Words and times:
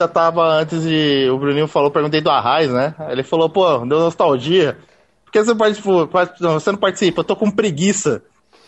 já 0.00 0.08
tava 0.08 0.42
antes 0.42 0.82
de. 0.82 1.28
O 1.30 1.38
Bruninho 1.38 1.68
falou, 1.68 1.90
perguntei 1.90 2.20
do 2.20 2.30
Arraiz, 2.30 2.70
né? 2.70 2.94
Ele 3.10 3.22
falou, 3.22 3.50
pô, 3.50 3.78
deu 3.80 4.00
nostalgia. 4.00 4.78
Por 5.24 5.32
que 5.32 5.44
você, 5.44 5.54
participou, 5.54 6.08
você 6.08 6.72
não 6.72 6.78
participa? 6.78 7.20
Eu 7.20 7.24
tô 7.24 7.36
com 7.36 7.50
preguiça. 7.50 8.22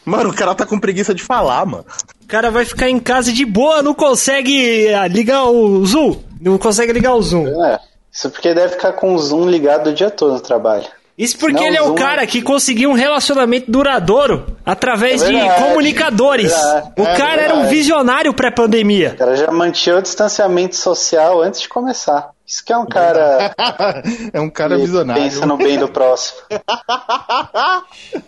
Mano, 0.04 0.30
o 0.30 0.34
cara 0.34 0.54
tá 0.54 0.66
com 0.66 0.78
preguiça 0.78 1.14
de 1.14 1.22
falar, 1.22 1.64
mano. 1.64 1.84
O 2.22 2.26
cara 2.26 2.50
vai 2.50 2.64
ficar 2.64 2.90
em 2.90 2.98
casa 2.98 3.32
de 3.32 3.44
boa, 3.44 3.82
não 3.82 3.94
consegue 3.94 4.92
ah, 4.92 5.06
ligar 5.06 5.44
o 5.44 5.84
Zoom. 5.86 6.18
Não 6.40 6.58
consegue 6.58 6.92
ligar 6.92 7.14
o 7.14 7.22
Zoom. 7.22 7.46
É, 7.64 7.78
isso 8.10 8.28
porque 8.30 8.52
deve 8.52 8.74
ficar 8.74 8.92
com 8.92 9.14
o 9.14 9.18
Zoom 9.18 9.48
ligado 9.48 9.88
o 9.88 9.94
dia 9.94 10.10
todo 10.10 10.34
no 10.34 10.40
trabalho. 10.40 10.86
Isso 11.16 11.38
porque 11.38 11.58
Senão, 11.58 11.68
ele 11.68 11.76
é 11.76 11.82
o 11.82 11.94
cara 11.94 12.26
que 12.26 12.40
conseguiu 12.40 12.90
um 12.90 12.94
relacionamento 12.94 13.70
duradouro 13.70 14.56
através 14.64 15.22
é 15.22 15.26
verdade, 15.26 15.48
de 15.48 15.62
comunicadores. 15.62 16.52
É 16.52 16.92
o 16.96 17.04
cara 17.04 17.42
era 17.42 17.54
um 17.54 17.66
visionário 17.66 18.32
pré-pandemia. 18.32 19.12
O 19.14 19.18
cara 19.18 19.36
já 19.36 19.50
mantinha 19.50 19.98
o 19.98 20.02
distanciamento 20.02 20.74
social 20.76 21.42
antes 21.42 21.60
de 21.60 21.68
começar. 21.68 22.30
Isso 22.46 22.64
que 22.64 22.72
é 22.72 22.76
um 22.76 22.86
cara. 22.86 23.54
é 24.32 24.40
um 24.40 24.50
cara 24.50 24.76
visionário. 24.76 25.22
Pensa 25.22 25.46
no 25.46 25.56
bem 25.56 25.78
do 25.78 25.88
próximo. 25.88 26.40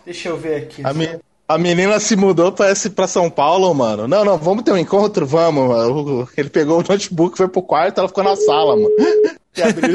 Deixa 0.05 0.29
eu 0.29 0.37
ver 0.37 0.63
aqui. 0.63 0.83
A, 0.85 0.93
me, 0.93 1.19
a 1.47 1.59
menina 1.59 2.01
se 2.01 2.17
mudou 2.17 2.53
pra, 2.53 2.71
esse, 2.71 2.91
pra 2.91 3.07
São 3.07 3.29
Paulo, 3.31 3.73
mano. 3.75 4.09
Não, 4.09 4.25
não, 4.25 4.39
vamos 4.39 4.65
ter 4.65 4.73
um 4.73 4.79
encontro? 4.79 5.27
Vamos, 5.27 5.69
mano. 5.69 6.29
Ele 6.37 6.49
pegou 6.49 6.81
o 6.81 6.85
notebook, 6.89 7.37
foi 7.37 7.49
pro 7.49 7.63
quarto, 7.63 7.99
ela 7.99 8.09
ficou 8.09 8.25
na 8.25 8.37
sala, 8.37 8.77
mano. 8.77 8.91
E 9.57 9.63
abriu 9.63 9.95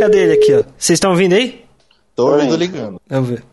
Cadê 0.00 0.18
ele 0.18 0.32
aqui, 0.32 0.52
ó? 0.52 0.64
Vocês 0.76 0.96
estão 0.96 1.12
ouvindo 1.12 1.34
aí? 1.34 1.64
Tô 2.16 2.32
ouvindo 2.32 2.56
ligando. 2.56 3.00
Vamos 3.08 3.28
ver. 3.28 3.44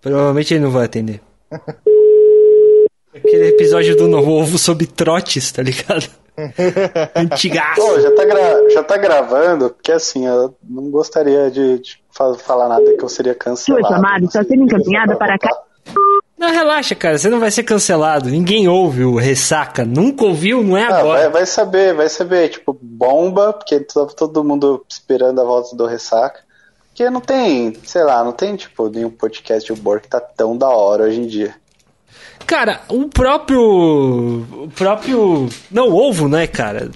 Provavelmente 0.00 0.54
ele 0.54 0.64
não 0.64 0.70
vai 0.70 0.86
atender. 0.86 1.20
Aquele 3.28 3.48
episódio 3.48 3.94
do 3.94 4.08
Novo 4.08 4.30
Ovo 4.32 4.56
sobre 4.56 4.86
trotes, 4.86 5.52
tá 5.52 5.62
ligado? 5.62 6.08
Antigaço. 7.14 7.78
Pô, 7.78 8.00
já 8.00 8.10
tá, 8.14 8.24
gra... 8.24 8.70
já 8.70 8.82
tá 8.82 8.96
gravando, 8.96 9.68
porque 9.68 9.92
assim, 9.92 10.26
eu 10.26 10.56
não 10.62 10.90
gostaria 10.90 11.50
de, 11.50 11.78
de 11.78 12.00
falar 12.10 12.68
nada 12.68 12.96
que 12.96 13.04
eu 13.04 13.08
seria 13.08 13.34
cancelado. 13.34 13.86
Sua 13.86 13.96
chamada 13.96 14.24
está 14.24 14.42
sendo 14.42 14.62
encaminhada 14.62 15.14
para 15.14 15.38
cá. 15.38 15.50
Não, 16.38 16.50
relaxa, 16.50 16.94
cara, 16.94 17.18
você 17.18 17.28
não 17.28 17.38
vai 17.38 17.50
ser 17.50 17.64
cancelado. 17.64 18.30
Ninguém 18.30 18.66
ouve 18.66 19.04
o 19.04 19.16
Ressaca. 19.16 19.84
Nunca 19.84 20.24
ouviu, 20.24 20.62
não 20.62 20.74
é 20.74 20.84
ah, 20.84 21.00
agora. 21.00 21.20
Vai, 21.22 21.30
vai, 21.30 21.46
saber, 21.46 21.92
vai 21.92 22.08
saber. 22.08 22.48
Tipo, 22.48 22.78
bomba, 22.80 23.52
porque 23.52 23.78
tava 23.80 24.06
todo 24.06 24.42
mundo 24.42 24.82
esperando 24.88 25.38
a 25.40 25.44
volta 25.44 25.76
do 25.76 25.84
Ressaca. 25.84 26.40
Porque 26.88 27.10
não 27.10 27.20
tem, 27.20 27.76
sei 27.84 28.04
lá, 28.04 28.24
não 28.24 28.32
tem, 28.32 28.56
tipo, 28.56 28.88
nenhum 28.88 29.10
podcast 29.10 29.66
de 29.70 29.78
humor 29.78 30.00
que 30.00 30.08
tá 30.08 30.18
tão 30.18 30.56
da 30.56 30.68
hora 30.68 31.04
hoje 31.04 31.20
em 31.20 31.26
dia. 31.26 31.54
Cara, 32.48 32.80
o 32.88 33.06
próprio. 33.06 33.60
O 33.60 34.70
próprio. 34.74 35.50
Não, 35.70 35.92
ovo, 35.92 36.28
né, 36.28 36.46
cara? 36.46 36.90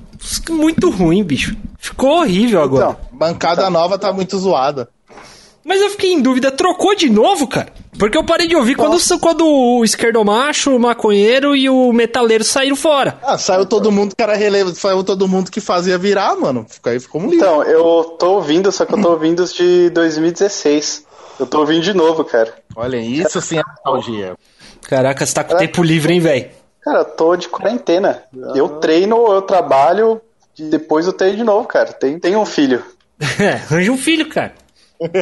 Muito 0.49 0.89
ruim, 0.89 1.23
bicho. 1.23 1.55
Ficou 1.79 2.21
horrível 2.21 2.63
agora. 2.63 2.85
Então, 2.87 2.97
bancada 3.13 3.61
então, 3.61 3.71
nova 3.71 3.99
tá 3.99 4.11
muito 4.15 4.39
zoada. 4.39 4.89
Mas 5.63 5.79
eu 5.83 5.91
fiquei 5.91 6.11
em 6.11 6.23
dúvida, 6.23 6.51
trocou 6.51 6.95
de 6.97 7.11
novo, 7.11 7.47
cara? 7.47 7.71
Porque 7.99 8.17
eu 8.17 8.25
parei 8.25 8.49
de 8.49 8.57
ouvir 8.57 8.77
quando, 8.77 8.97
quando 9.21 9.47
o 9.47 9.85
esquerdomacho, 9.85 10.75
o 10.75 10.81
maconheiro 10.81 11.55
e 11.55 11.69
o 11.69 11.93
metaleiro 11.93 12.43
saíram 12.43 12.75
fora. 12.75 13.19
Ah, 13.23 13.37
saiu 13.37 13.67
todo 13.67 13.93
mundo 13.93 14.17
que 14.17 14.23
era 14.23 14.35
relevo, 14.35 14.75
saiu 14.75 15.05
todo 15.05 15.29
mundo 15.29 15.51
que 15.51 15.61
fazia 15.61 15.99
virar, 15.99 16.35
mano. 16.35 16.67
Aí 16.85 16.99
ficou 16.99 17.21
um 17.21 17.29
livro. 17.29 17.47
Então, 17.47 17.63
eu 17.63 18.17
tô 18.19 18.37
ouvindo, 18.37 18.73
só 18.73 18.87
que 18.87 18.95
eu 18.95 19.03
tô 19.03 19.11
ouvindo 19.11 19.41
os 19.41 19.53
de 19.53 19.91
2016. 19.91 21.05
Eu 21.39 21.47
tô 21.47 21.61
ouvindo 21.61 21.83
de 21.83 21.93
novo, 21.93 22.25
cara. 22.25 22.55
Olha, 22.75 22.97
isso 22.97 23.39
sim 23.43 23.59
é 23.59 23.63
nostalgia. 23.63 24.35
Caraca, 24.89 25.25
você 25.25 25.35
tá 25.35 25.45
com 25.45 25.57
tempo 25.57 25.83
livre, 25.83 26.13
hein, 26.13 26.21
velho? 26.21 26.51
Cara, 26.83 27.01
eu 27.01 27.05
tô 27.05 27.37
de 27.37 27.49
quarentena. 27.49 28.23
Eu 28.55 28.69
treino, 28.81 29.33
eu 29.33 29.43
trabalho, 29.43 30.21
depois 30.59 31.07
eu 31.07 31.13
treino 31.13 31.37
de 31.37 31.45
novo, 31.45 31.67
cara. 31.67 31.93
Tem, 31.93 32.19
tem 32.19 32.37
um 32.37 32.45
filho. 32.45 32.83
É, 33.39 33.53
arranja 33.71 33.93
um 33.93 33.97
filho, 33.97 34.29
cara. 34.29 34.53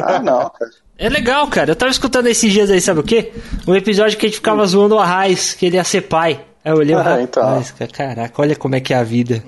Ah, 0.03 0.19
não, 0.19 0.49
cara. 0.49 0.71
É 0.97 1.09
legal, 1.09 1.47
cara. 1.47 1.71
Eu 1.71 1.75
tava 1.75 1.91
escutando 1.91 2.27
esses 2.27 2.51
dias 2.51 2.69
aí, 2.69 2.79
sabe 2.81 2.99
o 2.99 3.03
quê? 3.03 3.31
Um 3.67 3.75
episódio 3.75 4.17
que 4.17 4.25
a 4.25 4.29
gente 4.29 4.37
ficava 4.37 4.65
zoando 4.65 4.95
o 4.95 4.99
Arraiz, 4.99 5.53
que 5.53 5.65
ele 5.65 5.77
ia 5.77 5.83
ser 5.83 6.01
pai. 6.01 6.45
Aí 6.63 6.71
eu 6.71 6.77
olhei 6.77 6.95
ah, 6.95 7.15
o 7.17 7.21
então. 7.21 7.63
caraca, 7.91 8.41
olha 8.41 8.55
como 8.55 8.75
é 8.75 8.79
que 8.79 8.93
é 8.93 8.97
a 8.97 9.03
vida. 9.03 9.43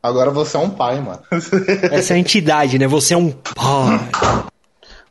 Agora 0.00 0.30
você 0.30 0.56
é 0.56 0.60
um 0.60 0.70
pai, 0.70 1.00
mano. 1.00 1.22
Essa 1.90 2.12
é 2.12 2.16
a 2.16 2.20
entidade, 2.20 2.78
né? 2.78 2.86
Você 2.86 3.14
é 3.14 3.16
um 3.16 3.30
pai. 3.30 4.44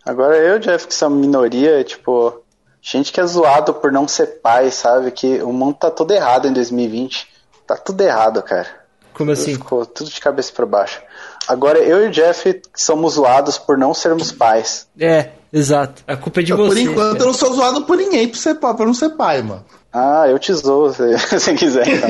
Agora 0.05 0.37
eu, 0.37 0.59
Jeff, 0.59 0.87
que 0.87 0.93
sou 0.93 1.09
minoria, 1.09 1.83
tipo, 1.83 2.42
gente 2.83 3.13
que 3.13 3.21
é 3.21 3.25
zoado 3.25 3.73
por 3.73 3.91
não 3.91 4.07
ser 4.07 4.41
pai, 4.41 4.69
sabe? 4.69 5.09
Que 5.09 5.41
o 5.41 5.53
mundo 5.53 5.75
tá 5.75 5.89
todo 5.89 6.11
errado 6.11 6.47
em 6.47 6.53
2020. 6.53 7.27
Tá 7.65 7.77
tudo 7.77 8.01
errado, 8.01 8.43
cara. 8.43 8.67
Como 9.13 9.31
assim? 9.31 9.53
Ficou 9.53 9.85
tudo 9.85 10.09
de 10.09 10.19
cabeça 10.19 10.51
para 10.53 10.65
baixo. 10.65 11.01
Agora 11.47 11.79
eu 11.79 12.03
e 12.03 12.07
o 12.07 12.11
Jeff 12.11 12.61
somos 12.75 13.13
zoados 13.13 13.57
por 13.57 13.77
não 13.77 13.93
sermos 13.93 14.31
pais. 14.31 14.87
É, 14.99 15.29
exato. 15.51 16.03
A 16.07 16.17
culpa 16.17 16.41
é 16.41 16.43
de 16.43 16.53
você. 16.53 16.67
Por 16.67 16.77
enquanto 16.77 17.11
cara. 17.11 17.19
eu 17.19 17.27
não 17.27 17.33
sou 17.33 17.53
zoado 17.53 17.83
por 17.83 17.95
ninguém 17.95 18.27
pra, 18.27 18.37
ser, 18.37 18.55
pra 18.55 18.73
não 18.79 18.93
ser 18.93 19.11
pai, 19.11 19.41
mano. 19.41 19.63
Ah, 19.93 20.27
eu 20.27 20.39
te 20.39 20.51
zoo 20.51 20.91
se, 20.91 21.17
se 21.39 21.53
quiser. 21.53 21.87
Então. 21.87 22.09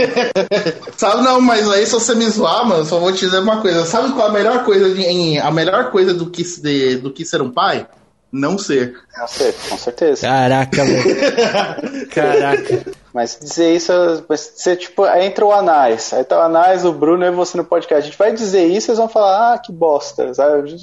Sabe, 0.95 1.21
não, 1.21 1.41
mas 1.41 1.69
aí 1.69 1.85
se 1.85 1.91
você 1.91 2.15
me 2.15 2.25
zoar, 2.29 2.65
mano, 2.65 2.85
só 2.85 2.97
vou 2.97 3.11
te 3.11 3.25
dizer 3.25 3.39
uma 3.39 3.61
coisa. 3.61 3.85
Sabe 3.85 4.13
qual 4.13 4.29
a 4.29 4.31
melhor 4.31 4.63
coisa, 4.63 4.89
de, 4.93 5.37
a 5.37 5.51
melhor 5.51 5.91
coisa 5.91 6.13
do 6.13 6.29
que, 6.29 6.43
de, 6.61 6.95
do 6.97 7.11
que 7.11 7.25
ser 7.25 7.41
um 7.41 7.51
pai? 7.51 7.85
Não 8.33 8.57
ser. 8.57 8.95
Não 9.15 9.27
ser, 9.27 9.53
com 9.69 9.77
certeza. 9.77 10.27
Caraca, 10.27 10.83
velho. 10.83 12.09
Caraca. 12.09 12.91
Mas 13.13 13.37
dizer 13.39 13.75
isso, 13.75 13.93
vai 14.27 14.37
ser 14.37 14.75
tipo, 14.75 15.03
aí 15.03 15.27
entra 15.27 15.45
o 15.45 15.51
Anais, 15.51 16.11
aí 16.11 16.23
tá 16.23 16.39
o 16.39 16.41
Anais, 16.41 16.83
o 16.83 16.91
Bruno 16.91 17.23
e 17.23 17.29
você 17.29 17.55
no 17.55 17.63
podcast. 17.63 18.01
A 18.01 18.09
gente 18.09 18.17
vai 18.17 18.33
dizer 18.33 18.65
isso, 18.65 18.89
eles 18.89 18.97
vão 18.97 19.07
falar, 19.07 19.53
ah, 19.53 19.57
que 19.59 19.71
bosta. 19.71 20.33
Sabe? 20.33 20.67
Eles 20.67 20.81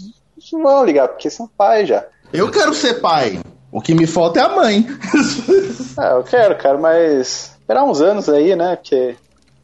não 0.53 0.63
vão 0.63 0.85
ligar, 0.85 1.09
porque 1.09 1.29
são 1.29 1.49
pais 1.49 1.89
já. 1.89 2.05
Eu 2.33 2.53
quero 2.53 2.73
ser 2.73 3.01
pai. 3.01 3.41
O 3.73 3.81
que 3.81 3.97
me 3.97 4.07
falta 4.07 4.39
é 4.39 4.45
a 4.45 4.49
mãe. 4.49 4.87
ah, 5.99 6.11
eu 6.11 6.23
quero, 6.23 6.57
cara, 6.57 6.79
mas 6.79 7.57
esperar 7.59 7.83
uns 7.83 8.01
anos 8.01 8.29
aí, 8.29 8.55
né? 8.55 8.77
Porque 8.77 9.17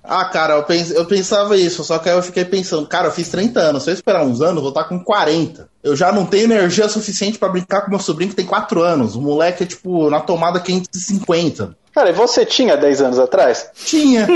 ah, 0.08 0.24
cara, 0.24 0.54
eu, 0.54 0.62
pens 0.62 0.92
eu 0.92 1.04
pensava 1.04 1.56
isso, 1.56 1.82
só 1.82 1.98
que 1.98 2.08
aí 2.08 2.14
eu 2.14 2.22
fiquei 2.22 2.44
pensando, 2.44 2.86
cara, 2.86 3.08
eu 3.08 3.12
fiz 3.12 3.28
30 3.28 3.58
anos, 3.58 3.82
se 3.82 3.90
eu 3.90 3.94
esperar 3.94 4.24
uns 4.24 4.40
anos, 4.40 4.56
eu 4.56 4.62
vou 4.62 4.68
estar 4.68 4.84
com 4.84 5.02
40. 5.02 5.68
Eu 5.86 5.94
já 5.94 6.10
não 6.10 6.26
tenho 6.26 6.46
energia 6.46 6.88
suficiente 6.88 7.38
para 7.38 7.48
brincar 7.48 7.82
com 7.82 7.90
meu 7.90 8.00
sobrinho 8.00 8.30
que 8.30 8.36
tem 8.36 8.44
4 8.44 8.82
anos. 8.82 9.14
O 9.14 9.22
moleque 9.22 9.62
é, 9.62 9.66
tipo, 9.66 10.10
na 10.10 10.18
tomada 10.18 10.58
550. 10.58 11.76
Cara, 11.94 12.10
e 12.10 12.12
você 12.12 12.44
tinha 12.44 12.76
10 12.76 13.02
anos 13.02 13.18
atrás? 13.20 13.70
Tinha. 13.72 14.26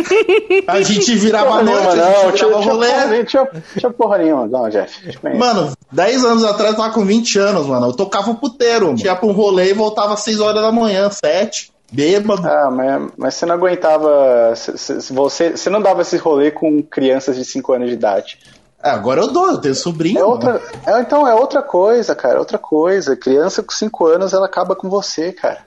A 0.69 0.79
gente 0.81 1.13
virava 1.17 1.61
noite, 1.61 1.67
nenhuma, 1.67 1.91
a 1.91 2.27
gente 2.27 2.37
tinha, 2.37 2.57
rolê. 2.57 2.89
Tinha, 2.89 3.25
tinha, 3.25 3.49
tinha 3.77 3.93
porra 3.93 4.19
nenhuma, 4.19 4.47
não, 4.47 4.71
Jeff. 4.71 4.97
Mano, 5.37 5.73
10 5.91 6.25
anos 6.25 6.45
atrás 6.45 6.71
eu 6.71 6.77
tava 6.77 6.95
com 6.95 7.05
20 7.05 7.39
anos, 7.41 7.67
mano. 7.67 7.89
Eu 7.89 7.95
tocava 7.95 8.33
puteiro. 8.33 8.87
Mano. 8.87 9.01
Ia 9.01 9.17
pra 9.17 9.27
um 9.29 9.33
rolê 9.33 9.71
e 9.71 9.75
voltava 9.75 10.15
às 10.15 10.21
6 10.21 10.39
horas 10.39 10.63
da 10.63 10.71
manhã, 10.71 11.11
7. 11.11 11.73
Bêbado. 11.93 12.47
Ah, 12.47 12.71
mas, 12.71 13.11
mas 13.19 13.35
você 13.35 13.45
não 13.45 13.57
aguentava. 13.57 14.55
Você, 14.55 15.11
você 15.11 15.69
não 15.69 15.83
dava 15.83 16.03
esse 16.03 16.17
rolê 16.17 16.53
com 16.53 16.81
crianças 16.81 17.35
de 17.35 17.45
5 17.45 17.73
anos 17.73 17.89
de 17.89 17.95
idade. 17.95 18.39
É, 18.83 18.91
agora 18.91 19.21
eu 19.21 19.29
dou, 19.29 19.49
eu 19.49 19.59
tenho 19.59 19.75
sobrinho. 19.75 20.19
É 20.19 20.25
outra, 20.25 20.61
é, 20.87 21.01
então, 21.01 21.27
é 21.27 21.35
outra 21.35 21.63
coisa, 21.63 22.15
cara, 22.15 22.39
outra 22.39 22.59
coisa. 22.59 23.17
Criança 23.17 23.63
com 23.63 23.73
5 23.73 24.07
anos, 24.07 24.33
ela 24.33 24.47
acaba 24.47 24.75
com 24.75 24.89
você, 24.89 25.33
cara. 25.33 25.65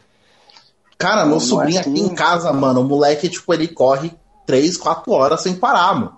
Cara, 0.97 1.23
meu 1.25 1.35
não 1.35 1.39
sobrinho 1.39 1.77
é 1.77 1.81
assim. 1.81 1.91
aqui 1.91 2.01
em 2.01 2.15
casa, 2.15 2.51
mano, 2.51 2.81
o 2.81 2.83
moleque, 2.83 3.29
tipo, 3.29 3.53
ele 3.53 3.67
corre 3.67 4.11
3, 4.45 4.77
4 4.77 5.11
horas 5.11 5.41
sem 5.41 5.55
parar, 5.55 5.93
mano. 5.93 6.17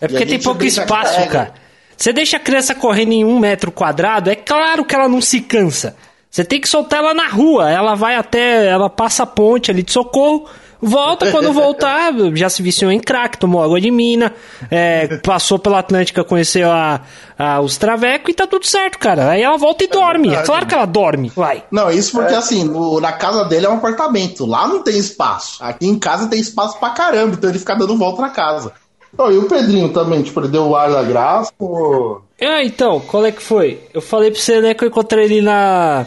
É 0.00 0.08
porque 0.08 0.26
tem 0.26 0.40
pouco 0.40 0.64
espaço, 0.64 1.28
cara. 1.28 1.54
Você 1.96 2.12
deixa 2.12 2.36
a 2.36 2.40
criança 2.40 2.74
correndo 2.74 3.12
em 3.12 3.24
um 3.24 3.38
metro 3.38 3.72
quadrado, 3.72 4.30
é 4.30 4.36
claro 4.36 4.84
que 4.84 4.94
ela 4.94 5.08
não 5.08 5.20
se 5.20 5.40
cansa. 5.40 5.96
Você 6.30 6.44
tem 6.44 6.60
que 6.60 6.68
soltar 6.68 6.98
ela 6.98 7.14
na 7.14 7.28
rua. 7.28 7.70
Ela 7.70 7.94
vai 7.94 8.14
até. 8.14 8.66
Ela 8.66 8.90
passa 8.90 9.22
a 9.22 9.26
ponte 9.26 9.70
ali 9.70 9.82
de 9.82 9.90
socorro. 9.90 10.46
Volta, 10.80 11.30
quando 11.32 11.52
voltar, 11.52 12.12
já 12.34 12.48
se 12.48 12.62
viciou 12.62 12.90
em 12.90 13.00
crack, 13.00 13.38
tomou 13.38 13.62
água 13.62 13.80
de 13.80 13.90
mina, 13.90 14.32
é, 14.70 15.18
passou 15.18 15.58
pela 15.58 15.78
Atlântica, 15.78 16.24
conheceu 16.24 16.70
a, 16.70 17.00
a, 17.38 17.60
os 17.60 17.76
travecos 17.76 18.30
e 18.30 18.34
tá 18.34 18.46
tudo 18.46 18.66
certo, 18.66 18.98
cara. 18.98 19.30
Aí 19.30 19.42
ela 19.42 19.56
volta 19.56 19.84
e 19.84 19.86
é 19.86 19.90
dorme. 19.90 20.28
Verdade, 20.28 20.42
é 20.42 20.46
claro 20.46 20.66
que 20.66 20.74
ela 20.74 20.86
dorme, 20.86 21.32
vai. 21.34 21.64
Não, 21.70 21.90
isso 21.90 22.12
porque 22.12 22.34
é. 22.34 22.36
assim, 22.36 22.64
no, 22.64 23.00
na 23.00 23.12
casa 23.12 23.44
dele 23.44 23.66
é 23.66 23.68
um 23.68 23.76
apartamento. 23.76 24.46
Lá 24.46 24.66
não 24.66 24.82
tem 24.82 24.96
espaço. 24.98 25.62
Aqui 25.62 25.86
em 25.86 25.98
casa 25.98 26.28
tem 26.28 26.40
espaço 26.40 26.78
pra 26.78 26.90
caramba, 26.90 27.34
então 27.34 27.50
ele 27.50 27.58
fica 27.58 27.74
dando 27.74 27.96
volta 27.96 28.22
na 28.22 28.30
casa. 28.30 28.72
Oh, 29.18 29.30
e 29.30 29.38
o 29.38 29.48
Pedrinho 29.48 29.88
também, 29.90 30.22
tipo, 30.22 30.40
ele 30.40 30.48
deu 30.48 30.66
o 30.66 30.76
ar 30.76 30.90
da 30.90 31.02
graça, 31.02 31.50
ou... 31.58 32.22
Ah, 32.40 32.62
então, 32.62 33.00
qual 33.00 33.24
é 33.24 33.32
que 33.32 33.42
foi? 33.42 33.80
Eu 33.94 34.02
falei 34.02 34.30
pra 34.30 34.38
você, 34.38 34.60
né, 34.60 34.74
que 34.74 34.84
eu 34.84 34.88
encontrei 34.88 35.24
ele 35.24 35.40
na. 35.40 36.04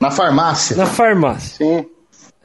Na 0.00 0.10
farmácia. 0.10 0.74
Na 0.74 0.86
farmácia. 0.86 1.56
Sim. 1.56 1.86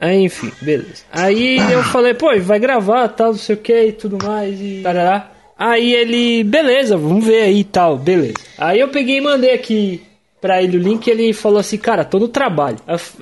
Aí, 0.02 0.24
enfim, 0.24 0.50
beleza. 0.60 1.04
Aí 1.12 1.58
eu 1.70 1.80
falei, 1.84 2.12
pô, 2.12 2.36
vai 2.40 2.58
gravar, 2.58 3.06
tal, 3.06 3.28
não 3.28 3.38
sei 3.38 3.54
o 3.54 3.58
que 3.58 3.84
e 3.84 3.92
tudo 3.92 4.18
mais, 4.20 4.60
e 4.60 4.80
tarará. 4.82 5.30
Aí 5.56 5.94
ele, 5.94 6.42
beleza, 6.42 6.96
vamos 6.96 7.24
ver 7.24 7.42
aí 7.42 7.60
e 7.60 7.64
tal, 7.64 7.96
beleza. 7.96 8.34
Aí 8.58 8.80
eu 8.80 8.88
peguei 8.88 9.18
e 9.18 9.20
mandei 9.20 9.54
aqui 9.54 10.02
pra 10.40 10.60
ele 10.60 10.76
o 10.76 10.80
link 10.80 11.06
ele 11.06 11.32
falou 11.32 11.60
assim, 11.60 11.78
cara, 11.78 12.04
tô 12.04 12.18
no 12.18 12.26
trabalho. 12.26 12.78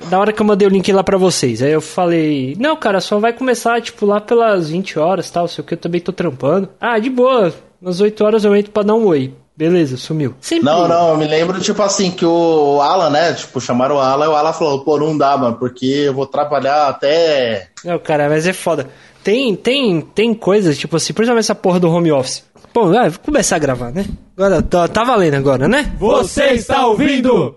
Na 0.09 0.19
hora 0.19 0.33
que 0.33 0.41
eu 0.41 0.45
mandei 0.45 0.67
o 0.67 0.71
link 0.71 0.91
lá 0.91 1.03
pra 1.03 1.19
vocês, 1.19 1.61
aí 1.61 1.71
eu 1.71 1.81
falei, 1.81 2.55
não, 2.57 2.75
cara, 2.75 2.99
só 2.99 3.19
vai 3.19 3.31
começar, 3.31 3.79
tipo, 3.79 4.03
lá 4.07 4.19
pelas 4.19 4.71
20 4.71 4.97
horas, 4.97 5.29
tal, 5.29 5.43
não 5.43 5.47
sei 5.47 5.61
o 5.61 5.65
que, 5.67 5.75
eu 5.75 5.77
também 5.77 6.01
tô 6.01 6.11
trampando. 6.11 6.67
Ah, 6.79 6.97
de 6.97 7.11
boa, 7.11 7.53
umas 7.79 8.01
8 8.01 8.23
horas 8.23 8.43
eu 8.43 8.55
entro 8.55 8.71
pra 8.71 8.81
dar 8.81 8.95
um 8.95 9.05
oi. 9.05 9.31
Beleza, 9.55 9.97
sumiu. 9.97 10.33
Sempre 10.41 10.65
Não, 10.65 10.87
não, 10.87 11.09
eu 11.09 11.17
me 11.17 11.27
lembro, 11.27 11.59
tipo 11.59 11.81
assim, 11.83 12.09
que 12.09 12.25
o 12.25 12.81
Alan, 12.81 13.09
né? 13.09 13.33
Tipo, 13.33 13.59
chamaram 13.59 13.95
o 13.95 13.99
Alan 13.99 14.25
e 14.25 14.29
o 14.29 14.35
Alan 14.35 14.53
falou, 14.53 14.83
pô, 14.83 14.97
não 14.97 15.17
dá, 15.17 15.37
mano, 15.37 15.57
porque 15.57 15.85
eu 15.85 16.13
vou 16.13 16.25
trabalhar 16.25 16.87
até. 16.87 17.69
Não, 17.83 17.99
cara, 17.99 18.29
mas 18.29 18.47
é 18.47 18.53
foda. 18.53 18.89
Tem, 19.23 19.55
tem, 19.55 20.01
tem 20.01 20.33
coisas, 20.33 20.77
tipo 20.77 20.95
assim, 20.95 21.13
principalmente 21.13 21.43
essa 21.43 21.53
porra 21.53 21.79
do 21.79 21.91
home 21.91 22.11
office. 22.11 22.43
Pô, 22.73 22.87
vai, 22.87 23.09
vou 23.09 23.19
começar 23.19 23.57
a 23.57 23.59
gravar, 23.59 23.91
né? 23.91 24.05
Agora, 24.35 24.61
tá, 24.61 24.87
tá 24.87 25.03
valendo 25.03 25.35
agora, 25.35 25.67
né? 25.67 25.93
Você 25.99 26.45
está 26.53 26.87
ouvindo? 26.87 27.29
Bom, 27.29 27.55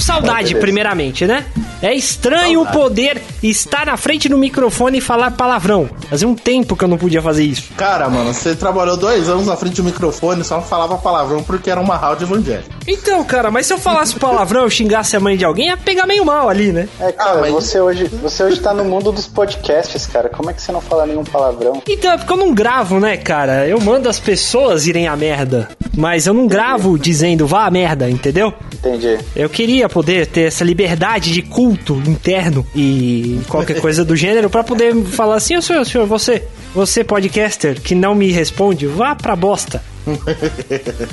saudade, 0.00 0.54
primeiramente, 0.56 1.26
né? 1.26 1.44
É 1.80 1.92
estranho 1.92 2.64
poder 2.66 3.20
estar 3.42 3.86
na 3.86 3.96
frente 3.96 4.28
do 4.28 4.38
microfone 4.38 4.98
e 4.98 5.00
falar 5.00 5.32
palavrão. 5.32 5.90
Fazia 6.08 6.28
um 6.28 6.34
tempo 6.34 6.76
que 6.76 6.84
eu 6.84 6.88
não 6.88 6.96
podia 6.96 7.20
fazer 7.20 7.44
isso. 7.44 7.70
Cara, 7.76 8.08
mano, 8.08 8.32
você 8.32 8.54
trabalhou 8.54 8.96
dois 8.96 9.28
anos 9.28 9.46
na 9.46 9.56
frente 9.56 9.76
do 9.76 9.84
microfone 9.84 10.42
e 10.42 10.44
só 10.44 10.56
não 10.56 10.62
falava 10.62 10.96
palavrão 10.98 11.42
porque 11.42 11.70
era 11.70 11.80
uma 11.80 11.96
rádio 11.96 12.24
evangélica. 12.24 12.70
Então, 12.86 13.22
cara, 13.24 13.50
mas 13.50 13.66
se 13.66 13.72
eu 13.72 13.78
falasse 13.78 14.14
palavrão, 14.16 14.62
eu 14.62 14.70
xingasse 14.70 15.16
a 15.16 15.20
mãe 15.20 15.36
de 15.36 15.44
alguém, 15.44 15.66
ia 15.68 15.76
pegar 15.76 16.06
meio 16.06 16.24
mal 16.24 16.48
ali, 16.48 16.72
né? 16.72 16.88
É, 17.00 17.12
cara, 17.12 17.38
Ah, 17.38 17.40
mas- 17.40 17.52
você, 17.52 17.80
hoje, 17.80 18.04
você 18.06 18.42
hoje 18.42 18.60
tá 18.60 18.74
no 18.74 18.84
mundo 18.84 19.12
dos 19.12 19.26
podcasts, 19.26 20.06
cara. 20.06 20.28
Como 20.28 20.50
é 20.50 20.52
que 20.52 20.60
você 20.60 20.72
não 20.72 20.80
fala 20.80 21.06
nenhum 21.06 21.24
palavrão? 21.24 21.82
Então, 21.88 22.12
é 22.12 22.18
porque 22.18 22.32
eu 22.32 22.36
não 22.36 22.52
gravo, 22.54 22.98
né, 22.98 23.16
cara? 23.16 23.66
Eu 23.66 23.80
mando 23.80 24.08
as 24.08 24.18
pessoas 24.18 24.86
irem 24.86 25.06
à 25.06 25.16
merda. 25.16 25.68
Mas 25.96 26.26
eu 26.26 26.34
não 26.34 26.46
gravo 26.46 26.98
dizendo 26.98 27.46
vá 27.46 27.66
à 27.66 27.70
merda, 27.70 28.08
entendeu? 28.10 28.52
Entendi. 28.72 29.18
Eu 29.36 29.48
queria 29.48 29.88
poder 29.88 30.26
ter 30.26 30.42
essa 30.48 30.64
liberdade 30.64 31.30
de 31.32 31.42
culto 31.42 31.94
interno 32.06 32.66
e 32.74 33.40
qualquer 33.48 33.78
coisa 33.80 34.04
do 34.04 34.16
gênero 34.16 34.48
pra 34.50 34.64
poder 34.64 34.94
falar 35.04 35.36
assim, 35.36 35.56
ô 35.56 35.62
senhor, 35.62 35.84
senhor, 35.84 36.06
você, 36.06 36.42
você 36.74 37.04
podcaster 37.04 37.80
que 37.80 37.94
não 37.94 38.14
me 38.14 38.32
responde, 38.32 38.86
vá 38.86 39.14
pra 39.14 39.36
bosta. 39.36 39.82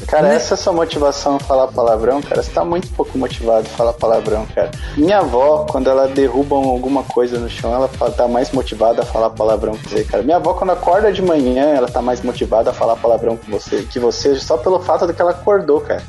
Cara, 0.08 0.34
essa 0.34 0.54
é 0.54 0.58
sua 0.58 0.74
motivação 0.74 1.36
a 1.36 1.40
falar 1.40 1.68
palavrão, 1.68 2.22
cara. 2.22 2.42
Você 2.42 2.52
tá 2.52 2.66
muito 2.66 2.88
pouco 2.90 3.18
motivado 3.18 3.68
a 3.68 3.70
falar 3.70 3.94
palavrão, 3.94 4.46
cara. 4.54 4.72
Minha 4.98 5.20
avó, 5.20 5.66
quando 5.70 5.90
ela 5.90 6.08
derruba 6.08 6.56
alguma 6.56 7.04
coisa 7.04 7.40
no 7.40 7.50
chão, 7.50 7.74
ela 7.74 7.88
tá 7.88 8.28
mais 8.28 8.52
motivada 8.52 9.02
a 9.02 9.06
falar 9.06 9.30
palavrão 9.32 9.74
que 9.74 9.90
você, 9.90 10.04
cara. 10.04 10.24
Minha 10.24 10.38
avó, 10.38 10.54
quando 10.54 10.72
acorda 10.72 11.12
de 11.12 11.22
manhã, 11.22 11.74
ela 11.76 11.88
tá 11.88 12.02
mais 12.02 12.22
motivada 12.22 12.72
a 12.72 12.74
falar 12.74 12.96
palavrão 12.96 13.38
que 13.38 13.50
você, 13.50 13.84
que 13.84 14.00
você 14.00 14.36
só 14.36 14.58
pelo 14.58 14.80
fato 14.80 15.06
de 15.06 15.14
que 15.14 15.22
ela 15.22 15.32
acordou, 15.32 15.82
cara. 15.82 16.04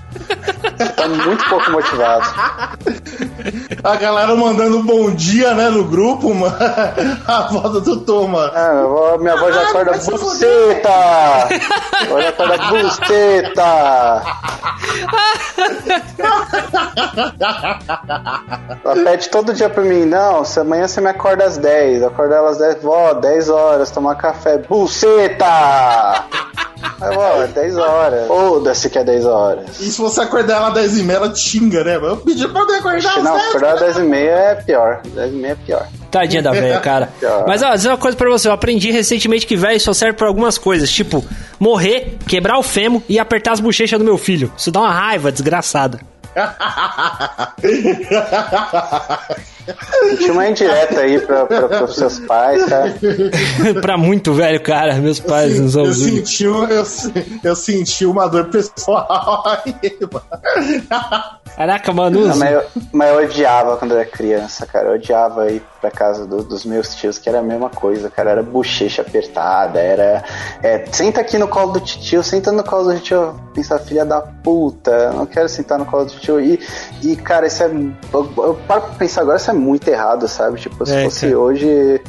Você 0.81 0.89
tá 0.95 1.07
muito 1.07 1.47
pouco 1.51 1.71
motivado. 1.73 2.25
A 3.85 3.97
galera 3.97 4.35
mandando 4.35 4.83
bom 4.83 5.11
dia, 5.11 5.53
né, 5.53 5.69
no 5.69 5.85
grupo, 5.85 6.33
mano. 6.33 6.57
A 7.29 7.43
volta 7.49 7.81
do 7.81 8.01
Tom, 8.01 8.29
mano. 8.29 8.51
Ah, 8.55 9.19
minha 9.19 9.35
avó 9.35 9.53
já 9.53 9.61
acorda 9.69 9.91
vai 9.91 10.01
se 10.01 10.11
buceta! 10.11 10.89
Já 12.23 12.29
acorda 12.31 12.59
buceta! 12.71 14.23
Ela 18.83 19.05
pede 19.05 19.29
todo 19.29 19.53
dia 19.53 19.69
pra 19.69 19.83
mim, 19.83 20.07
não, 20.07 20.47
se 20.47 20.61
amanhã 20.61 20.89
você 20.89 21.03
me 21.03 21.11
acorda 21.11 21.45
às 21.45 21.59
10, 21.59 22.01
eu 22.01 22.09
acordo 22.09 22.33
ela 22.33 22.49
às 22.49 22.57
10, 22.59 22.83
vó, 22.83 23.13
10 23.13 23.51
horas, 23.51 23.91
tomar 23.91 24.15
café, 24.15 24.57
buceta! 24.57 25.47
Aí, 27.01 27.15
vó, 27.15 27.43
é 27.43 27.47
10 27.47 27.77
horas. 27.77 28.27
Foda-se 28.27 28.89
que 28.91 28.99
é 28.99 29.05
10 29.05 29.25
horas. 29.27 29.81
E 29.81 29.91
se 29.91 30.01
você 30.01 30.21
acordar 30.23 30.57
ela 30.57 30.69
às 30.69 30.75
10 30.75 30.99
e 30.99 31.03
meia, 31.03 31.17
ela 31.19 31.29
te 31.31 31.41
xinga, 31.41 31.85
né? 31.85 31.99
mano? 31.99 32.15
Eu 32.15 32.17
pedi 32.19 32.47
pra 32.49 32.61
poder 32.61 32.75
acordar 32.77 33.19
às 33.19 33.25
Não, 33.25 33.35
10. 33.37 33.49
acordar 33.49 33.75
às 33.75 33.81
10 33.81 33.97
e 33.99 34.03
meia 34.03 34.31
é 34.31 34.55
pior. 34.57 35.01
10 35.05 35.33
e 35.33 35.37
meia 35.37 35.53
é 35.53 35.57
pior. 35.57 35.87
Tadinha 36.11 36.43
da 36.43 36.51
velha, 36.53 36.81
cara. 36.81 37.09
Mas 37.47 37.63
ó, 37.63 37.75
dizer 37.75 37.89
uma 37.89 37.97
coisa 37.99 38.17
pra 38.17 38.29
você, 38.31 38.49
eu 38.49 38.53
aprendi 38.53 38.91
recentemente 38.91 39.47
que 39.47 39.57
velho 39.57 39.79
só 39.81 39.93
serve 39.93 40.17
pra 40.17 40.27
algumas 40.27 40.59
coisas, 40.59 40.91
tipo 40.91 41.25
morrer, 41.59 42.17
quebrar 42.27 42.59
o 42.59 42.63
fêmur 42.63 43.03
e 43.09 43.19
apertar 43.19 43.53
as 43.53 43.61
bochechas 43.61 43.99
do 43.99 44.05
meu 44.05 44.19
filho. 44.19 44.51
Isso 44.57 44.71
dá 44.73 44.81
uma 44.81 44.93
raiva 44.93 45.31
desgraçada. 45.31 46.01
Tinha 50.19 50.33
uma 50.33 50.49
indireta 50.49 51.01
aí 51.01 51.21
pra, 51.21 51.47
pra, 51.47 51.69
pros 51.69 51.95
seus 51.95 52.19
pais, 52.21 52.65
cara. 52.65 52.95
pra 53.81 53.97
muito 53.97 54.33
velho, 54.33 54.61
cara, 54.63 54.95
meus 54.97 55.21
pais 55.21 55.59
não 55.59 55.69
são 55.69 55.85
Eu 55.85 55.95
senti, 55.95 56.45
eu, 56.45 56.67
eu 57.43 57.57
senti 57.57 58.07
uma 58.07 58.29
dor 58.29 58.47
pessoal 58.47 59.43
aí, 59.47 59.99
mano. 60.01 61.31
Caraca, 61.61 61.93
mano. 61.93 62.19
Mas, 62.39 62.53
eu, 62.53 62.63
mas 62.91 63.11
eu 63.11 63.23
odiava 63.23 63.77
quando 63.77 63.91
eu 63.91 63.99
era 63.99 64.09
criança, 64.09 64.65
cara. 64.65 64.89
Eu 64.89 64.95
odiava 64.95 65.51
ir 65.53 65.63
pra 65.79 65.91
casa 65.91 66.25
do- 66.27 66.43
dos 66.43 66.65
meus 66.65 66.95
tios, 66.95 67.19
que 67.19 67.29
era 67.29 67.41
a 67.41 67.43
mesma 67.43 67.69
coisa, 67.69 68.09
cara. 68.09 68.31
Era 68.31 68.43
bochecha 68.43 69.03
apertada, 69.03 69.79
era. 69.79 70.25
é, 70.63 70.87
senta 70.91 71.21
aqui 71.21 71.37
no 71.37 71.47
colo 71.47 71.73
do 71.73 71.81
tio, 71.81 72.23
senta 72.23 72.51
no 72.51 72.65
colo 72.65 72.91
do 72.95 72.99
tio. 73.01 73.35
Pensa, 73.53 73.79
filha 73.79 74.07
da 74.07 74.23
puta, 74.23 75.11
não 75.13 75.27
quero 75.27 75.51
sentar 75.51 75.79
no 75.79 75.85
colo 75.85 76.07
do 76.07 76.13
tio. 76.13 76.41
E, 76.41 76.59
e 77.03 77.15
cara, 77.15 77.47
isso 77.47 77.63
é. 77.63 77.67
Eu, 77.67 78.33
eu 78.39 78.59
paro 78.67 78.81
pra 78.81 78.91
pensar 78.95 79.21
agora, 79.21 79.37
isso 79.37 79.51
é 79.51 79.55
muito 79.55 79.87
errado, 79.87 80.27
sabe? 80.29 80.59
Tipo, 80.59 80.87
se 80.87 80.95
É, 80.97 81.05
fosse 81.05 81.27
cara. 81.27 81.39
hoje. 81.39 82.01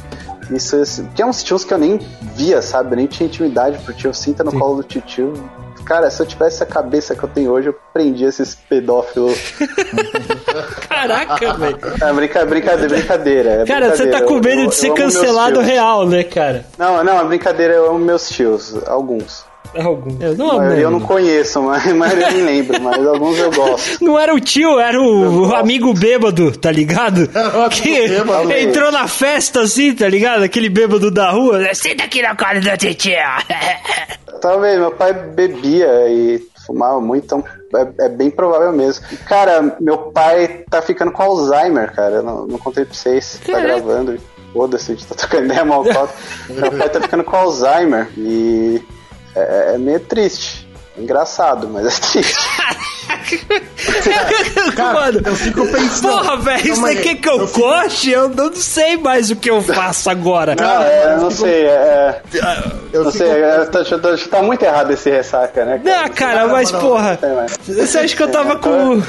Isso, 0.50 0.76
isso, 0.80 1.06
tinha 1.14 1.26
uns 1.26 1.42
tios 1.42 1.62
que 1.62 1.74
eu 1.74 1.78
nem 1.78 1.98
via, 2.36 2.62
sabe? 2.62 2.92
Eu 2.92 2.96
nem 2.96 3.06
tinha 3.06 3.26
intimidade 3.26 3.76
pro 3.84 3.92
tio. 3.92 4.14
Senta 4.14 4.42
no 4.42 4.50
colo 4.58 4.76
do 4.76 4.82
tio. 5.00 5.34
Cara, 5.92 6.10
se 6.10 6.22
eu 6.22 6.26
tivesse 6.26 6.62
a 6.62 6.66
cabeça 6.66 7.14
que 7.14 7.22
eu 7.22 7.28
tenho 7.28 7.50
hoje, 7.50 7.68
eu 7.68 7.74
prendia 7.92 8.26
esses 8.28 8.54
pedófilos 8.54 9.36
Caraca, 10.88 11.52
velho. 11.52 11.78
é 12.00 12.12
brinca, 12.14 12.46
brincadeira, 12.46 12.94
brincadeira. 12.96 13.50
é 13.50 13.64
Cara, 13.66 13.90
você 13.90 14.06
tá 14.06 14.18
brincadeira. 14.20 14.26
com 14.26 14.34
medo 14.40 14.60
eu- 14.62 14.66
de 14.68 14.74
ser 14.74 14.94
cancelado 14.94 15.60
real, 15.60 16.06
né, 16.06 16.24
cara? 16.24 16.64
Não, 16.78 17.04
não, 17.04 17.20
é 17.20 17.24
brincadeira, 17.24 17.74
eu 17.74 17.90
amo 17.90 17.98
meus 17.98 18.26
tios, 18.30 18.74
alguns. 18.86 19.44
Algum. 19.74 20.16
Eu 20.22 20.36
não, 20.36 20.58
maioria 20.58 20.82
eu 20.84 20.90
não 20.90 21.00
conheço, 21.00 21.62
mas 21.62 21.86
maioria 21.94 22.26
eu 22.28 22.32
nem 22.32 22.42
lembro, 22.44 22.80
mas 22.82 23.06
alguns 23.06 23.38
eu 23.38 23.50
gosto. 23.52 24.04
não 24.04 24.18
era 24.18 24.34
o 24.34 24.40
tio, 24.40 24.78
era 24.78 25.00
o, 25.00 25.48
o 25.48 25.54
amigo 25.54 25.94
bêbado, 25.94 26.52
tá 26.56 26.70
ligado? 26.70 27.28
Que 27.70 28.08
bêbado. 28.08 28.52
entrou 28.52 28.90
na 28.92 29.06
festa 29.08 29.60
assim, 29.62 29.94
tá 29.94 30.06
ligado? 30.08 30.42
Aquele 30.42 30.68
bêbado 30.68 31.10
da 31.10 31.30
rua. 31.30 31.74
Senta 31.74 32.04
aqui 32.04 32.20
na 32.20 32.34
cara 32.34 32.60
da 32.60 32.76
titia. 32.76 33.24
Talvez, 34.42 34.76
meu 34.76 34.90
pai 34.90 35.12
bebia 35.12 36.08
e 36.08 36.44
fumava 36.66 37.00
muito, 37.00 37.24
então 37.24 37.44
é, 37.76 38.06
é 38.06 38.08
bem 38.08 38.28
provável 38.28 38.72
mesmo. 38.72 39.06
Cara, 39.24 39.76
meu 39.80 40.10
pai 40.10 40.64
tá 40.68 40.82
ficando 40.82 41.12
com 41.12 41.22
Alzheimer, 41.22 41.94
cara, 41.94 42.16
eu 42.16 42.22
não, 42.24 42.46
não 42.46 42.58
contei 42.58 42.84
pra 42.84 42.92
vocês, 42.92 43.40
tá 43.46 43.60
gravando. 43.60 44.18
Foda-se, 44.52 44.92
a 44.92 44.94
gente 44.96 45.06
tá 45.06 45.14
trocando 45.14 45.44
ideia 45.44 45.64
mal. 45.64 45.82
Meu 46.50 46.72
pai 46.72 46.90
tá 46.90 47.00
ficando 47.00 47.24
com 47.24 47.34
Alzheimer 47.34 48.06
e 48.18 48.82
é, 49.34 49.74
é 49.74 49.78
meio 49.78 50.00
triste. 50.00 50.61
Engraçado, 50.96 51.68
mas 51.68 51.86
é 51.86 52.00
triste. 52.10 52.48
Cara, 54.76 54.92
Mano, 54.92 55.20
eu 55.24 55.34
fico 55.36 55.66
pensando. 55.66 56.12
porra, 56.12 56.36
velho, 56.36 56.76
você 56.76 56.86
aí, 56.90 56.96
quer 56.96 57.14
que 57.16 57.28
eu, 57.28 57.38
eu 57.38 57.46
fico- 57.46 57.60
coxe? 57.60 58.10
Eu 58.10 58.28
não 58.28 58.54
sei 58.54 58.96
mais 58.96 59.30
o 59.30 59.36
que 59.36 59.50
eu 59.50 59.62
faço 59.62 60.10
agora. 60.10 60.54
Não, 60.54 60.82
é, 60.82 61.14
eu 61.14 61.18
não 61.18 61.30
sei, 61.30 61.66
é, 61.66 62.20
Eu 62.92 63.04
não 63.04 63.12
fico- 63.12 63.24
sei, 63.24 63.30
é, 63.42 63.64
tá, 63.66 63.84
tá, 63.84 64.16
tá 64.30 64.42
muito 64.42 64.62
errado 64.64 64.90
esse 64.92 65.10
ressaca, 65.10 65.64
né? 65.64 65.80
Não, 65.82 66.08
cara, 66.10 66.46
mas 66.48 66.70
porra, 66.70 67.18
Não, 67.22 67.46
você 67.74 67.98
acha 67.98 68.16
que 68.16 68.22
eu 68.22 68.30
tava 68.30 68.56
com. 68.56 69.02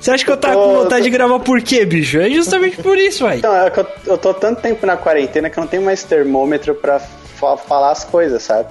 Você 0.00 0.10
acha 0.10 0.24
que 0.24 0.32
eu 0.32 0.36
tava 0.36 0.54
com 0.54 0.74
vontade 0.82 1.04
de 1.04 1.10
gravar 1.10 1.38
por 1.40 1.60
quê, 1.62 1.84
bicho? 1.84 2.18
É 2.18 2.28
justamente 2.30 2.76
por 2.82 2.98
isso, 2.98 3.24
velho. 3.24 3.38
Então, 3.38 3.54
é 3.54 3.70
que 3.70 3.78
eu, 3.80 3.86
eu 4.06 4.18
tô 4.18 4.34
tanto 4.34 4.60
tempo 4.60 4.84
na 4.84 4.96
quarentena 4.96 5.48
que 5.48 5.56
eu 5.58 5.60
não 5.60 5.68
tenho 5.68 5.84
mais 5.84 6.02
termômetro 6.02 6.74
pra 6.74 6.98
fa- 6.98 7.56
falar 7.56 7.92
as 7.92 8.02
coisas, 8.02 8.42
sabe? 8.42 8.68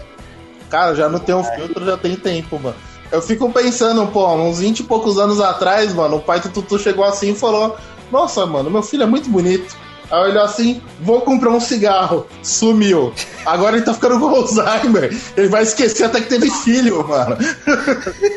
Cara, 0.72 0.96
já 0.96 1.10
não 1.10 1.20
tem 1.20 1.36
um 1.36 1.44
filtro, 1.44 1.86
já 1.86 1.98
tem 1.98 2.16
tempo, 2.16 2.58
mano. 2.58 2.75
Eu 3.12 3.22
fico 3.22 3.51
pensando, 3.51 4.08
pô, 4.08 4.25
uns 4.36 4.60
20 4.60 4.80
e 4.80 4.84
poucos 4.84 5.20
anos 5.20 5.42
atrás, 5.42 5.94
mano, 5.94 6.16
o 6.16 6.22
pai 6.22 6.40
do 6.40 6.48
Tutu 6.48 6.80
chegou 6.80 7.04
assim 7.04 7.34
e 7.34 7.36
falou: 7.36 7.78
Nossa, 8.10 8.46
mano, 8.46 8.72
meu 8.72 8.82
filho 8.82 9.04
é 9.04 9.06
muito 9.06 9.30
bonito. 9.30 9.75
Aí 10.10 10.30
olhou 10.30 10.44
assim, 10.44 10.82
vou 11.00 11.22
comprar 11.22 11.51
um 11.51 11.60
cigarro. 11.60 12.28
Sumiu. 12.44 13.13
Agora 13.46 13.78
ele 13.78 13.86
tá 13.86 13.94
ficando 13.94 14.20
com 14.20 14.28
Alzheimer. 14.28 15.18
Ele 15.38 15.48
vai 15.48 15.63
esquecer 15.63 16.04
até 16.04 16.20
que 16.20 16.28
teve 16.28 16.50
filho, 16.50 17.08
mano. 17.08 17.38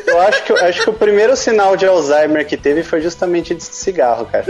Eu 0.07 0.21
acho 0.21 0.43
que, 0.43 0.53
acho 0.53 0.83
que 0.83 0.89
o 0.89 0.93
primeiro 0.93 1.35
sinal 1.35 1.75
de 1.75 1.85
Alzheimer 1.85 2.47
que 2.47 2.55
teve 2.55 2.81
foi 2.81 3.01
justamente 3.01 3.53
de 3.53 3.63
cigarro, 3.63 4.25
cara. 4.25 4.45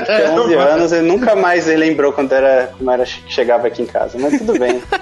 Que 0.00 0.40
11 0.40 0.54
anos 0.54 0.92
ele 0.92 1.06
nunca 1.06 1.36
mais 1.36 1.66
lembrou 1.66 2.12
quando 2.12 2.32
era, 2.32 2.72
como 2.78 2.90
era 2.90 3.04
que 3.04 3.22
chegava 3.32 3.66
aqui 3.66 3.82
em 3.82 3.86
casa, 3.86 4.16
mas 4.18 4.38
tudo 4.38 4.58
bem. 4.58 4.82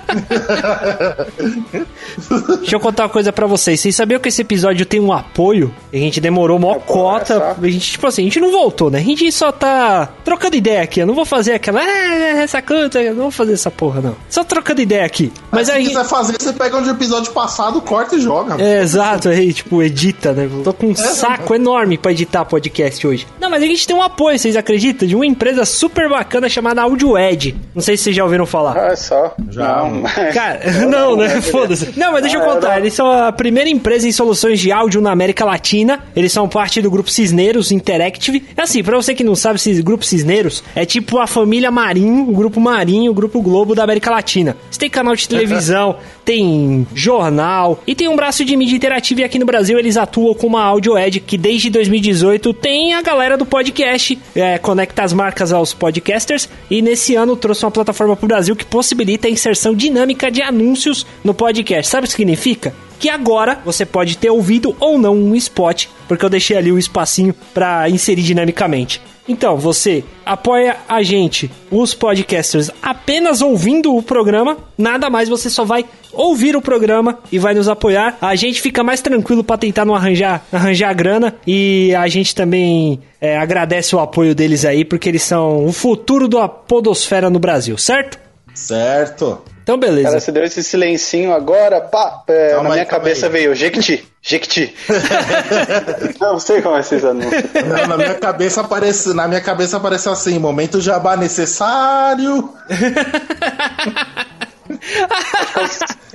Deixa 2.60 2.76
eu 2.76 2.80
contar 2.80 3.04
uma 3.04 3.08
coisa 3.08 3.32
pra 3.32 3.46
vocês. 3.46 3.80
Vocês 3.80 3.94
sabiam 3.94 4.20
que 4.20 4.28
esse 4.28 4.42
episódio 4.42 4.84
tem 4.86 5.00
um 5.00 5.12
apoio? 5.12 5.72
A 5.92 5.96
gente 5.96 6.20
demorou 6.20 6.58
mó 6.58 6.74
cota. 6.76 7.56
A 7.60 7.66
gente, 7.66 7.92
tipo 7.92 8.06
assim, 8.06 8.22
a 8.22 8.24
gente 8.24 8.40
não 8.40 8.50
voltou, 8.50 8.90
né? 8.90 8.98
A 8.98 9.02
gente 9.02 9.30
só 9.32 9.52
tá 9.52 10.08
trocando 10.24 10.56
ideia 10.56 10.82
aqui. 10.82 11.00
Eu 11.00 11.06
não 11.06 11.14
vou 11.14 11.24
fazer 11.24 11.54
aquela. 11.54 11.80
Ah, 11.80 12.42
essa 12.42 12.60
conta. 12.62 13.00
Eu 13.00 13.14
não 13.14 13.22
vou 13.22 13.30
fazer 13.30 13.52
essa 13.54 13.70
porra, 13.70 14.00
não. 14.00 14.16
Só 14.28 14.44
trocando 14.44 14.80
ideia 14.80 15.04
aqui. 15.04 15.32
Mas 15.50 15.66
Se 15.68 15.72
aí. 15.72 15.86
quiser 15.86 16.04
fazer, 16.04 16.36
você 16.40 16.52
pega 16.52 16.76
um 16.76 16.82
de 16.82 16.90
episódio 16.90 17.32
passado, 17.32 17.80
corta 17.80 18.16
e 18.16 18.20
joga. 18.20 18.60
É, 18.62 18.82
exato, 18.82 19.28
aí, 19.28 19.52
tipo, 19.52 19.82
edita, 19.82 20.32
né? 20.32 20.48
Tô 20.64 20.72
com 20.72 20.88
um 20.88 20.94
saco 20.94 21.54
enorme 21.54 21.98
pra 21.98 22.12
editar 22.12 22.44
podcast 22.44 23.06
hoje. 23.06 23.26
Não, 23.40 23.50
mas 23.50 23.62
a 23.62 23.66
gente 23.66 23.86
tem 23.86 23.96
um 23.96 24.02
apoio, 24.02 24.38
vocês 24.38 24.56
acreditam? 24.56 24.79
De 24.80 25.14
uma 25.14 25.26
empresa 25.26 25.64
super 25.64 26.08
bacana 26.08 26.48
chamada 26.48 26.82
AudioEd. 26.82 27.54
Não 27.74 27.82
sei 27.82 27.96
se 27.96 28.04
vocês 28.04 28.16
já 28.16 28.24
ouviram 28.24 28.46
falar. 28.46 28.76
Ah, 28.76 28.96
só. 28.96 29.34
Já. 29.50 29.82
Não, 29.82 29.90
mas- 30.02 30.14
Cara, 30.34 30.60
não, 30.88 31.16
né? 31.16 31.40
Foda-se. 31.40 31.98
Não, 31.98 32.12
mas 32.12 32.22
deixa 32.22 32.36
eu 32.38 32.42
Ah, 32.42 32.54
contar. 32.54 32.68
não. 32.70 32.76
Eles 32.78 32.94
são 32.94 33.10
a 33.10 33.30
primeira 33.32 33.68
empresa 33.68 34.08
em 34.08 34.12
soluções 34.12 34.58
de 34.58 34.72
áudio 34.72 35.00
na 35.00 35.10
América 35.10 35.44
Latina. 35.44 36.00
Eles 36.16 36.32
são 36.32 36.48
parte 36.48 36.80
do 36.80 36.90
grupo 36.90 37.10
Cisneiros 37.10 37.70
Interactive. 37.70 38.44
É 38.56 38.62
assim, 38.62 38.82
pra 38.82 38.96
você 38.96 39.14
que 39.14 39.22
não 39.24 39.34
sabe, 39.34 39.56
esse 39.56 39.82
grupo 39.82 40.04
Cisneiros 40.04 40.64
é 40.74 40.84
tipo 40.84 41.18
a 41.18 41.26
família 41.26 41.70
Marinho, 41.70 42.28
o 42.28 42.32
grupo 42.32 42.60
Marinho, 42.60 43.10
o 43.10 43.14
grupo 43.14 43.40
Globo 43.42 43.74
da 43.74 43.84
América 43.84 44.10
Latina. 44.10 44.56
Você 44.70 44.80
tem 44.80 44.90
canal 44.90 45.14
de 45.14 45.28
televisão, 45.28 45.96
tem 46.24 46.86
jornal 46.94 47.82
e 47.86 47.94
tem 47.94 48.08
um 48.08 48.16
braço 48.16 48.44
de 48.44 48.56
mídia 48.56 48.76
interativa. 48.76 49.20
E 49.20 49.24
aqui 49.24 49.38
no 49.38 49.46
Brasil 49.46 49.78
eles 49.78 49.96
atuam 49.96 50.34
com 50.34 50.46
uma 50.46 50.62
Audio 50.62 50.96
Ed 50.98 51.20
que 51.20 51.36
desde 51.36 51.70
2018 51.70 52.52
tem 52.54 52.94
a 52.94 53.02
galera 53.02 53.36
do 53.36 53.44
podcast, 53.44 54.18
é, 54.34 54.58
conecta 54.60 55.02
as 55.02 55.12
marcas 55.12 55.52
aos 55.52 55.74
podcasters. 55.74 56.48
E 56.70 56.80
nesse 56.80 57.16
ano 57.16 57.36
trouxe 57.36 57.64
uma 57.64 57.70
plataforma 57.70 58.16
pro 58.16 58.28
Brasil 58.28 58.54
que 58.54 58.64
possibilita 58.64 59.26
a 59.26 59.30
inserção 59.30 59.74
dinâmica 59.74 60.30
de 60.30 60.42
anúncios 60.42 61.06
no 61.24 61.34
podcast. 61.34 61.90
Sabe 61.90 62.04
o 62.04 62.08
que 62.08 62.14
significa? 62.14 62.74
Que 62.98 63.08
agora 63.08 63.60
você 63.64 63.86
pode 63.86 64.18
ter 64.18 64.30
ouvido 64.30 64.76
ou 64.78 64.98
não 64.98 65.16
um 65.16 65.34
spot, 65.34 65.86
porque 66.06 66.24
eu 66.24 66.30
deixei 66.30 66.56
ali 66.56 66.70
o 66.70 66.78
espacinho 66.78 67.34
para 67.54 67.88
inserir 67.88 68.22
dinamicamente. 68.22 69.00
Então, 69.30 69.56
você 69.56 70.02
apoia 70.26 70.76
a 70.88 71.04
gente, 71.04 71.48
os 71.70 71.94
podcasters, 71.94 72.68
apenas 72.82 73.40
ouvindo 73.40 73.94
o 73.94 74.02
programa, 74.02 74.58
nada 74.76 75.08
mais, 75.08 75.28
você 75.28 75.48
só 75.48 75.64
vai 75.64 75.84
ouvir 76.12 76.56
o 76.56 76.60
programa 76.60 77.20
e 77.30 77.38
vai 77.38 77.54
nos 77.54 77.68
apoiar. 77.68 78.18
A 78.20 78.34
gente 78.34 78.60
fica 78.60 78.82
mais 78.82 79.00
tranquilo 79.00 79.44
para 79.44 79.56
tentar 79.56 79.84
não 79.84 79.94
arranjar, 79.94 80.44
arranjar 80.52 80.92
grana 80.94 81.36
e 81.46 81.94
a 81.94 82.08
gente 82.08 82.34
também 82.34 82.98
é, 83.20 83.38
agradece 83.38 83.94
o 83.94 84.00
apoio 84.00 84.34
deles 84.34 84.64
aí, 84.64 84.84
porque 84.84 85.08
eles 85.08 85.22
são 85.22 85.64
o 85.64 85.72
futuro 85.72 86.26
da 86.26 86.48
podosfera 86.48 87.30
no 87.30 87.38
Brasil, 87.38 87.78
certo? 87.78 88.18
Certo. 88.54 89.42
Então, 89.62 89.78
beleza. 89.78 90.08
Cara, 90.08 90.20
você 90.20 90.32
deu 90.32 90.44
esse 90.44 90.62
silencinho 90.64 91.32
agora, 91.32 91.80
pá, 91.80 92.24
é, 92.26 92.54
na 92.54 92.60
aí, 92.60 92.72
minha 92.72 92.86
cabeça 92.86 93.26
aí. 93.26 93.32
veio 93.32 93.54
Jequiti, 93.54 94.04
Jequiti. 94.20 94.74
não 96.20 96.40
sei 96.40 96.60
como 96.60 96.76
é 96.76 96.80
esses 96.80 97.04
anúncios. 97.04 97.44
Não, 97.54 97.86
na 97.86 97.96
minha 97.96 98.14
cabeça 98.14 98.62
aparece, 98.62 99.14
na 99.14 99.28
minha 99.28 99.40
cabeça 99.40 99.76
apareceu 99.76 100.12
assim, 100.12 100.38
momento 100.38 100.80
jabá 100.80 101.16
necessário. 101.16 102.52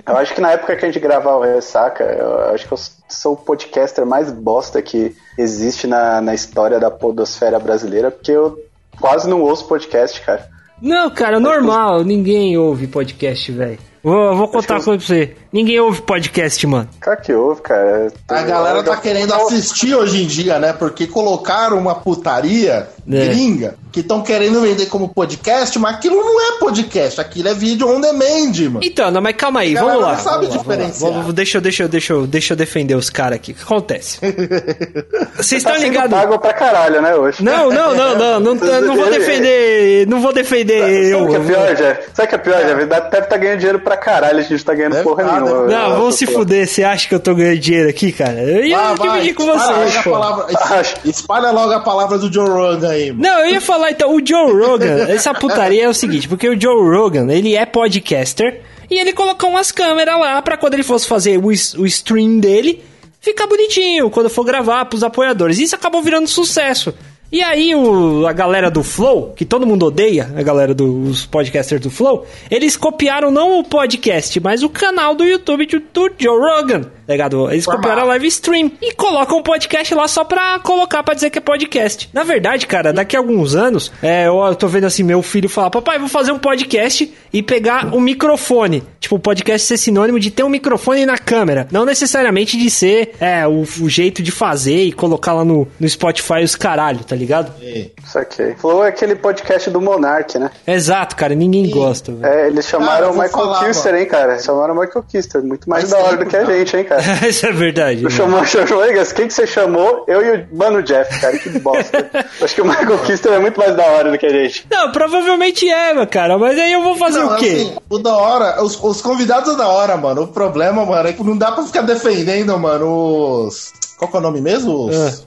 Eu 0.06 0.18
acho 0.18 0.34
que 0.34 0.42
na 0.42 0.52
época 0.52 0.76
que 0.76 0.86
a 0.86 0.88
gente 0.88 1.00
gravava 1.00 1.38
o 1.38 1.42
Ressaca, 1.42 2.04
eu 2.04 2.54
acho 2.54 2.68
que 2.68 2.74
eu 2.74 2.80
sou 3.10 3.34
o 3.34 3.38
podcaster 3.38 4.06
mais 4.06 4.32
bosta 4.32 4.82
que 4.82 5.16
existe 5.38 5.88
na, 5.88 6.22
na 6.22 6.34
história 6.34 6.80
da 6.80 6.92
podosfera 6.92 7.60
brasileira, 7.60 8.12
porque 8.12 8.32
eu 8.32 8.58
quase 9.00 9.28
não 9.28 9.42
ouço 9.42 9.68
podcast, 9.68 10.22
cara. 10.22 10.48
Não, 10.82 11.10
cara, 11.10 11.40
normal. 11.40 12.04
Ninguém 12.04 12.58
ouve 12.58 12.88
podcast, 12.88 13.52
velho. 13.52 13.80
Vou, 14.04 14.36
vou 14.36 14.48
contar 14.48 14.76
uma 14.76 14.84
coisa 14.84 15.00
pra 15.00 15.08
você. 15.08 15.36
Ninguém 15.52 15.80
ouve 15.80 16.02
podcast, 16.04 16.68
mano. 16.68 16.88
Cara 17.00 17.18
que 17.18 17.34
ouve, 17.34 17.62
cara. 17.62 18.12
A 18.30 18.44
galera 18.44 18.84
tá 18.84 18.96
querendo 18.98 19.34
assistir 19.34 19.96
hoje 19.96 20.24
em 20.24 20.28
dia, 20.28 20.60
né? 20.60 20.74
Porque 20.74 21.08
colocaram 21.08 21.78
uma 21.80 21.96
putaria 21.96 22.88
É. 23.12 23.26
gringa 23.28 23.76
que 23.96 24.02
estão 24.02 24.22
querendo 24.22 24.60
vender 24.60 24.88
como 24.88 25.08
podcast, 25.08 25.80
mas 25.80 25.96
aquilo 25.96 26.18
não 26.18 26.42
é 26.42 26.60
podcast, 26.60 27.22
aquilo 27.22 27.48
é 27.48 27.54
vídeo 27.54 27.88
on 27.90 28.02
demand, 28.02 28.52
mano. 28.70 28.80
Então, 28.84 29.10
não, 29.10 29.22
mas 29.22 29.38
calma 29.38 29.62
aí, 29.62 29.74
vamos 29.74 30.02
lá. 30.02 30.12
não 30.16 30.20
sabe 30.20 30.48
vamos 30.48 30.56
lá, 30.58 30.64
vamos 30.64 30.68
lá. 30.68 30.76
diferenciar. 30.76 31.12
Vamos- 31.14 31.34
deixa, 31.34 31.58
eu- 31.58 31.62
deixa, 31.62 31.84
eu- 31.84 31.88
deixa, 31.88 32.12
eu- 32.14 32.28
deixa 32.28 32.54
eu 32.54 32.58
defender 32.58 32.94
os 32.96 33.10
caras 33.10 33.38
aqui. 33.38 33.54
O 33.54 33.56
que 33.56 33.64
acontece? 33.64 34.20
Vocês 35.38 35.64
Tá 35.64 35.70
estão 35.72 35.74
sendo 35.76 35.84
ligados? 35.94 36.12
pago 36.20 36.40
pra 36.40 36.54
caralho, 36.54 37.02
né, 37.02 37.16
hoje. 37.16 37.42
Não, 37.42 37.70
não, 37.70 37.96
não, 37.96 38.16
não, 38.18 38.40
não, 38.42 38.56
não 38.82 38.96
vou 38.98 39.10
defender, 39.10 40.06
não 40.08 40.20
vou 40.20 40.34
defender 40.34 40.82
Sabe 40.82 41.10
eu. 41.10 41.24
o 41.24 41.30
que 41.30 41.36
é 41.36 41.40
pior, 41.40 41.76
já? 41.78 41.96
Sabe 42.14 42.26
o 42.26 42.28
que 42.28 42.36
é 42.36 42.38
pior, 42.38 42.62
já? 42.62 42.74
Deve 42.74 42.84
estar 42.84 43.22
tá 43.22 43.38
ganhando 43.38 43.58
dinheiro 43.60 43.80
pra 43.80 43.96
caralho, 43.96 44.40
a 44.40 44.42
gente 44.42 44.64
tá 44.66 44.74
ganhando 44.74 44.94
Deve 44.94 45.04
porra 45.04 45.24
tá, 45.24 45.32
nenhuma. 45.40 45.62
deve 45.68 45.74
Não, 45.74 45.90
vamos 45.98 46.16
se 46.16 46.26
fuder. 46.26 46.68
Você 46.68 46.84
acha 46.84 47.08
que 47.08 47.16
eu 47.16 47.20
tô 47.20 47.34
ganhando 47.34 47.60
dinheiro 47.60 47.90
aqui, 47.90 48.12
cara? 48.12 48.42
Eu 48.42 48.66
ia 48.66 48.78
Vai, 48.78 48.96
vai, 48.96 49.10
dividir 49.20 49.36
com 49.36 49.44
espalha 49.44 49.74
vocês, 49.88 49.96
logo 49.96 50.00
a 50.00 50.04
pô. 50.04 50.12
palavra- 50.12 50.82
es- 50.82 50.96
Espalha 51.06 51.52
logo 51.52 51.72
a 51.74 51.80
palavra 51.80 52.18
do 52.18 52.32
Joe 52.34 52.50
Rogan 52.50 52.90
aí, 52.90 53.12
mano. 53.12 53.22
Não, 53.24 53.40
eu 53.46 53.52
ia 53.54 53.62
falar 53.62 53.85
então, 53.90 54.16
o 54.16 54.26
Joe 54.26 54.52
Rogan, 54.52 55.06
essa 55.10 55.34
putaria 55.34 55.84
é 55.84 55.90
o 55.90 55.94
seguinte, 55.94 56.28
porque 56.28 56.48
o 56.48 56.60
Joe 56.60 56.96
Rogan, 56.96 57.32
ele 57.32 57.56
é 57.56 57.66
podcaster 57.66 58.62
e 58.90 58.98
ele 58.98 59.14
colocou 59.14 59.50
umas 59.50 59.72
câmeras 59.72 60.20
lá 60.20 60.42
pra 60.42 60.58
quando 60.58 60.76
ele 60.76 60.84
fosse 60.84 61.08
fazer 61.08 61.38
o, 61.38 61.48
o 61.48 61.86
stream 61.86 62.40
dele, 62.40 62.84
ficar 63.20 63.48
bonitinho 63.48 64.10
quando 64.10 64.30
for 64.30 64.44
gravar 64.44 64.86
pros 64.86 65.04
apoiadores. 65.04 65.60
Isso 65.60 65.76
acabou 65.76 66.02
virando 66.02 66.28
sucesso. 66.28 66.94
E 67.32 67.42
aí 67.42 67.74
o, 67.76 68.26
a 68.28 68.32
galera 68.32 68.70
do 68.70 68.84
Flow, 68.84 69.34
que 69.36 69.44
todo 69.44 69.66
mundo 69.66 69.88
odeia, 69.88 70.32
a 70.38 70.44
galera 70.44 70.74
dos 70.74 71.26
podcasters 71.26 71.82
do 71.82 71.90
Flow, 71.90 72.26
eles 72.50 72.78
copiaram 72.78 73.32
não 73.32 73.60
o 73.60 73.64
podcast, 73.64 74.40
mas 74.40 74.64
o 74.64 74.70
canal 74.70 75.16
do 75.16 75.26
YouTube 75.26 75.66
do, 75.66 75.80
do 75.80 76.12
Joe 76.18 76.40
Rogan. 76.40 76.92
Ligado? 77.08 77.52
Eles 77.52 77.66
copiaram 77.66 78.04
a 78.04 78.06
live 78.06 78.28
stream 78.28 78.72
e 78.82 78.94
colocam 78.94 79.38
um 79.38 79.44
podcast 79.44 79.94
lá 79.94 80.08
só 80.08 80.24
pra 80.24 80.60
colocar 80.60 81.04
pra 81.04 81.14
dizer 81.14 81.30
que 81.30 81.38
é 81.38 81.42
podcast. 81.42 82.10
Na 82.14 82.24
verdade, 82.24 82.66
cara, 82.66 82.92
daqui 82.92 83.16
a 83.16 83.20
alguns 83.20 83.56
anos, 83.56 83.92
é, 84.02 84.28
eu, 84.28 84.56
tô 84.56 84.68
vendo 84.68 84.86
assim 84.86 85.04
meu 85.04 85.22
filho 85.22 85.48
falar: 85.48 85.70
Papai, 85.70 86.00
vou 86.00 86.08
fazer 86.08 86.32
um 86.32 86.40
podcast 86.40 87.14
e 87.32 87.44
pegar 87.44 87.94
o 87.94 88.00
microfone. 88.00 88.84
Tipo, 89.00 89.18
o 89.18 89.20
podcast 89.20 89.68
ser 89.68 89.78
sinônimo 89.78 90.20
de 90.20 90.32
ter 90.32 90.44
um 90.44 90.50
microfone 90.50 91.06
na 91.06 91.18
câmera. 91.18 91.68
Não 91.72 91.86
necessariamente 91.86 92.58
de 92.58 92.70
ser 92.70 93.14
é, 93.20 93.46
o, 93.46 93.62
o 93.62 93.90
jeito 93.90 94.24
de 94.24 94.32
fazer 94.32 94.84
e 94.84 94.92
colocar 94.92 95.34
lá 95.34 95.46
no, 95.46 95.68
no 95.80 95.88
Spotify 95.88 96.44
os 96.44 96.56
caralho, 96.56 97.04
tá 97.04 97.16
ligado? 97.16 97.54
Isso 97.62 98.18
aqui. 98.18 98.56
Flow 98.58 98.84
é 98.84 98.90
aquele 98.90 99.16
podcast 99.16 99.70
do 99.70 99.80
Monark, 99.80 100.40
né? 100.40 100.50
Exato, 100.66 101.16
cara, 101.16 101.36
ninguém 101.36 101.70
gosta. 101.70 102.12
velho. 102.12 102.26
É, 102.26 102.48
eles 102.48 102.66
chamaram 102.66 102.88
Cara, 102.88 103.06
eu 103.06 103.12
o 103.12 103.14
Michael 103.14 103.30
falar, 103.32 103.66
Kister, 103.68 103.96
hein, 103.96 104.06
cara? 104.06 104.40
Chamaram 104.40 104.74
o 104.74 104.80
Michael 104.80 105.06
Kister. 105.08 105.44
Muito 105.44 105.70
mais 105.70 105.90
Faz 105.90 105.94
da 105.94 106.08
hora 106.08 106.18
do 106.18 106.26
que 106.26 106.36
a 106.36 106.46
gente, 106.46 106.78
hein, 106.78 106.84
cara? 106.84 106.95
Isso 107.28 107.46
é 107.46 107.52
verdade. 107.52 108.04
Né? 108.04 108.10
chamou, 108.10 108.86
Egas, 108.86 109.12
quem 109.12 109.28
que 109.28 109.34
você 109.34 109.48
chamou? 109.48 110.06
Eu 110.08 110.22
e 110.22 110.48
o 110.52 110.58
Mano 110.58 110.82
Jeff, 110.84 111.20
cara, 111.20 111.38
que 111.38 111.50
bosta. 111.60 112.10
Acho 112.42 112.56
que 112.56 112.62
o 112.62 112.66
Michael 112.66 113.00
Kister 113.00 113.34
é 113.34 113.40
muito 113.40 113.60
mais 113.60 113.76
da 113.76 113.84
hora 113.84 114.12
do 114.12 114.18
que 114.18 114.26
a 114.26 114.30
gente. 114.30 114.66
Não, 114.70 114.92
provavelmente 114.92 115.70
é, 115.70 115.94
meu 115.94 116.08
cara, 116.08 116.38
mas 116.38 116.58
aí 116.58 116.74
eu 116.74 116.84
vou 116.84 116.96
fazer 116.96 117.20
Não, 117.20 117.36
o 117.36 117.38
quê? 117.38 117.48
assim, 117.48 117.78
o 117.90 117.98
da 117.98 118.16
hora, 118.16 118.64
os, 118.64 118.82
os 118.82 119.02
convidados 119.02 119.54
é 119.54 119.58
da 119.58 119.68
hora, 119.68 119.98
mano. 119.98 120.24
O 120.24 120.28
problema, 120.28 120.86
mano, 120.86 121.10
é 121.10 121.14
que 121.14 121.24
não 121.24 121.38
dá 121.38 121.52
pra 121.52 121.64
ficar 121.64 121.82
defendendo, 121.82 122.58
mano, 122.58 123.46
os. 123.48 123.74
Qual 123.98 124.10
que 124.10 124.18
é 124.18 124.20
o 124.20 124.24
nome 124.24 124.42
mesmo? 124.42 124.88
Os, 124.88 125.26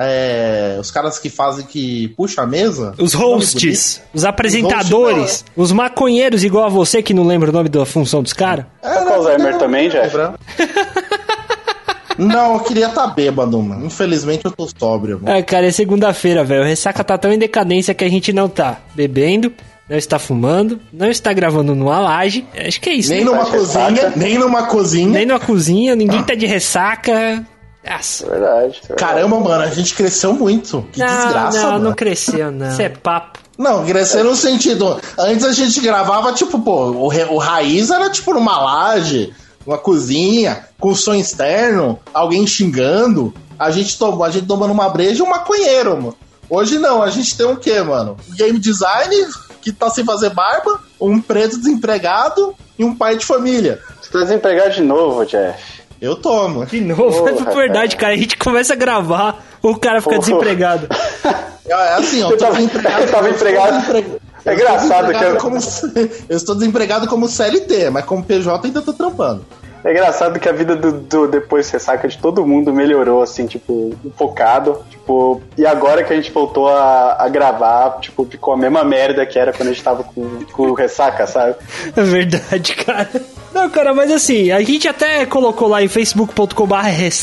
é, 0.00 0.76
os 0.80 0.92
caras 0.92 1.18
que 1.18 1.28
fazem 1.28 1.66
que 1.66 2.08
puxa 2.16 2.42
a 2.42 2.46
mesa. 2.46 2.94
Os 2.98 3.14
hosts, 3.14 4.00
os 4.14 4.24
apresentadores, 4.24 5.44
Os 5.56 5.68
os 5.68 5.72
maconheiros 5.72 6.44
igual 6.44 6.66
a 6.66 6.68
você 6.68 7.02
que 7.02 7.12
não 7.12 7.26
lembra 7.26 7.50
o 7.50 7.52
nome 7.52 7.68
da 7.68 7.84
função 7.84 8.22
dos 8.22 8.32
caras. 8.32 8.64
Tá 8.80 9.04
com 9.04 9.14
Alzheimer 9.14 9.52
não, 9.52 9.58
também, 9.58 9.88
Jeff? 9.88 10.16
Não, 12.18 12.54
eu 12.54 12.60
queria 12.60 12.88
estar 12.88 13.02
tá 13.02 13.14
bêbado, 13.14 13.60
mano. 13.62 13.86
Infelizmente 13.86 14.44
eu 14.44 14.50
tô 14.50 14.68
sóbrio, 14.78 15.20
mano. 15.22 15.36
É, 15.36 15.42
cara, 15.42 15.66
é 15.66 15.70
segunda-feira, 15.70 16.44
velho. 16.44 16.62
O 16.62 16.66
ressaca 16.66 17.02
tá 17.04 17.16
tão 17.16 17.32
em 17.32 17.38
decadência 17.38 17.94
que 17.94 18.04
a 18.04 18.08
gente 18.10 18.32
não 18.32 18.48
tá 18.48 18.78
bebendo, 18.94 19.52
não 19.88 19.96
está 19.96 20.18
fumando, 20.18 20.80
não 20.92 21.08
está 21.08 21.32
gravando 21.32 21.74
numa 21.74 21.98
laje. 22.00 22.46
Acho 22.66 22.80
que 22.80 22.90
é 22.90 22.94
isso, 22.94 23.10
Nem 23.10 23.20
né? 23.20 23.30
numa 23.30 23.46
Faz 23.46 23.50
cozinha, 23.60 23.88
ressaca. 23.88 24.12
nem 24.16 24.38
numa 24.38 24.66
cozinha. 24.66 25.08
Nem 25.08 25.26
numa 25.26 25.40
cozinha, 25.40 25.96
ninguém 25.96 26.22
tá 26.22 26.34
de 26.34 26.46
ressaca. 26.46 27.46
Nossa. 27.88 28.28
Verdade. 28.28 28.80
verdade. 28.82 28.94
Caramba, 28.96 29.40
mano, 29.40 29.62
a 29.62 29.68
gente 29.68 29.94
cresceu 29.94 30.34
muito. 30.34 30.86
Que 30.92 30.98
Não, 31.00 31.06
desgraça, 31.06 31.62
não, 31.62 31.72
mano. 31.72 31.84
não 31.84 31.92
cresceu, 31.94 32.50
não. 32.50 32.68
Isso 32.68 32.82
é 32.82 32.88
papo. 32.88 33.38
Não, 33.56 33.84
crescer 33.84 34.22
no 34.22 34.36
sentido. 34.36 35.00
Antes 35.18 35.44
a 35.44 35.52
gente 35.52 35.80
gravava, 35.80 36.32
tipo, 36.32 36.60
pô, 36.60 36.90
o, 36.90 37.06
o 37.06 37.38
raiz 37.38 37.90
era 37.90 38.08
tipo 38.10 38.32
numa 38.34 38.60
laje, 38.60 39.32
uma 39.68 39.76
cozinha, 39.78 40.64
com 40.80 40.94
som 40.94 41.14
externo, 41.14 41.98
alguém 42.14 42.46
xingando. 42.46 43.34
A 43.58 43.70
gente, 43.70 43.98
toma, 43.98 44.26
a 44.26 44.30
gente 44.30 44.46
tomando 44.46 44.72
uma 44.72 44.88
breja 44.88 45.18
e 45.20 45.22
um 45.22 45.28
maconheiro, 45.28 45.90
mano. 45.96 46.16
Hoje 46.48 46.78
não, 46.78 47.02
a 47.02 47.10
gente 47.10 47.36
tem 47.36 47.44
o 47.44 47.56
quê, 47.56 47.82
mano? 47.82 48.16
Game 48.30 48.58
design, 48.58 49.14
que 49.60 49.70
tá 49.70 49.90
sem 49.90 50.04
fazer 50.04 50.30
barba, 50.30 50.80
um 50.98 51.20
preto 51.20 51.58
desempregado 51.58 52.54
e 52.78 52.84
um 52.84 52.96
pai 52.96 53.18
de 53.18 53.26
família. 53.26 53.78
Você 54.00 54.10
tá 54.10 54.20
desempregado 54.20 54.70
de 54.74 54.80
novo, 54.82 55.24
Jeff. 55.26 55.62
Eu 56.00 56.16
tomo. 56.16 56.64
De 56.64 56.80
novo, 56.80 57.18
Porra, 57.18 57.50
é 57.50 57.54
verdade, 57.54 57.96
cara. 57.96 58.14
A 58.14 58.16
gente 58.16 58.36
começa 58.38 58.72
a 58.72 58.76
gravar, 58.76 59.44
o 59.60 59.76
cara 59.76 60.00
fica 60.00 60.14
Porra. 60.14 60.26
desempregado. 60.26 60.88
É 61.70 61.74
assim, 61.96 62.22
ó, 62.22 62.30
Eu 62.30 62.38
tava- 62.38 62.58
eu 62.62 62.68
tava 62.70 63.28
eu 63.28 63.34
estou 63.34 63.46
empregado. 63.48 64.20
É 64.48 64.54
eu 64.54 64.58
estou 64.58 64.68
engraçado 64.68 65.06
que 65.06 65.12
desempregado 65.12 65.34
eu- 65.34 65.40
como 65.40 65.58
Eu 66.28 66.36
estou 66.36 66.54
desempregado 66.54 67.06
como 67.08 67.28
CLT, 67.28 67.90
mas 67.90 68.04
como 68.04 68.22
PJ 68.24 68.66
ainda 68.66 68.82
tô 68.82 68.92
trampando. 68.92 69.44
É 69.84 69.92
engraçado 69.92 70.40
que 70.40 70.48
a 70.48 70.52
vida 70.52 70.74
do, 70.74 70.90
do 70.92 71.28
depois 71.28 71.70
ressaca 71.70 72.08
de 72.08 72.18
todo 72.18 72.44
mundo 72.44 72.72
melhorou, 72.72 73.22
assim, 73.22 73.46
tipo, 73.46 73.94
um 74.04 74.10
focado. 74.10 74.82
Tipo, 74.90 75.40
e 75.56 75.64
agora 75.64 76.02
que 76.02 76.12
a 76.12 76.16
gente 76.16 76.32
voltou 76.32 76.68
a, 76.68 77.16
a 77.16 77.28
gravar, 77.28 77.98
tipo, 78.00 78.26
ficou 78.28 78.54
a 78.54 78.56
mesma 78.56 78.82
merda 78.82 79.24
que 79.24 79.38
era 79.38 79.52
quando 79.52 79.68
a 79.68 79.72
gente 79.72 79.82
tava 79.84 80.02
com, 80.02 80.40
com 80.52 80.62
o 80.64 80.74
ressaca, 80.74 81.26
sabe? 81.28 81.54
É 81.96 82.02
verdade, 82.02 82.74
cara. 82.74 83.08
Não, 83.54 83.70
cara, 83.70 83.94
mas 83.94 84.10
assim, 84.10 84.50
a 84.50 84.60
gente 84.62 84.88
até 84.88 85.24
colocou 85.24 85.68
lá 85.68 85.80
em 85.80 85.88
facebook.com.br 85.88 86.74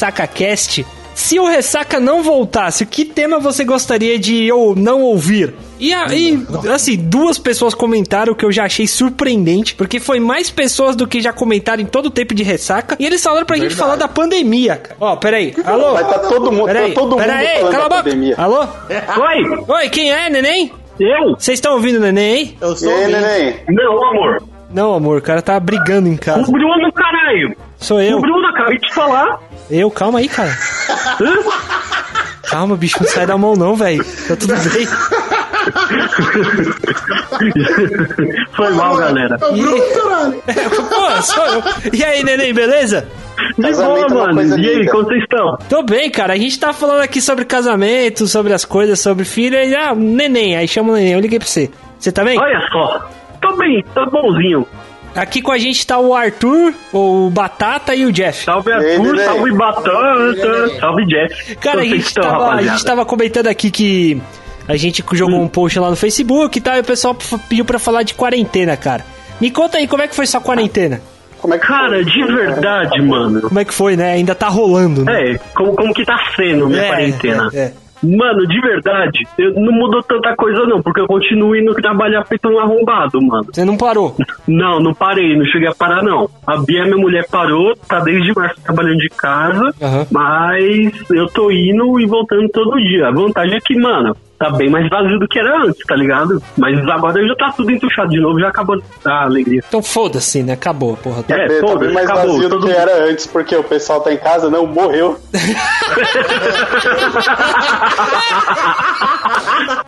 ressacacast. 0.05 0.86
Se 1.13 1.39
o 1.39 1.46
Ressaca 1.48 1.98
não 2.00 2.22
voltasse, 2.24 2.86
que 2.86 3.05
tema 3.05 3.39
você 3.39 3.63
gostaria 3.63 4.20
de 4.20 4.51
ou 4.51 4.75
não 4.75 5.01
ouvir? 5.01 5.53
E 5.79 5.94
aí, 5.94 6.41
assim, 6.74 6.96
duas 6.96 7.38
pessoas 7.38 7.74
comentaram 7.74 8.32
o 8.34 8.36
que 8.36 8.46
eu 8.46 8.51
já 8.51 8.63
achei 8.65 8.88
surpreendente, 8.88 9.75
porque 9.75 10.00
foi 10.00 10.20
mais 10.20 10.50
pessoas 10.50 10.96
do 10.96 11.05
que 11.05 11.22
já 11.22 11.34
comentaram 11.34 11.82
em 11.82 11.86
todo 11.86 12.05
o 12.08 12.10
tempo 12.10 12.34
de 12.34 12.44
ressaca. 12.44 12.96
E 13.00 13.05
eles 13.05 13.22
falaram 13.22 13.46
pra 13.46 13.58
gente 13.58 13.67
Verdade. 13.67 13.82
falar 13.82 13.96
da 13.98 14.08
pandemia, 14.08 14.77
cara. 14.77 14.96
Ó, 15.00 15.15
peraí. 15.17 15.53
Alô? 15.65 15.94
Mas 15.94 16.08
tá 16.08 16.20
todo 16.20 16.51
mundo, 16.51 16.65
Peraí, 16.65 16.94
tá 16.94 17.00
todo 17.00 17.10
mundo 17.12 17.20
peraí, 17.25 17.60
cala 17.60 17.67
a 17.67 17.72
da 17.72 17.77
boca. 17.89 18.03
pandemia. 18.03 18.36
Alô? 18.38 18.60
Oi, 18.62 19.63
Oi, 19.67 19.89
quem 19.89 20.12
é, 20.13 20.29
neném? 20.29 20.72
eu? 21.00 21.36
Vocês 21.38 21.58
estão 21.58 21.74
ouvindo 21.74 21.98
o 21.98 22.00
neném 22.01 22.34
aí? 22.34 22.58
Eu 22.62 22.74
E 22.74 22.77
sou 22.77 22.89
aí, 22.89 22.96
ouvinte. 23.01 23.20
neném? 23.22 23.55
Não, 23.70 24.08
amor. 24.10 24.44
Não, 24.72 24.94
amor, 24.94 25.17
o 25.17 25.22
cara 25.22 25.41
tá 25.41 25.60
brigando 25.60 26.08
em 26.08 26.15
O 26.15 26.17
casa. 26.20 26.50
Bruno, 26.51 26.91
caralho. 26.94 27.55
Sou 27.77 28.01
eu. 28.01 28.17
O 28.17 28.22
Bruno, 28.22 28.48
acabei 28.48 28.77
de 28.77 28.94
falar. 28.94 29.39
Eu, 29.70 29.91
calma 29.91 30.20
aí, 30.20 30.27
cara. 30.29 30.58
Calma, 32.44 32.75
bicho, 32.77 32.98
não 33.01 33.08
sai 33.10 33.25
da 33.25 33.38
mão 33.38 33.55
não, 33.55 33.75
velho. 33.75 34.03
Tá 34.27 34.36
tudo 34.36 34.53
bem. 34.70 34.88
Foi 38.55 38.69
mal, 38.72 38.98
galera. 38.98 39.38
É 39.41 39.45
o 39.45 39.53
Bruno, 39.53 39.84
caralho. 39.93 40.43
Pô, 40.89 41.22
sou 41.22 41.45
eu. 41.45 41.63
E 41.93 42.03
aí, 42.03 42.24
neném, 42.24 42.53
beleza? 42.53 43.07
De 43.57 43.63
Casamento 43.63 44.13
boa, 44.13 44.29
é 44.29 44.34
coisa 44.34 44.55
mano. 44.55 44.63
E 44.63 44.69
aí, 44.69 44.75
linda. 44.79 44.91
como 44.91 45.03
vocês 45.05 45.24
estão? 45.24 45.57
Tô 45.69 45.84
bem, 45.84 46.10
cara. 46.10 46.34
A 46.34 46.38
gente 46.38 46.60
tá 46.60 46.74
falando 46.74 47.01
aqui 47.01 47.22
sobre 47.22 47.45
casamento, 47.45 48.27
sobre 48.27 48.53
as 48.53 48.65
coisas, 48.65 49.00
sobre 49.00 49.25
filho. 49.25 49.57
E, 49.57 49.75
ah, 49.75 49.93
neném. 49.95 50.55
Aí 50.55 50.67
chama 50.67 50.91
o 50.91 50.95
neném. 50.95 51.13
Eu 51.13 51.19
liguei 51.19 51.39
pra 51.39 51.48
você. 51.48 51.69
Você 52.00 52.12
tá 52.12 52.24
bem? 52.24 52.39
Olha 52.39 52.62
só. 52.72 53.10
Tô 53.41 53.55
bem, 53.57 53.84
tô 53.93 54.05
bonzinho. 54.10 54.67
Aqui 55.15 55.41
com 55.41 55.51
a 55.51 55.57
gente 55.57 55.88
tá 55.88 55.98
o 55.98 56.13
Arthur, 56.13 56.74
o 56.91 57.29
Batata 57.29 57.95
e 57.95 58.05
o 58.05 58.12
Jeff. 58.12 58.43
Salve 58.43 58.69
Arthur, 58.69 59.17
salve 59.19 59.51
Batata, 59.53 60.69
salve 60.77 61.05
Jeff. 61.05 61.55
Cara, 61.55 61.81
a 61.81 61.86
gente, 61.86 62.07
estão, 62.07 62.24
tava, 62.24 62.51
a 62.51 62.62
gente 62.62 62.84
tava 62.84 63.05
comentando 63.05 63.48
aqui 63.48 63.72
que 63.72 64.22
a 64.67 64.75
gente 64.75 65.03
jogou 65.13 65.39
um 65.41 65.48
post 65.48 65.79
lá 65.79 65.89
no 65.89 65.95
Facebook 65.95 66.57
e 66.57 66.62
tal, 66.62 66.75
e 66.77 66.79
o 66.81 66.84
pessoal 66.84 67.15
pediu 67.50 67.65
pra 67.65 67.79
falar 67.79 68.03
de 68.03 68.13
quarentena, 68.13 68.75
cara. 68.77 69.05
Me 69.39 69.51
conta 69.51 69.77
aí, 69.77 69.88
como 69.88 70.01
é 70.03 70.07
que 70.07 70.15
foi 70.15 70.25
sua 70.25 70.41
quarentena? 70.41 71.01
Como 71.41 71.53
é 71.53 71.60
que 71.60 71.67
Cara, 71.67 72.03
de 72.03 72.24
verdade, 72.25 73.01
mano. 73.01 73.41
Como 73.41 73.60
é 73.60 73.65
que 73.65 73.74
foi, 73.74 73.95
né? 73.95 74.13
Ainda 74.13 74.34
tá 74.34 74.48
rolando, 74.48 75.03
né? 75.03 75.31
É, 75.34 75.38
como, 75.53 75.75
como 75.75 75.93
que 75.93 76.03
tá 76.05 76.17
sendo 76.36 76.67
minha 76.67 76.81
É, 76.81 76.88
quarentena? 76.88 77.50
é, 77.53 77.60
é. 77.60 77.74
Mano, 78.03 78.45
de 78.48 78.60
verdade, 78.62 79.19
eu, 79.38 79.53
não 79.53 79.72
mudou 79.72 80.01
tanta 80.03 80.36
coisa 80.36 80.63
não, 80.65 80.81
porque 80.81 81.00
eu 81.01 81.07
continuo 81.07 81.55
indo 81.55 81.74
trabalhar 81.74 82.24
feito 82.25 82.48
um 82.50 82.60
arrombado, 82.60 83.19
mano. 83.22 83.48
Você 83.51 83.65
não 83.65 83.77
parou. 83.77 84.15
Não, 84.48 84.79
não 84.79 84.93
parei, 84.93 85.36
não 85.36 85.43
cheguei 85.45 85.67
a 85.67 85.74
parar 85.74 86.03
não. 86.03 86.29
A 86.45 86.57
Bia, 86.57 86.84
minha 86.84 86.98
mulher, 86.98 87.25
parou, 87.31 87.75
tá 87.88 88.00
desde 88.01 88.31
março 88.36 88.62
trabalhando 88.63 88.98
de 89.00 89.10
casa, 89.10 89.74
Aham. 89.81 90.05
mas 90.12 90.91
eu 91.10 91.25
tô 91.27 91.50
indo 91.50 92.00
e 92.00 92.05
voltando 92.05 92.48
todo 92.50 92.77
dia. 92.77 93.07
A 93.07 93.12
vantagem 93.12 93.55
é 93.55 93.60
que, 93.60 93.75
mano, 93.75 94.15
tá 94.38 94.50
bem 94.51 94.70
mais 94.70 94.88
vazio 94.89 95.18
do 95.20 95.27
que 95.27 95.39
era 95.39 95.63
antes, 95.63 95.82
tá 95.88 95.95
ligado? 95.95 96.41
Mas 96.58 96.78
agora 96.88 97.26
já 97.28 97.36
tá 97.36 97.52
tudo 97.56 97.71
entuchado 97.71 98.10
de 98.10 98.19
novo, 98.19 98.39
já 98.39 98.50
acabou 98.50 98.82
a 99.06 99.24
alegria. 99.24 99.62
Então 99.67 99.82
foda-se, 99.82 100.43
né? 100.43 100.54
Acabou, 100.54 100.98
porra. 100.98 101.24
É, 101.30 101.38
tá 101.38 101.48
bem 101.48 101.60
foda-se, 101.62 101.93
mais 101.93 102.10
acabou, 102.10 102.34
vazio 102.34 102.50
do 102.50 102.60
que 102.60 102.65
mundo- 102.67 102.76
era 102.78 103.06
antes, 103.06 103.26
porque 103.28 103.56
o 103.56 103.63
pessoal 103.63 104.02
tá 104.02 104.12
em 104.13 104.17
casa, 104.17 104.50
não, 104.50 104.65
morreu. 104.67 105.17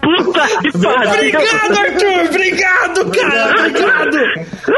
Puta 0.02 0.48
que 0.62 0.72
pariu! 0.80 1.10
Obrigado, 1.10 1.78
Arthur! 1.78 2.26
Obrigado, 2.30 3.12
cara! 3.12 3.60
Obrigado! 3.60 4.18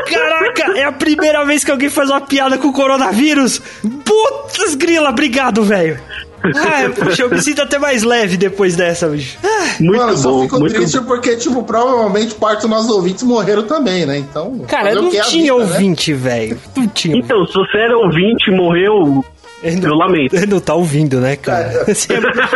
Caraca, 0.10 0.78
é 0.80 0.84
a 0.84 0.92
primeira 0.92 1.44
vez 1.46 1.64
que 1.64 1.72
alguém 1.72 1.90
faz 1.90 2.10
uma 2.10 2.22
piada 2.22 2.58
com 2.58 2.68
o 2.68 2.74
coronavírus! 2.74 3.60
Putz, 3.60 4.76
grila, 4.76 5.10
obrigado, 5.10 5.64
velho! 5.64 6.00
Ah, 6.44 6.90
puxa, 6.96 7.24
eu 7.24 7.30
me 7.30 7.42
sinto 7.42 7.62
até 7.62 7.78
mais 7.78 8.04
leve 8.04 8.38
depois 8.38 8.76
dessa, 8.76 9.08
bicho. 9.08 9.38
Muito 9.80 9.98
Mano, 9.98 10.12
eu 10.14 10.18
só 10.18 10.30
bom, 10.32 10.42
fico 10.44 10.60
muito 10.60 10.76
triste 10.76 11.00
bom. 11.00 11.06
porque, 11.06 11.36
tipo, 11.36 11.64
provavelmente 11.64 12.36
parte 12.36 12.62
dos 12.62 12.70
nossos 12.70 12.90
ouvintes 12.92 13.24
morreram 13.24 13.64
também, 13.64 14.06
né? 14.06 14.18
Então. 14.18 14.60
Cara, 14.68 14.94
não 14.96 15.10
tinha 15.10 15.24
vida, 15.24 15.46
né? 15.46 15.52
ouvinte, 15.54 16.14
velho. 16.14 16.58
Não 16.76 16.88
tinha. 16.88 17.18
Então, 17.18 17.46
se 17.46 17.54
você 17.54 17.78
era 17.78 17.98
ouvinte 17.98 18.50
e 18.50 18.56
morreu, 18.56 19.24
Ele 19.62 19.86
eu 19.86 19.94
lamento. 19.94 20.36
Ele 20.36 20.46
não 20.46 20.60
tá 20.60 20.74
ouvindo, 20.74 21.20
né, 21.20 21.36
cara? 21.36 21.84
Você, 21.86 22.08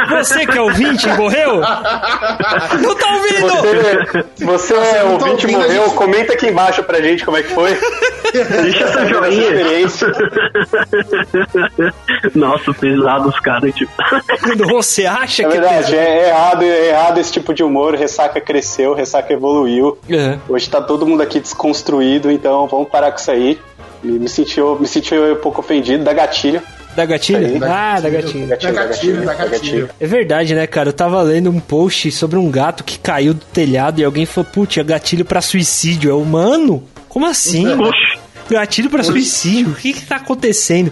você 0.09 0.45
que 0.45 0.57
é 0.57 0.61
ouvinte 0.61 1.07
e 1.07 1.13
morreu? 1.17 1.55
Não 1.59 2.95
tá 2.95 3.15
ouvindo! 3.15 3.49
Você, 3.49 4.45
você 4.45 4.45
Você 4.45 4.73
é 4.97 5.03
não 5.03 5.17
tá 5.17 5.25
ouvinte 5.25 5.45
ouvindo, 5.45 5.61
morreu, 5.61 5.83
gente- 5.85 5.95
comenta 5.99 6.33
aqui 6.33 6.47
embaixo 6.47 6.83
pra 6.83 7.01
gente 7.01 7.25
como 7.25 7.37
é 7.37 7.43
que 7.43 7.53
foi. 7.53 7.77
Deixa 8.31 8.83
essa 8.85 8.99
Essa 9.01 9.07
joinha. 9.07 9.41
experiência. 9.41 10.07
Nossa, 12.35 12.73
pesado 12.73 13.29
os 13.29 13.39
caras, 13.39 13.73
tipo. 13.75 13.91
Você 14.69 15.05
acha 15.05 15.43
É 15.43 15.45
que 15.45 15.51
verdade, 15.51 15.95
é 15.95 16.29
errado, 16.29 16.63
é 16.63 16.89
errado 16.89 17.17
esse 17.19 17.31
tipo 17.31 17.53
de 17.53 17.63
humor. 17.63 17.95
Ressaca 17.95 18.39
cresceu, 18.41 18.93
ressaca 18.93 19.31
evoluiu. 19.33 19.97
É. 20.09 20.37
Hoje 20.47 20.69
tá 20.69 20.81
todo 20.81 21.05
mundo 21.05 21.21
aqui 21.21 21.39
desconstruído, 21.39 22.31
então 22.31 22.67
vamos 22.67 22.89
parar 22.89 23.11
com 23.11 23.17
isso 23.19 23.31
aí. 23.31 23.59
Me, 24.01 24.19
me 24.19 24.27
senti, 24.29 24.59
me 24.61 24.87
senti 24.87 25.15
um 25.15 25.35
pouco 25.35 25.61
ofendido, 25.61 26.03
da 26.03 26.13
gatilho. 26.13 26.61
Da 26.95 27.05
gatilho? 27.05 27.45
Aí. 27.45 27.59
Ah, 27.63 27.99
da 27.99 28.09
gatilho. 28.09 28.47
Da 28.47 28.55
gatilho, 28.55 29.25
da 29.25 29.33
gatilho. 29.33 29.89
É 29.99 30.05
verdade, 30.07 30.53
né, 30.53 30.67
cara? 30.67 30.89
Eu 30.89 30.93
tava 30.93 31.21
lendo 31.21 31.49
um 31.49 31.59
post 31.59 32.11
sobre 32.11 32.37
um 32.37 32.49
gato 32.49 32.83
que 32.83 32.99
caiu 32.99 33.33
do 33.33 33.45
telhado 33.45 33.99
e 33.99 34.03
alguém 34.03 34.25
falou, 34.25 34.49
putz, 34.51 34.77
é 34.77 34.83
gatilho 34.83 35.25
pra 35.25 35.41
suicídio. 35.41 36.09
Eu, 36.09 36.23
mano, 36.23 36.83
como 37.09 37.25
assim? 37.25 37.67
Oxi. 37.67 38.19
Gatilho 38.49 38.89
pra 38.89 39.03
suicídio? 39.03 39.71
O 39.71 39.75
que 39.75 39.93
que 39.93 40.05
tá 40.05 40.17
acontecendo? 40.17 40.91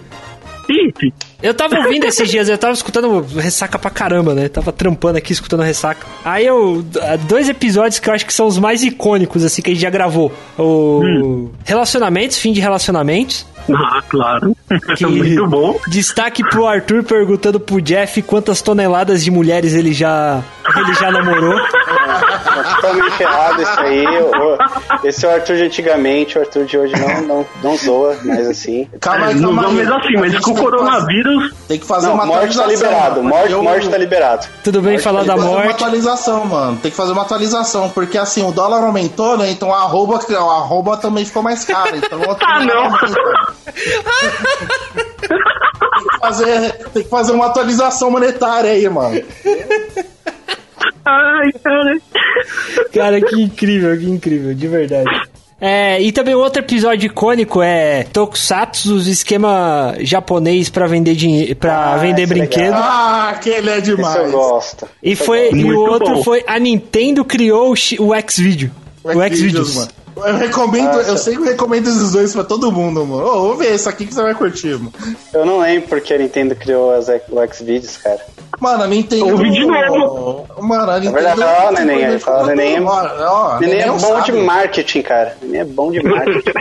Eu 1.43 1.53
tava 1.53 1.75
ouvindo 1.79 2.05
esses 2.05 2.29
dias, 2.29 2.47
eu 2.47 2.57
tava 2.57 2.73
escutando 2.73 3.19
ressaca 3.35 3.77
pra 3.77 3.89
caramba, 3.89 4.33
né? 4.33 4.47
Tava 4.47 4.71
trampando 4.71 5.17
aqui, 5.17 5.33
escutando 5.33 5.63
ressaca. 5.63 6.05
Aí 6.23 6.45
eu. 6.45 6.85
Dois 7.27 7.49
episódios 7.49 7.99
que 7.99 8.09
eu 8.09 8.13
acho 8.13 8.25
que 8.25 8.33
são 8.33 8.47
os 8.47 8.57
mais 8.57 8.83
icônicos, 8.83 9.43
assim, 9.43 9.61
que 9.61 9.71
a 9.71 9.73
gente 9.73 9.81
já 9.81 9.89
gravou. 9.89 10.31
O. 10.57 11.49
Relacionamentos, 11.65 12.37
fim 12.37 12.53
de 12.53 12.61
relacionamentos. 12.61 13.45
Ah, 13.69 14.01
claro. 14.07 14.55
Que- 14.97 15.05
Muito 15.05 15.47
bom. 15.47 15.79
Destaque 15.87 16.43
pro 16.49 16.65
Arthur 16.67 17.03
perguntando 17.03 17.59
pro 17.59 17.81
Jeff 17.81 18.21
quantas 18.21 18.61
toneladas 18.61 19.23
de 19.23 19.31
mulheres 19.31 19.73
ele 19.73 19.93
já. 19.93 20.43
Ele 20.79 20.93
já 20.93 21.11
namorou. 21.11 21.59
Totalmente 22.81 23.21
errado 23.23 23.61
isso 23.61 23.79
aí. 23.79 24.05
O- 24.07 25.07
Esse 25.07 25.25
é 25.25 25.29
o 25.29 25.33
Arthur 25.33 25.55
de 25.57 25.63
antigamente, 25.63 26.37
o 26.37 26.41
Arthur 26.41 26.65
de 26.65 26.77
hoje 26.77 26.93
não, 26.99 27.21
não, 27.21 27.45
não 27.63 27.77
zoa, 27.77 28.17
mas 28.23 28.47
assim. 28.47 28.87
Calma 28.99 29.27
aí, 29.27 29.39
calma 29.41 29.61
não 29.61 29.69
aí. 29.69 29.75
mesmo 29.75 29.95
assim, 29.95 30.13
mas 30.19 30.39
com 30.39 30.51
o 30.51 30.55
coronavírus. 30.55 31.53
Tem 31.67 31.79
que 31.79 31.85
fazer 31.85 32.07
Não, 32.07 32.13
uma 32.15 32.25
morte 32.25 32.55
tá 32.55 32.61
atualização. 32.61 32.89
liberado. 32.93 33.23
Morte, 33.23 33.51
Eu- 33.51 33.63
morte 33.63 33.89
tá 33.89 33.97
liberado. 33.97 34.47
Tudo 34.63 34.81
bem 34.81 34.93
Morte 34.93 35.03
falar 35.03 35.19
tá 35.21 35.25
da 35.27 35.33
Tem 35.33 35.35
que 35.35 35.41
fazer 35.47 35.55
uma 35.55 35.63
morte. 35.65 35.75
atualização, 35.83 36.45
mano. 36.45 36.77
Tem 36.81 36.91
que 36.91 36.97
fazer 36.97 37.11
uma 37.13 37.21
atualização, 37.21 37.89
porque 37.89 38.17
assim, 38.17 38.47
o 38.47 38.51
dólar 38.51 38.83
aumentou, 38.83 39.37
né? 39.37 39.49
Então 39.51 39.73
a 39.73 39.79
arroba, 39.83 40.19
a 40.19 40.37
arroba 40.57 40.97
também 40.97 41.25
ficou 41.25 41.41
mais 41.43 41.63
cara. 41.65 41.95
Então, 41.95 42.19
Ah, 42.41 42.59
não. 42.59 42.91
Tem 45.21 46.07
que 46.09 46.19
fazer, 46.19 46.71
tem 46.93 47.03
que 47.03 47.09
fazer 47.09 47.31
uma 47.31 47.45
atualização 47.47 48.11
monetária 48.11 48.71
aí, 48.71 48.87
mano. 48.89 49.21
Ai, 51.05 51.51
cara. 51.63 51.97
Cara, 52.93 53.21
que 53.21 53.41
incrível, 53.41 53.97
que 53.97 54.09
incrível, 54.09 54.53
de 54.53 54.67
verdade. 54.67 55.09
É, 55.63 56.01
e 56.01 56.11
também 56.11 56.33
outro 56.33 56.59
episódio 56.59 57.05
icônico 57.05 57.61
é 57.61 58.03
Tokusatsu, 58.11 58.95
os 58.95 59.05
esquema 59.07 59.93
japonês 59.99 60.69
pra 60.69 60.87
vender 60.87 61.13
dinheiro, 61.13 61.55
para 61.55 61.93
Ah, 61.93 61.97
vender 61.97 62.23
esse 62.23 62.33
é 62.33 62.35
brinquedo. 62.35 62.63
legal. 62.63 62.81
Ah, 62.83 63.29
aquele 63.29 63.69
é 63.69 63.77
Isso 63.77 63.91
eu 63.91 63.95
demais. 63.97 64.31
gosto. 64.31 64.87
E 65.03 65.11
eu 65.11 65.17
foi 65.17 65.41
gosto. 65.51 65.57
e 65.57 65.71
o 65.71 65.79
outro 65.79 66.13
bom. 66.15 66.23
foi 66.23 66.43
a 66.47 66.57
Nintendo 66.57 67.23
criou 67.23 67.71
o, 67.71 67.75
Xvideo. 67.75 68.71
O 69.03 69.35
Xvideos. 69.35 69.75
mano. 69.75 69.91
Eu 70.15 70.37
recomendo, 70.37 70.93
Nossa. 70.97 71.09
eu 71.09 71.17
sempre 71.17 71.49
recomendo 71.49 71.87
esses 71.87 72.11
dois 72.11 72.33
pra 72.33 72.43
todo 72.43 72.71
mundo, 72.71 73.05
mano. 73.05 73.23
Ô, 73.23 73.41
vou 73.47 73.57
ver 73.57 73.73
esse 73.73 73.87
aqui 73.87 74.05
que 74.05 74.13
você 74.13 74.21
vai 74.21 74.33
curtir, 74.35 74.77
mano. 74.77 74.93
Eu 75.33 75.45
não 75.45 75.59
lembro 75.59 75.89
porque 75.89 76.13
a 76.13 76.17
Nintendo 76.17 76.55
criou 76.55 76.93
as, 76.93 77.07
o 77.07 77.53
Xvideos, 77.53 77.97
cara. 77.97 78.19
Mano, 78.59 78.83
a 78.83 78.87
Nintendo. 78.87 79.27
Ouvi 79.27 79.49
de 79.51 79.65
novo. 79.65 80.45
Mano, 80.61 80.91
a 80.91 80.99
Nintendo. 80.99 81.17
É 81.17 81.21
verdade, 81.21 81.65
ó, 81.65 81.71
neném. 81.71 82.03
Ele 82.03 82.19
fala, 82.19 82.47
neném. 82.47 82.75
É, 82.75 83.59
neném 83.59 83.81
é 83.81 83.87
bom 83.87 83.99
sabe. 83.99 84.25
de 84.25 84.31
marketing, 84.33 85.01
cara. 85.01 85.37
Neném 85.41 85.61
é 85.61 85.65
bom 85.65 85.91
de 85.91 86.03
marketing. 86.05 86.51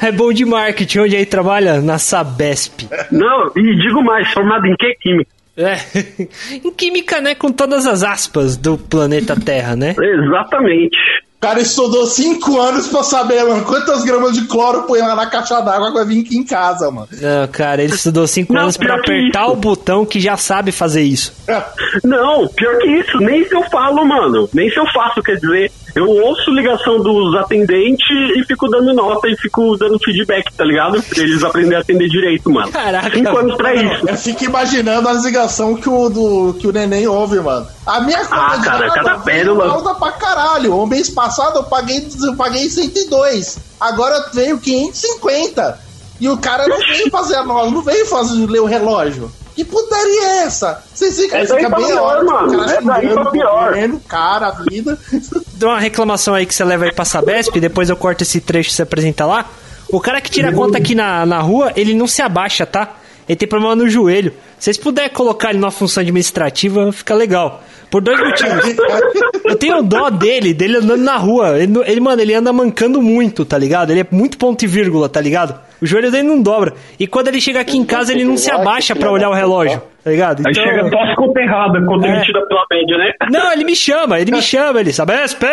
é 0.00 0.12
bom 0.12 0.32
de 0.32 0.44
marketing. 0.44 0.98
Onde 1.00 1.16
aí 1.16 1.26
trabalha? 1.26 1.80
Na 1.80 1.98
Sabesp. 1.98 2.88
Não, 3.10 3.52
e 3.54 3.76
digo 3.76 4.02
mais, 4.02 4.28
formado 4.32 4.66
em 4.66 4.74
que 4.76 4.94
química? 5.00 5.30
É, 5.56 5.76
em 6.64 6.70
química, 6.72 7.20
né? 7.20 7.34
Com 7.36 7.52
todas 7.52 7.86
as 7.86 8.02
aspas 8.02 8.56
do 8.56 8.76
planeta 8.76 9.38
Terra, 9.38 9.76
né? 9.76 9.94
Exatamente 9.96 10.98
cara 11.44 11.60
estudou 11.60 12.06
cinco 12.06 12.58
anos 12.58 12.86
pra 12.86 13.02
saber, 13.02 13.44
mano, 13.44 13.66
quantas 13.66 14.02
gramas 14.02 14.32
de 14.32 14.46
cloro 14.46 14.84
põe 14.84 15.00
lá 15.00 15.14
na 15.14 15.26
caixa 15.26 15.60
d'água 15.60 15.92
pra 15.92 16.02
vir 16.02 16.24
aqui 16.24 16.38
em 16.38 16.42
casa, 16.42 16.90
mano. 16.90 17.06
Não, 17.12 17.46
cara, 17.48 17.82
ele 17.84 17.94
estudou 17.94 18.26
cinco 18.26 18.54
Não, 18.54 18.62
anos 18.62 18.78
pra 18.78 18.94
apertar 18.94 19.48
o 19.48 19.56
botão 19.56 20.06
que 20.06 20.20
já 20.20 20.38
sabe 20.38 20.72
fazer 20.72 21.02
isso. 21.02 21.34
Não, 22.02 22.48
pior 22.48 22.78
que 22.78 22.88
isso, 22.88 23.18
nem 23.18 23.46
se 23.46 23.54
eu 23.54 23.62
falo, 23.64 24.06
mano. 24.06 24.48
Nem 24.54 24.70
se 24.70 24.78
eu 24.78 24.86
faço, 24.86 25.22
quer 25.22 25.36
dizer, 25.36 25.70
eu 25.94 26.08
ouço 26.08 26.50
ligação 26.50 27.00
dos 27.00 27.36
atendentes 27.36 28.06
e 28.36 28.44
fico 28.44 28.68
dando 28.68 28.92
nota 28.92 29.28
e 29.28 29.36
fico 29.36 29.76
dando 29.76 29.98
feedback, 29.98 30.52
tá 30.52 30.64
ligado? 30.64 31.00
Pra 31.02 31.22
eles 31.22 31.42
aprenderem 31.44 31.78
a 31.78 31.80
atender 31.80 32.08
direito, 32.08 32.50
mano. 32.50 32.70
Caraca. 32.72 33.16
Cinco 33.16 33.36
anos 33.36 33.56
pra 33.56 33.74
isso. 33.74 34.08
Eu 34.08 34.16
fico 34.16 34.44
imaginando 34.44 35.08
as 35.08 35.24
ligações 35.24 35.80
que 35.80 35.88
o, 35.88 36.08
do, 36.08 36.54
que 36.54 36.66
o 36.66 36.72
neném 36.72 37.06
ouve, 37.06 37.38
mano. 37.38 37.66
A 37.86 38.00
minha 38.00 38.24
conta 38.24 38.54
ah, 38.54 38.56
de 38.56 38.64
cara, 38.64 38.90
cada 38.90 39.18
pérola. 39.18 39.68
alta 39.68 39.94
pra 39.94 40.12
caralho. 40.12 40.76
O 40.76 40.86
mês 40.86 41.10
passado 41.10 41.58
eu 41.58 41.64
paguei, 41.64 42.06
eu 42.24 42.36
paguei 42.36 42.68
102. 42.68 43.58
Agora 43.80 44.30
veio 44.32 44.58
550. 44.58 45.78
E 46.20 46.28
o 46.28 46.38
cara 46.38 46.66
não 46.66 46.78
veio 46.78 47.10
fazer 47.10 47.36
a 47.36 47.44
nova, 47.44 47.70
não 47.70 47.82
veio 47.82 48.06
fazer 48.06 48.46
ler 48.46 48.60
o 48.60 48.66
relógio. 48.66 49.30
Que 49.54 49.64
putaria 49.64 50.22
é 50.22 50.36
essa? 50.44 50.82
Vocês 50.92 51.16
ficam, 51.16 51.38
essa 51.38 51.54
fica 51.56 51.68
bem 51.70 51.86
pior, 51.86 52.24
mano. 52.24 52.64
Essa 52.64 52.80
daí 52.82 53.08
pra 53.08 53.30
pior. 53.30 53.74
Cara, 54.08 54.48
a 54.48 54.50
vida. 54.50 54.98
Dá 55.54 55.68
uma 55.68 55.78
reclamação 55.78 56.34
aí 56.34 56.44
que 56.44 56.54
você 56.54 56.64
leva 56.64 56.84
aí 56.84 56.92
pra 56.92 57.04
Sabesp, 57.04 57.58
depois 57.60 57.88
eu 57.88 57.96
corto 57.96 58.22
esse 58.22 58.40
trecho 58.40 58.70
que 58.70 58.76
você 58.76 58.82
apresenta 58.82 59.24
lá. 59.24 59.48
O 59.88 60.00
cara 60.00 60.20
que 60.20 60.30
tira 60.30 60.48
a 60.48 60.52
conta 60.52 60.78
aqui 60.78 60.94
na, 60.94 61.24
na 61.24 61.40
rua, 61.40 61.72
ele 61.76 61.94
não 61.94 62.06
se 62.06 62.20
abaixa, 62.20 62.66
tá? 62.66 62.96
Ele 63.28 63.36
tem 63.36 63.48
problema 63.48 63.76
no 63.76 63.88
joelho. 63.88 64.32
Se 64.58 64.64
vocês 64.64 64.78
puderem 64.78 65.10
colocar 65.10 65.50
ele 65.50 65.58
numa 65.58 65.70
função 65.70 66.00
administrativa, 66.00 66.90
fica 66.92 67.14
legal. 67.14 67.62
Por 67.90 68.02
dois 68.02 68.18
motivos. 68.18 68.74
Eu 69.44 69.56
tenho 69.56 69.82
dó 69.82 70.10
dele, 70.10 70.52
dele 70.52 70.78
andando 70.78 71.02
na 71.02 71.16
rua. 71.16 71.58
Ele, 71.58 71.72
ele, 71.86 72.00
mano, 72.00 72.20
ele 72.20 72.34
anda 72.34 72.52
mancando 72.52 73.00
muito, 73.00 73.44
tá 73.44 73.56
ligado? 73.56 73.90
Ele 73.90 74.00
é 74.00 74.06
muito 74.10 74.36
ponto 74.36 74.62
e 74.64 74.66
vírgula, 74.66 75.08
tá 75.08 75.20
ligado? 75.20 75.58
O 75.80 75.86
joelho 75.86 76.10
dele 76.10 76.28
não 76.28 76.40
dobra. 76.40 76.74
E 76.98 77.06
quando 77.06 77.28
ele 77.28 77.40
chega 77.40 77.60
aqui 77.60 77.76
em 77.76 77.84
casa, 77.84 78.12
ele 78.12 78.24
não 78.24 78.36
se 78.36 78.50
abaixa 78.50 78.94
para 78.94 79.10
olhar 79.10 79.28
o 79.28 79.34
relógio, 79.34 79.82
tá 80.02 80.10
ligado? 80.10 80.40
Então... 80.40 80.64
Aí 80.64 80.70
chega 80.70 80.90
tosse 80.90 81.14
conta 81.16 81.40
errada 81.40 81.84
quando 81.84 82.04
é. 82.04 82.10
ele 82.10 82.20
tira 82.22 82.46
pela 82.46 82.64
média, 82.70 82.98
né? 82.98 83.12
Não, 83.30 83.52
ele 83.52 83.64
me 83.64 83.76
chama, 83.76 84.20
ele 84.20 84.30
me 84.30 84.40
chama, 84.42 84.80
ele 84.80 84.92
sabe, 84.92 85.12
SP! 85.28 85.44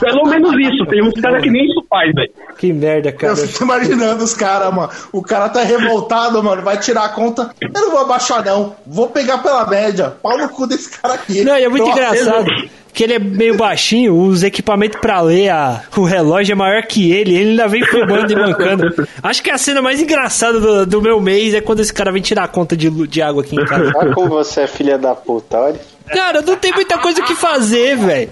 Pelo 0.00 0.24
menos 0.24 0.52
isso, 0.58 0.86
tem 0.86 1.02
uns 1.02 1.20
caras 1.20 1.42
que 1.42 1.50
nem 1.50 1.64
isso 1.64 1.84
faz, 1.88 2.12
velho. 2.14 2.30
Que 2.56 2.72
merda, 2.72 3.12
cara. 3.12 3.32
Eu 3.32 3.36
fico 3.36 3.64
imaginando 3.64 4.24
os 4.24 4.34
caras, 4.34 4.74
mano. 4.74 4.90
O 5.12 5.22
cara 5.22 5.48
tá 5.48 5.62
revoltado, 5.62 6.42
mano, 6.42 6.62
vai 6.62 6.78
tirar 6.78 7.04
a 7.04 7.08
conta. 7.10 7.50
Eu 7.60 7.70
não 7.72 7.90
vou 7.90 8.00
abaixar, 8.00 8.44
não. 8.44 8.74
Vou 8.86 9.08
pegar 9.08 9.38
pela 9.38 9.66
média. 9.66 10.12
Pau 10.22 10.36
no 10.36 10.48
cu 10.48 10.66
desse 10.66 10.98
cara 11.00 11.14
aqui. 11.14 11.44
Não, 11.44 11.54
é 11.54 11.68
muito 11.68 11.88
engraçado 11.88 12.48
que 12.92 13.04
ele 13.04 13.14
é 13.14 13.18
meio 13.18 13.56
baixinho, 13.56 14.16
os 14.20 14.42
equipamentos 14.42 15.00
para 15.00 15.20
ler 15.20 15.50
a, 15.50 15.82
o 15.96 16.02
relógio 16.02 16.52
é 16.52 16.56
maior 16.56 16.82
que 16.82 17.12
ele, 17.12 17.34
ele 17.34 17.50
ainda 17.50 17.68
vem 17.68 17.84
fumando 17.84 18.30
e 18.30 18.36
mancando. 18.36 19.08
Acho 19.22 19.42
que 19.42 19.50
a 19.50 19.58
cena 19.58 19.80
mais 19.80 20.00
engraçada 20.00 20.58
do, 20.58 20.86
do, 20.86 21.02
meu 21.02 21.20
mês 21.20 21.54
é 21.54 21.60
quando 21.60 21.80
esse 21.80 21.92
cara 21.92 22.10
vem 22.10 22.22
tirar 22.22 22.44
a 22.44 22.48
conta 22.48 22.76
de, 22.76 22.90
de 23.06 23.22
água 23.22 23.42
aqui 23.42 23.56
em 23.56 23.64
casa. 23.64 23.92
Olha 23.94 24.14
como 24.14 24.28
você 24.28 24.62
é 24.62 24.66
filha 24.66 24.98
da 24.98 25.14
puta, 25.14 25.58
olha. 25.58 25.80
Cara, 26.08 26.40
não 26.42 26.56
tem 26.56 26.72
muita 26.72 26.98
coisa 26.98 27.20
o 27.20 27.24
que 27.24 27.34
fazer, 27.34 27.96
velho. 27.96 28.30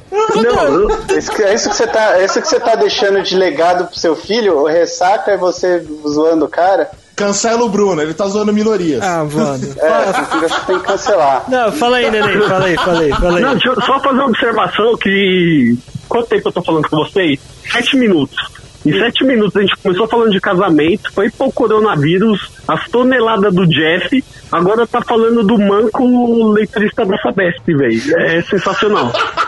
É 1.11 1.19
isso, 1.19 1.43
é 1.43 1.55
isso 1.55 1.69
que 1.69 1.77
você 1.77 1.87
tá, 1.87 2.19
é 2.19 2.25
isso 2.25 2.41
que 2.41 2.49
você 2.49 2.59
tá 2.59 2.75
deixando 2.75 3.23
de 3.23 3.37
legado 3.37 3.87
pro 3.87 3.99
seu 3.99 4.17
filho? 4.17 4.59
O 4.59 4.67
ressaca 4.67 5.33
é 5.33 5.37
você 5.37 5.85
zoando 6.09 6.47
o 6.47 6.49
cara? 6.49 6.91
Cancela 7.17 7.65
o 7.65 7.69
Bruno, 7.71 8.03
ele 8.03 8.13
tá 8.13 8.27
zoando 8.27 8.53
minorias. 8.53 9.03
Ah, 9.03 9.25
mano. 9.25 9.75
É, 9.87 10.13
você 10.13 10.67
tem 10.67 10.79
que 10.79 10.85
cancelar. 10.85 11.45
Não, 11.49 11.73
fala 11.73 11.97
aí, 11.97 12.11
Neném, 12.11 12.41
fala 12.43 12.67
aí, 12.67 12.77
fala 12.77 13.01
aí, 13.01 13.11
fala 13.11 13.39
aí. 13.39 13.43
Não, 13.43 13.53
deixa 13.53 13.69
eu 13.69 13.83
só 13.83 13.99
fazer 14.01 14.19
uma 14.19 14.27
observação 14.27 14.97
que. 14.99 15.77
Quanto 16.09 16.29
tempo 16.29 16.49
eu 16.49 16.53
tô 16.53 16.63
falando 16.63 16.89
com 16.89 16.97
vocês? 16.97 17.41
Sete 17.73 17.97
minutos. 17.97 18.37
Em 18.85 18.93
sete 19.01 19.25
minutos 19.25 19.57
a 19.57 19.61
gente 19.63 19.77
começou 19.79 20.07
falando 20.07 20.31
de 20.31 20.41
casamento, 20.41 21.13
foi 21.13 21.29
pro 21.29 21.51
coronavírus, 21.51 22.53
as 22.69 22.87
toneladas 22.89 23.53
do 23.53 23.67
Jeff, 23.67 24.25
agora 24.53 24.87
tá 24.87 25.01
falando 25.03 25.43
do 25.43 25.59
manco 25.59 26.53
leiturista 26.53 27.05
da 27.05 27.17
Sabesp, 27.19 27.65
velho. 27.67 28.17
É 28.21 28.43
sensacional. 28.43 29.13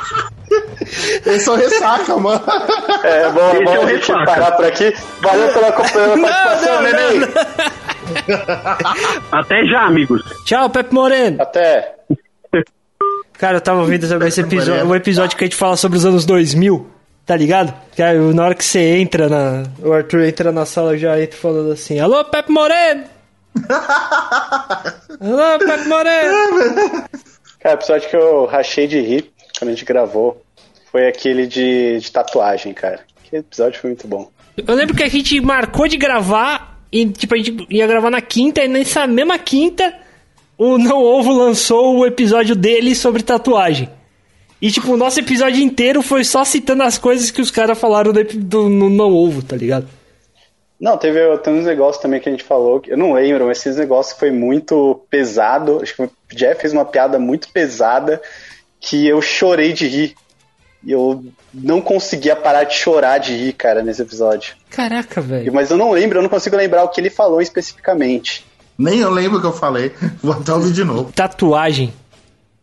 É 1.26 1.50
o 1.50 1.54
ressaca, 1.54 2.16
mano. 2.16 2.42
É, 3.04 3.30
bom, 3.30 3.50
Esse 3.52 3.64
bom 3.64 3.72
é 3.72 3.76
a 3.76 3.86
gente 3.86 3.96
ressaca. 4.12 4.24
parar 4.24 4.52
por 4.52 4.64
aqui. 4.64 4.94
Valeu 5.20 5.48
pela, 5.52 5.72
pela 5.72 6.18
participação, 6.18 6.82
Neném. 6.82 7.28
Até 9.32 9.64
já, 9.66 9.82
amigos. 9.82 10.22
Tchau, 10.44 10.70
Pepe 10.70 10.94
Moreno. 10.94 11.40
Até. 11.42 11.94
Cara, 13.38 13.58
eu 13.58 13.60
tava 13.60 13.80
ouvindo 13.80 14.08
também 14.08 14.28
esse 14.28 14.40
episódio, 14.40 14.86
o 14.86 14.94
episódio 14.96 15.36
que 15.36 15.44
a 15.44 15.46
gente 15.46 15.56
fala 15.56 15.76
sobre 15.76 15.96
os 15.98 16.04
anos 16.04 16.24
2000, 16.24 16.90
tá 17.24 17.36
ligado? 17.36 17.72
Que 17.94 18.02
aí, 18.02 18.18
na 18.34 18.44
hora 18.44 18.54
que 18.54 18.64
você 18.64 18.80
entra 18.98 19.28
na. 19.28 19.62
O 19.80 19.92
Arthur 19.92 20.22
entra 20.24 20.50
na 20.50 20.66
sala 20.66 20.98
já 20.98 21.20
entra 21.20 21.38
falando 21.38 21.70
assim: 21.72 22.00
Alô, 22.00 22.24
Pepe 22.24 22.50
Moreno! 22.50 23.04
Alô, 25.20 25.58
Pepe 25.58 25.88
Moreno! 25.88 27.04
Cara, 27.60 27.74
episódio 27.74 28.08
que 28.08 28.16
eu 28.16 28.46
rachei 28.46 28.86
de 28.88 29.00
rir 29.00 29.30
quando 29.58 29.68
a 29.70 29.72
gente 29.74 29.84
gravou 29.84 30.42
foi 30.98 31.06
aquele 31.06 31.46
de, 31.46 32.00
de 32.00 32.10
tatuagem, 32.10 32.74
cara. 32.74 33.00
Aquele 33.24 33.40
episódio 33.40 33.80
foi 33.80 33.90
muito 33.90 34.08
bom. 34.08 34.28
Eu 34.56 34.74
lembro 34.74 34.96
que 34.96 35.04
a 35.04 35.08
gente 35.08 35.40
marcou 35.40 35.86
de 35.86 35.96
gravar 35.96 36.80
e, 36.90 37.06
tipo, 37.06 37.34
a 37.34 37.38
gente 37.38 37.66
ia 37.70 37.86
gravar 37.86 38.10
na 38.10 38.20
quinta 38.20 38.64
e 38.64 38.68
nessa 38.68 39.06
mesma 39.06 39.38
quinta 39.38 39.94
o 40.56 40.76
Não 40.76 41.00
Ovo 41.00 41.32
lançou 41.32 41.98
o 41.98 42.04
episódio 42.04 42.56
dele 42.56 42.96
sobre 42.96 43.22
tatuagem. 43.22 43.88
E, 44.60 44.72
tipo, 44.72 44.92
o 44.92 44.96
nosso 44.96 45.20
episódio 45.20 45.62
inteiro 45.62 46.02
foi 46.02 46.24
só 46.24 46.44
citando 46.44 46.82
as 46.82 46.98
coisas 46.98 47.30
que 47.30 47.40
os 47.40 47.52
caras 47.52 47.78
falaram 47.78 48.12
do, 48.12 48.24
do, 48.24 48.68
no 48.68 48.90
Não 48.90 49.14
Ovo, 49.14 49.40
tá 49.40 49.54
ligado? 49.54 49.86
Não, 50.80 50.98
teve, 50.98 51.20
uns 51.48 51.64
negócios 51.64 52.02
também 52.02 52.18
que 52.18 52.28
a 52.28 52.32
gente 52.32 52.42
falou, 52.42 52.82
eu 52.88 52.96
não 52.96 53.12
lembro, 53.12 53.46
mas 53.46 53.58
esses 53.58 53.76
negócios 53.76 54.18
foi 54.18 54.32
muito 54.32 55.00
pesado. 55.08 55.78
Acho 55.80 55.94
que 55.94 56.02
o 56.02 56.10
Jeff 56.34 56.60
fez 56.60 56.72
uma 56.72 56.84
piada 56.84 57.20
muito 57.20 57.48
pesada 57.50 58.20
que 58.80 59.06
eu 59.06 59.22
chorei 59.22 59.72
de 59.72 59.86
rir. 59.86 60.16
E 60.84 60.92
eu 60.92 61.24
não 61.52 61.80
conseguia 61.80 62.36
parar 62.36 62.64
de 62.64 62.74
chorar 62.74 63.18
de 63.18 63.36
rir, 63.36 63.52
cara, 63.52 63.82
nesse 63.82 64.00
episódio. 64.00 64.54
Caraca, 64.70 65.20
velho. 65.20 65.52
Mas 65.52 65.70
eu 65.70 65.76
não 65.76 65.90
lembro, 65.90 66.18
eu 66.18 66.22
não 66.22 66.28
consigo 66.28 66.56
lembrar 66.56 66.84
o 66.84 66.88
que 66.88 67.00
ele 67.00 67.10
falou 67.10 67.40
especificamente. 67.40 68.46
Nem 68.78 69.00
eu 69.00 69.10
lembro 69.10 69.38
o 69.38 69.40
que 69.40 69.46
eu 69.46 69.52
falei. 69.52 69.92
Vou 70.22 70.32
até 70.34 70.52
ouvir 70.52 70.72
de 70.72 70.84
novo. 70.84 71.12
Tatuagem. 71.12 71.92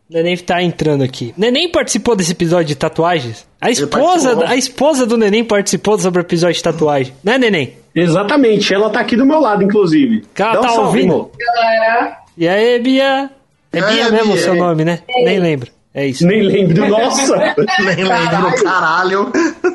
Neném 0.09 0.37
tá 0.37 0.61
entrando 0.61 1.03
aqui. 1.03 1.33
Neném 1.35 1.69
participou 1.69 2.15
desse 2.15 2.31
episódio 2.31 2.67
de 2.67 2.75
tatuagens? 2.75 3.45
A 3.59 3.71
esposa, 3.71 4.47
a 4.47 4.55
esposa 4.55 5.05
do 5.05 5.17
Neném 5.17 5.43
participou 5.43 5.97
sobre 5.97 6.19
o 6.19 6.21
episódio 6.21 6.55
de 6.55 6.63
tatuagem, 6.63 7.13
né, 7.23 7.39
Neném? 7.39 7.75
Exatamente, 7.93 8.71
ela 8.71 8.89
tá 8.91 8.99
aqui 8.99 9.15
do 9.15 9.25
meu 9.25 9.39
lado, 9.39 9.63
inclusive. 9.63 10.23
Ela 10.37 10.57
tá 10.57 10.73
um 10.73 10.85
ouvindo? 10.85 11.31
Galera. 11.39 12.19
E 12.37 12.47
aí, 12.47 12.79
Bia? 12.79 13.31
É 13.71 13.81
Bia 13.81 14.11
mesmo 14.11 14.33
o 14.33 14.37
seu 14.37 14.55
nome, 14.55 14.85
né? 14.85 14.99
Nem 15.23 15.39
lembro. 15.39 15.71
É 15.95 16.05
isso. 16.05 16.27
Nem 16.27 16.41
lembro, 16.41 16.89
nossa! 16.89 17.37
Nem 17.79 18.03
lembro, 18.03 18.61
caralho! 18.61 19.31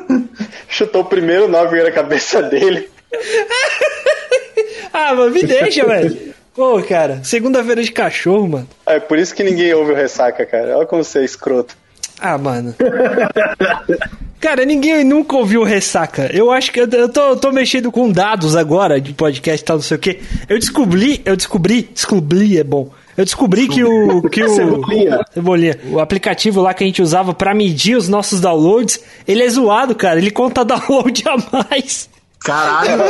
Chutou 0.69 1.01
o 1.01 1.05
primeiro 1.05 1.47
nove 1.47 1.81
na 1.81 1.91
cabeça 1.91 2.43
dele. 2.43 2.87
ah, 4.93 5.15
mas 5.15 5.33
me 5.33 5.43
deixa, 5.43 5.83
velho. 5.83 6.31
Pô, 6.53 6.79
cara, 6.83 7.21
segunda-feira 7.23 7.81
de 7.81 7.91
cachorro, 7.91 8.47
mano. 8.47 8.67
É 8.85 8.99
por 8.99 9.17
isso 9.17 9.33
que 9.33 9.43
ninguém 9.43 9.73
ouve 9.73 9.93
o 9.93 9.95
ressaca, 9.95 10.45
cara. 10.45 10.77
Olha 10.77 10.85
como 10.85 11.03
você 11.03 11.19
é 11.19 11.25
escroto. 11.25 11.75
Ah, 12.19 12.37
mano. 12.37 12.75
Cara, 14.39 14.63
ninguém 14.63 15.03
nunca 15.03 15.35
ouviu 15.35 15.63
ressaca. 15.63 16.29
Eu 16.31 16.51
acho 16.51 16.71
que 16.71 16.79
eu, 16.79 16.87
eu, 16.87 17.09
tô, 17.09 17.29
eu 17.29 17.35
tô 17.35 17.51
mexendo 17.51 17.91
com 17.91 18.11
dados 18.11 18.55
agora 18.55 19.01
de 19.01 19.11
podcast 19.13 19.63
e 19.63 19.65
tal, 19.65 19.77
não 19.77 19.83
sei 19.83 19.97
o 19.97 19.99
quê. 19.99 20.19
Eu 20.47 20.59
descobri, 20.59 21.21
eu 21.25 21.35
descobri, 21.35 21.89
descobri 21.91 22.59
é 22.59 22.63
bom. 22.63 22.91
Eu 23.17 23.25
descobri 23.25 23.67
que 23.67 23.83
o. 23.83 24.21
Que 24.29 24.43
o 24.43 24.49
Cebolinha. 24.55 25.19
Cebolinha. 25.33 25.77
O 25.91 25.99
aplicativo 25.99 26.61
lá 26.61 26.73
que 26.73 26.83
a 26.83 26.87
gente 26.87 27.01
usava 27.01 27.33
para 27.33 27.53
medir 27.53 27.95
os 27.95 28.07
nossos 28.07 28.39
downloads, 28.41 28.99
ele 29.27 29.43
é 29.43 29.49
zoado, 29.49 29.95
cara. 29.95 30.17
Ele 30.19 30.31
conta 30.31 30.63
download 30.65 31.23
a 31.27 31.35
mais. 31.57 32.09
Caralho. 32.43 33.03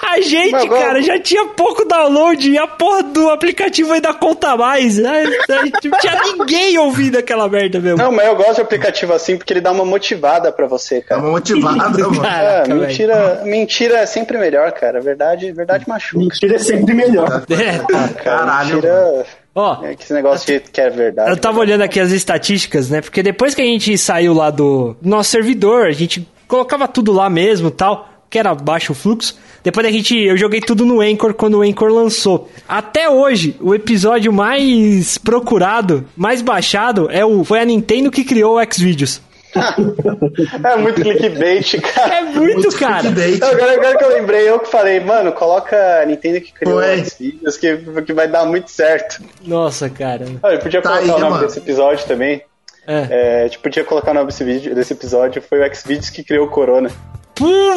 A 0.00 0.22
gente, 0.22 0.52
Mas, 0.52 0.68
cara, 0.70 1.02
já 1.02 1.20
tinha 1.20 1.48
pouco 1.48 1.84
download 1.84 2.50
e 2.50 2.56
a 2.56 2.66
porra 2.66 3.02
do 3.02 3.28
aplicativo 3.28 3.92
ainda 3.92 4.14
conta 4.14 4.56
mais. 4.56 4.96
Né? 4.96 5.24
Não 5.46 5.98
tinha 6.00 6.18
ninguém 6.22 6.78
ouvindo 6.78 7.18
aquela 7.18 7.46
merda 7.46 7.78
mesmo. 7.78 7.98
Não, 7.98 8.10
mas 8.10 8.26
eu 8.26 8.34
gosto 8.36 8.54
de 8.54 8.60
aplicativo 8.62 9.12
assim 9.12 9.36
porque 9.36 9.52
ele 9.52 9.60
dá 9.60 9.70
uma 9.70 9.84
motivada 9.84 10.50
pra 10.50 10.66
você, 10.66 11.02
cara. 11.02 11.20
uma 11.20 11.32
motivada, 11.32 11.98
mano. 12.08 12.22
Caraca, 12.22 12.70
É, 12.70 12.74
mentira, 12.74 13.42
mentira 13.44 13.98
é 13.98 14.06
sempre 14.06 14.38
melhor, 14.38 14.72
cara. 14.72 14.98
Verdade, 14.98 15.52
verdade 15.52 15.86
machuca. 15.86 16.18
Mentira 16.24 16.56
é 16.56 16.58
sempre 16.58 16.94
melhor. 16.94 17.44
É, 17.50 17.78
tá. 17.80 17.86
Cara, 17.86 18.08
Caralho, 18.14 18.74
mentira 18.76 19.26
Ó, 19.54 19.84
é 19.84 19.94
que 19.94 20.04
esse 20.04 20.12
negócio 20.12 20.46
de 20.46 20.60
que 20.70 20.80
é 20.80 20.90
verdade. 20.90 21.30
Eu 21.30 21.36
tava 21.36 21.58
olhando 21.58 21.82
aqui 21.82 21.98
as 21.98 22.12
estatísticas, 22.12 22.88
né? 22.88 23.00
Porque 23.00 23.22
depois 23.22 23.54
que 23.54 23.62
a 23.62 23.64
gente 23.64 23.96
saiu 23.98 24.32
lá 24.32 24.50
do 24.50 24.96
nosso 25.02 25.30
servidor, 25.30 25.86
a 25.86 25.92
gente 25.92 26.26
colocava 26.46 26.86
tudo 26.86 27.12
lá 27.12 27.28
mesmo 27.28 27.68
e 27.68 27.72
tal, 27.72 28.08
que 28.28 28.38
era 28.38 28.54
baixo 28.54 28.94
fluxo. 28.94 29.36
Depois 29.62 29.86
a 29.86 29.90
gente, 29.90 30.16
eu 30.16 30.36
joguei 30.36 30.60
tudo 30.60 30.86
no 30.86 31.00
Anchor 31.00 31.34
quando 31.34 31.58
o 31.58 31.62
Anchor 31.62 31.90
lançou. 31.90 32.48
Até 32.68 33.10
hoje, 33.10 33.56
o 33.60 33.74
episódio 33.74 34.32
mais 34.32 35.18
procurado, 35.18 36.06
mais 36.16 36.40
baixado, 36.40 37.10
é 37.10 37.24
o 37.24 37.44
foi 37.44 37.60
a 37.60 37.64
Nintendo 37.64 38.10
que 38.10 38.24
criou 38.24 38.58
o 38.58 38.72
Xvideos. 38.72 39.20
É 40.64 40.76
muito 40.76 41.00
clickbait, 41.02 41.80
cara. 41.80 42.14
É 42.16 42.22
muito, 42.22 42.76
cara. 42.78 43.00
Clickbait. 43.02 43.42
Agora, 43.42 43.72
agora 43.74 43.98
que 43.98 44.04
eu 44.04 44.08
lembrei, 44.08 44.48
eu 44.48 44.58
que 44.60 44.68
falei, 44.70 45.00
mano, 45.00 45.32
coloca 45.32 46.00
a 46.00 46.06
Nintendo 46.06 46.40
que 46.40 46.52
criou 46.52 46.78
os 46.80 47.14
vídeos 47.14 47.56
que, 47.56 47.76
que 48.06 48.12
vai 48.12 48.28
dar 48.28 48.44
muito 48.44 48.70
certo. 48.70 49.22
Nossa, 49.44 49.88
cara. 49.90 50.24
Olha, 50.42 50.54
eu 50.54 50.60
podia 50.60 50.80
Tá 50.82 50.90
colocar 50.90 51.04
aí, 51.04 51.10
o 51.10 51.18
nome 51.18 51.30
mano. 51.32 51.46
desse 51.46 51.58
episódio 51.58 52.06
também. 52.06 52.42
É. 52.86 53.06
É, 53.10 53.40
a 53.40 53.44
gente 53.44 53.58
podia 53.58 53.84
colocar 53.84 54.10
o 54.10 54.14
nome 54.14 54.26
desse, 54.26 54.42
vídeo, 54.42 54.74
desse 54.74 54.92
episódio, 54.92 55.42
foi 55.42 55.60
o 55.60 55.74
Xvideos 55.74 56.10
que 56.10 56.24
criou 56.24 56.46
o 56.46 56.50
Corona. 56.50 56.90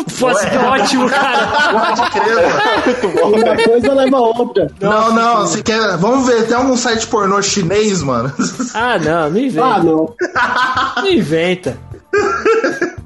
Fosse 0.09 0.45
ótimo, 0.57 1.09
cara. 1.09 1.47
Pode 1.71 2.11
crer, 2.11 2.35
mano. 2.35 2.61
Muito 2.85 3.07
bom, 3.09 3.29
Uma 3.39 3.63
coisa 3.63 3.93
leva 3.93 4.17
a 4.17 4.21
outra. 4.21 4.71
Não, 4.79 5.13
não, 5.13 5.37
você 5.41 5.63
quer. 5.63 5.97
Vamos 5.97 6.27
ver, 6.27 6.47
tem 6.47 6.55
algum 6.57 6.75
site 6.75 7.07
pornô 7.07 7.41
chinês, 7.41 8.01
mano? 8.03 8.31
Ah, 8.75 8.97
não, 8.97 9.29
não 9.29 9.37
inventa. 9.39 9.65
Ah, 9.67 9.83
não. 9.83 10.15
Não 10.97 11.09
inventa. 11.09 11.77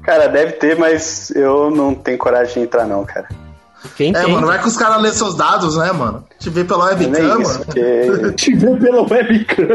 Cara, 0.02 0.28
deve 0.28 0.52
ter, 0.52 0.76
mas 0.76 1.30
eu 1.32 1.70
não 1.70 1.94
tenho 1.94 2.16
coragem 2.18 2.54
de 2.54 2.60
entrar, 2.60 2.86
não, 2.86 3.04
cara. 3.04 3.28
Quem 3.96 4.10
É, 4.14 4.22
tem? 4.24 4.32
mano, 4.32 4.46
vai 4.46 4.60
que 4.60 4.68
os 4.68 4.76
caras 4.76 5.00
lêem 5.02 5.14
seus 5.14 5.34
dados, 5.36 5.76
né, 5.76 5.90
mano? 5.92 6.24
Te 6.38 6.50
vê 6.50 6.64
pela 6.64 6.86
webcam, 6.86 7.40
isso, 7.42 7.52
mano. 7.52 7.64
porque, 7.64 8.32
Te 8.36 8.54
vê 8.54 8.76
pela 8.76 9.02
webcam. 9.02 9.66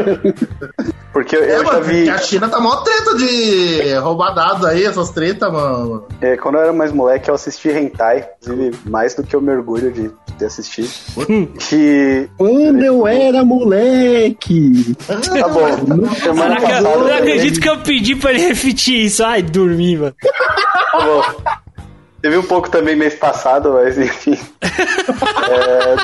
porque 1.12 1.36
eu, 1.36 1.42
É, 1.44 1.56
eu 1.58 1.64
já 1.64 1.72
mano, 1.72 1.82
vi. 1.84 1.94
porque 1.96 2.10
a 2.10 2.18
China 2.18 2.48
tá 2.48 2.60
mó 2.60 2.76
treta 2.76 3.16
de 3.16 3.94
roubar 3.98 4.34
dados 4.34 4.64
aí, 4.64 4.84
essas 4.84 5.10
tretas, 5.10 5.52
mano. 5.52 6.06
é, 6.20 6.36
quando 6.36 6.54
eu 6.56 6.62
era 6.62 6.72
mais 6.72 6.92
moleque, 6.92 7.28
eu 7.28 7.34
assisti 7.34 7.68
hentai, 7.68 8.28
inclusive 8.42 8.78
mais 8.88 9.14
do 9.14 9.22
que 9.22 9.34
eu 9.36 9.40
me 9.40 9.52
orgulho 9.52 9.92
de, 9.92 10.10
ter 10.38 10.46
assistido. 10.46 10.88
que. 11.68 12.28
Quando 12.38 12.82
eu 12.84 13.06
era 13.06 13.44
moleque. 13.44 14.96
Tá 15.06 15.48
bom. 15.48 16.14
Semana 16.16 16.60
Caraca, 16.60 16.88
eu 16.88 16.98
não 17.00 17.14
acredito 17.14 17.60
que 17.60 17.68
eu 17.68 17.78
pedi 17.78 18.16
pra 18.16 18.30
ele 18.32 18.40
repetir 18.48 19.04
isso. 19.04 19.24
Ai, 19.24 19.42
dormi, 19.42 19.96
mano. 19.96 20.14
tá 20.22 20.98
bom. 21.04 21.22
Teve 22.24 22.38
um 22.38 22.42
pouco 22.42 22.70
também 22.70 22.96
mês 22.96 23.14
passado, 23.14 23.74
mas 23.74 23.98
enfim. 23.98 24.38
É... 24.62 25.96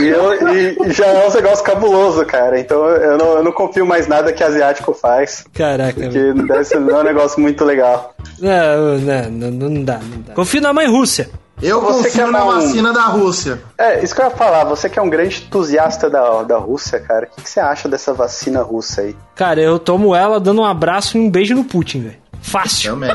E, 0.00 0.08
eu- 0.08 0.48
e- 0.52 0.92
já 0.92 1.06
é 1.06 1.28
um 1.28 1.32
negócio 1.32 1.64
cabuloso, 1.64 2.26
cara. 2.26 2.58
Então 2.58 2.84
eu 2.88 3.16
não, 3.16 3.26
eu 3.36 3.44
não 3.44 3.52
confio 3.52 3.86
mais 3.86 4.08
nada 4.08 4.32
que 4.32 4.42
asiático 4.42 4.92
faz. 4.92 5.44
Caraca, 5.54 5.94
Porque 5.94 6.08
velho. 6.18 6.44
deve 6.44 6.64
ser 6.64 6.80
não 6.80 6.96
é 6.98 7.00
um 7.02 7.04
negócio 7.04 7.40
muito 7.40 7.64
legal. 7.64 8.16
Não, 8.40 8.98
não, 8.98 9.30
não, 9.30 9.50
não 9.70 9.84
dá, 9.84 10.00
não 10.02 10.20
dá. 10.22 10.34
Confio 10.34 10.60
na 10.60 10.72
mãe 10.72 10.88
Rússia. 10.88 11.30
Eu 11.62 11.80
Você 11.80 12.08
confio 12.10 12.24
quer 12.26 12.30
na 12.32 12.44
um- 12.44 12.50
vacina 12.52 12.92
da 12.92 13.02
Rússia. 13.06 13.60
É, 13.78 14.02
isso 14.04 14.14
que 14.14 14.20
eu 14.20 14.26
ia 14.26 14.30
falar, 14.32 14.64
você 14.64 14.90
que 14.90 14.98
é 14.98 15.02
um 15.02 15.08
grande 15.08 15.42
entusiasta 15.46 16.10
da, 16.10 16.42
da 16.42 16.58
Rússia, 16.58 17.00
cara, 17.00 17.26
o 17.32 17.34
que, 17.36 17.42
que 17.42 17.48
você 17.48 17.60
acha 17.60 17.88
dessa 17.88 18.12
vacina 18.12 18.60
russa 18.60 19.00
aí? 19.00 19.16
Cara, 19.34 19.58
eu 19.62 19.78
tomo 19.78 20.14
ela 20.14 20.38
dando 20.38 20.60
um 20.60 20.64
abraço 20.66 21.16
e 21.16 21.20
um 21.20 21.30
beijo 21.30 21.54
no 21.54 21.64
Putin, 21.64 22.02
velho. 22.02 22.16
Fácil. 22.46 22.92
Também. 22.92 23.10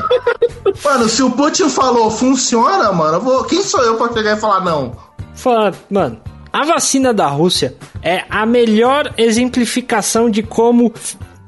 mano, 0.84 1.08
se 1.08 1.22
o 1.22 1.30
Putin 1.30 1.68
falou 1.70 2.10
funciona, 2.10 2.92
mano, 2.92 3.14
eu 3.14 3.20
vou... 3.20 3.44
quem 3.44 3.62
sou 3.62 3.82
eu 3.82 3.96
pra 3.96 4.12
chegar 4.12 4.36
e 4.36 4.40
falar 4.40 4.60
não? 4.60 4.92
Fala, 5.34 5.72
mano, 5.90 6.20
a 6.52 6.66
vacina 6.66 7.14
da 7.14 7.26
Rússia 7.28 7.74
é 8.02 8.24
a 8.28 8.44
melhor 8.44 9.12
exemplificação 9.16 10.28
de 10.28 10.42
como 10.42 10.92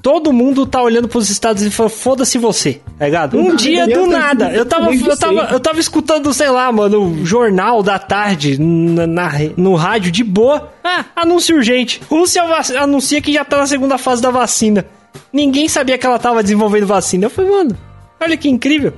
todo 0.00 0.32
mundo 0.32 0.66
tá 0.66 0.80
olhando 0.82 1.08
pros 1.08 1.28
Estados 1.28 1.60
Unidos 1.60 1.74
e 1.74 1.76
falando, 1.76 1.92
foda-se 1.92 2.38
você, 2.38 2.80
tá 2.98 3.04
ligado? 3.04 3.38
Um 3.38 3.54
dia 3.54 3.86
do 3.86 4.06
nada, 4.06 4.50
eu 4.50 4.64
tava, 4.64 4.94
eu 4.94 5.18
tava, 5.18 5.48
eu 5.52 5.60
tava 5.60 5.80
escutando, 5.80 6.32
sei 6.32 6.48
lá, 6.48 6.72
mano, 6.72 7.02
o 7.02 7.26
jornal 7.26 7.82
da 7.82 7.98
tarde 7.98 8.58
na, 8.58 9.06
na 9.06 9.30
no 9.58 9.74
rádio 9.74 10.10
de 10.10 10.24
boa. 10.24 10.72
Ah, 10.82 11.04
anúncio 11.14 11.54
urgente. 11.54 12.00
Rússia 12.08 12.42
anuncia 12.80 13.20
que 13.20 13.32
já 13.32 13.44
tá 13.44 13.58
na 13.58 13.66
segunda 13.66 13.98
fase 13.98 14.22
da 14.22 14.30
vacina. 14.30 14.86
Ninguém 15.32 15.68
sabia 15.68 15.98
que 15.98 16.06
ela 16.06 16.18
tava 16.18 16.42
desenvolvendo 16.42 16.86
vacina. 16.86 17.26
Eu 17.26 17.30
falei, 17.30 17.50
mano, 17.50 17.76
olha 18.20 18.36
que 18.36 18.48
incrível. 18.48 18.92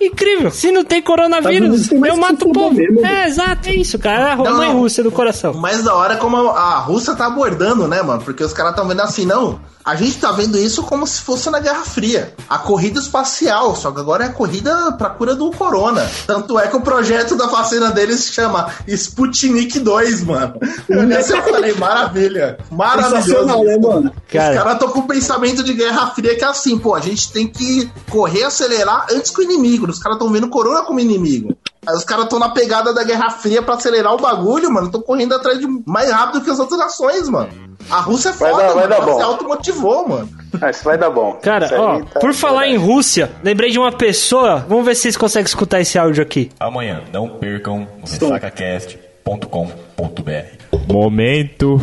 Incrível. 0.00 0.50
Se 0.50 0.70
não 0.70 0.84
tem 0.84 1.00
coronavírus, 1.00 1.68
Unidos 1.68 1.88
tem 1.88 2.06
eu 2.06 2.16
mato 2.18 2.48
o 2.48 2.52
povo. 2.52 2.74
mesmo. 2.76 3.04
É, 3.04 3.26
exato, 3.26 3.68
é 3.68 3.74
isso, 3.74 3.98
cara. 3.98 4.28
É 4.28 4.32
a 4.32 4.36
Não, 4.36 4.56
mãe 4.56 4.68
não. 4.68 4.80
Rússia 4.80 5.02
do 5.02 5.10
coração. 5.10 5.54
mais 5.54 5.82
da 5.82 5.94
hora 5.94 6.16
como 6.16 6.36
a, 6.36 6.52
a 6.60 6.78
Rússia 6.80 7.14
tá 7.14 7.26
abordando, 7.26 7.88
né, 7.88 8.02
mano? 8.02 8.22
Porque 8.22 8.44
os 8.44 8.52
caras 8.52 8.72
estão 8.72 8.86
vendo 8.86 9.00
assim, 9.00 9.24
não. 9.24 9.58
A 9.88 9.94
gente 9.94 10.18
tá 10.18 10.30
vendo 10.32 10.58
isso 10.58 10.82
como 10.82 11.06
se 11.06 11.22
fosse 11.22 11.48
na 11.48 11.60
Guerra 11.60 11.82
Fria. 11.82 12.34
A 12.46 12.58
corrida 12.58 13.00
espacial, 13.00 13.74
só 13.74 13.90
que 13.90 13.98
agora 13.98 14.24
é 14.24 14.26
a 14.26 14.32
corrida 14.32 14.92
pra 14.92 15.08
cura 15.08 15.34
do 15.34 15.50
corona. 15.50 16.06
Tanto 16.26 16.58
é 16.58 16.68
que 16.68 16.76
o 16.76 16.82
projeto 16.82 17.34
da 17.34 17.46
vacina 17.46 17.90
deles 17.90 18.20
se 18.20 18.34
chama 18.34 18.70
Sputnik 18.86 19.80
2, 19.80 20.24
mano. 20.24 20.60
Eu 20.90 21.04
nessa 21.04 21.34
eu 21.38 21.42
falei, 21.42 21.72
maravilha. 21.72 22.58
Maravilhoso. 22.70 23.64
né, 23.64 23.78
mano? 23.78 24.12
Cara. 24.30 24.50
Os 24.50 24.58
caras 24.58 24.72
estão 24.74 24.90
com 24.90 24.98
o 24.98 25.08
pensamento 25.08 25.64
de 25.64 25.72
Guerra 25.72 26.08
Fria 26.08 26.36
que 26.36 26.44
é 26.44 26.48
assim, 26.48 26.78
pô, 26.78 26.94
a 26.94 27.00
gente 27.00 27.32
tem 27.32 27.46
que 27.46 27.90
correr, 28.10 28.44
acelerar 28.44 29.06
antes 29.10 29.30
que 29.30 29.40
o 29.40 29.42
inimigo. 29.42 29.88
Os 29.88 29.98
caras 29.98 30.16
estão 30.16 30.30
vendo 30.30 30.50
corona 30.50 30.82
como 30.82 31.00
inimigo. 31.00 31.56
Aí 31.88 31.94
os 31.94 32.04
caras 32.04 32.24
estão 32.24 32.38
na 32.38 32.50
pegada 32.50 32.92
da 32.92 33.02
Guerra 33.02 33.30
Fria 33.30 33.62
pra 33.62 33.76
acelerar 33.76 34.12
o 34.12 34.18
bagulho, 34.18 34.70
mano. 34.70 34.88
Estão 34.88 35.00
correndo 35.00 35.34
atrás 35.34 35.58
de 35.58 35.66
mais 35.86 36.10
rápido 36.10 36.42
que 36.44 36.50
as 36.50 36.58
outras 36.58 36.78
nações, 36.78 37.30
mano. 37.30 37.48
A 37.90 38.00
Rússia 38.00 38.28
é 38.28 38.32
Vai 38.32 38.50
foda, 38.50 38.62
dar- 38.66 38.72
vai 38.74 38.82
mano. 38.82 38.88
dar 38.90 38.96
Ela 38.96 39.06
bom. 39.06 39.16
se 39.16 39.22
automotivou, 39.22 40.06
mano. 40.08 40.28
Ah, 40.60 40.68
isso 40.68 40.84
vai 40.84 40.98
dar 40.98 41.08
bom. 41.08 41.32
Cara, 41.42 41.66
ó, 41.80 42.00
tá- 42.00 42.20
por 42.20 42.34
falar 42.34 42.66
em 42.68 42.76
Rússia, 42.76 43.30
lembrei 43.42 43.70
de 43.70 43.78
uma 43.78 43.90
pessoa. 43.90 44.66
Vamos 44.68 44.84
ver 44.84 44.94
se 44.96 45.00
vocês 45.02 45.16
conseguem 45.16 45.46
escutar 45.46 45.80
esse 45.80 45.98
áudio 45.98 46.22
aqui. 46.22 46.50
Amanhã, 46.60 47.02
não 47.10 47.26
percam 47.38 47.88
no 47.98 48.02
ressacacast.com.br. 48.02 50.92
Momento. 50.92 51.80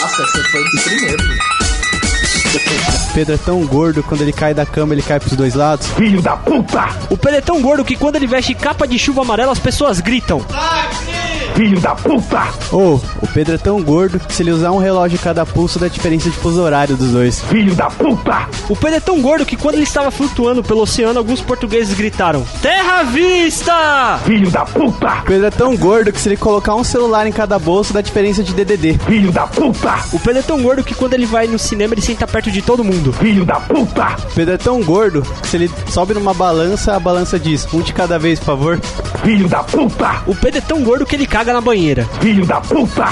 Nossa, 0.00 0.22
esse 0.22 0.42
foi 0.50 0.62
o 0.62 0.82
primeiro. 0.84 1.22
Pedro 3.14 3.34
é 3.34 3.38
tão 3.38 3.64
gordo, 3.66 4.02
quando 4.02 4.22
ele 4.22 4.32
cai 4.32 4.54
da 4.54 4.66
cama, 4.66 4.94
ele 4.94 5.02
cai 5.02 5.18
pros 5.20 5.34
dois 5.34 5.54
lados. 5.54 5.86
Filho 5.88 6.20
da 6.20 6.36
puta! 6.36 6.88
O 7.10 7.16
Pedro 7.16 7.38
é 7.38 7.40
tão 7.40 7.60
gordo 7.60 7.84
que 7.84 7.96
quando 7.96 8.16
ele 8.16 8.26
veste 8.26 8.54
capa 8.54 8.86
de 8.86 8.98
chuva 8.98 9.22
amarela, 9.22 9.52
as 9.52 9.58
pessoas 9.58 10.00
gritam. 10.00 10.44
Filho 11.62 11.80
da 11.80 11.94
puta! 11.94 12.42
Ou, 12.72 13.00
o 13.22 13.26
Pedro 13.28 13.54
é 13.54 13.58
tão 13.58 13.80
gordo 13.80 14.18
que 14.18 14.34
se 14.34 14.42
ele 14.42 14.50
usar 14.50 14.72
um 14.72 14.78
relógio 14.78 15.14
em 15.14 15.20
cada 15.20 15.46
pulso, 15.46 15.78
dá 15.78 15.86
diferença 15.86 16.28
de 16.28 16.36
fuso 16.36 16.60
horário 16.60 16.96
dos 16.96 17.12
dois. 17.12 17.40
Filho 17.42 17.72
da 17.76 17.86
puta! 17.86 18.48
O 18.68 18.74
Pedro 18.74 18.96
é 18.96 19.00
tão 19.00 19.22
gordo 19.22 19.46
que 19.46 19.56
quando 19.56 19.76
ele 19.76 19.84
estava 19.84 20.10
flutuando 20.10 20.64
pelo 20.64 20.80
oceano, 20.80 21.20
alguns 21.20 21.40
portugueses 21.40 21.96
gritaram: 21.96 22.44
Terra 22.60 23.04
vista! 23.04 24.18
Filho 24.24 24.50
da 24.50 24.64
puta! 24.64 25.20
O 25.20 25.24
Pedro 25.24 25.46
é 25.46 25.50
tão 25.52 25.76
gordo 25.76 26.12
que 26.12 26.18
se 26.18 26.30
ele 26.30 26.36
colocar 26.36 26.74
um 26.74 26.82
celular 26.82 27.28
em 27.28 27.32
cada 27.32 27.60
bolso, 27.60 27.92
dá 27.92 28.00
diferença 28.00 28.42
de 28.42 28.52
DDD. 28.52 28.98
Filho 29.06 29.30
da 29.30 29.46
puta! 29.46 29.94
O 30.12 30.18
Pedro 30.18 30.40
é 30.40 30.42
tão 30.42 30.60
gordo 30.60 30.82
que 30.82 30.96
quando 30.96 31.14
ele 31.14 31.26
vai 31.26 31.46
no 31.46 31.60
cinema, 31.60 31.94
ele 31.94 32.02
senta 32.02 32.26
perto 32.26 32.50
de 32.50 32.60
todo 32.60 32.82
mundo. 32.82 33.12
Filho 33.12 33.44
da 33.44 33.60
puta! 33.60 34.16
O 34.32 34.34
Pedro 34.34 34.54
é 34.54 34.58
tão 34.58 34.82
gordo 34.82 35.22
que 35.40 35.46
se 35.46 35.58
ele 35.58 35.70
sobe 35.86 36.12
numa 36.12 36.34
balança, 36.34 36.96
a 36.96 36.98
balança 36.98 37.38
diz, 37.38 37.72
um 37.72 37.82
de 37.82 37.92
cada 37.92 38.18
vez, 38.18 38.40
por 38.40 38.46
favor. 38.46 38.80
Filho 39.22 39.48
da 39.48 39.62
puta! 39.62 40.22
O 40.26 40.34
Pedro 40.34 40.58
é 40.58 40.60
tão 40.60 40.82
gordo 40.82 41.06
que 41.06 41.14
ele 41.14 41.24
caga 41.24 41.51
na 41.52 41.60
banheira. 41.60 42.04
Filho 42.20 42.44
da 42.46 42.60
puta! 42.60 43.06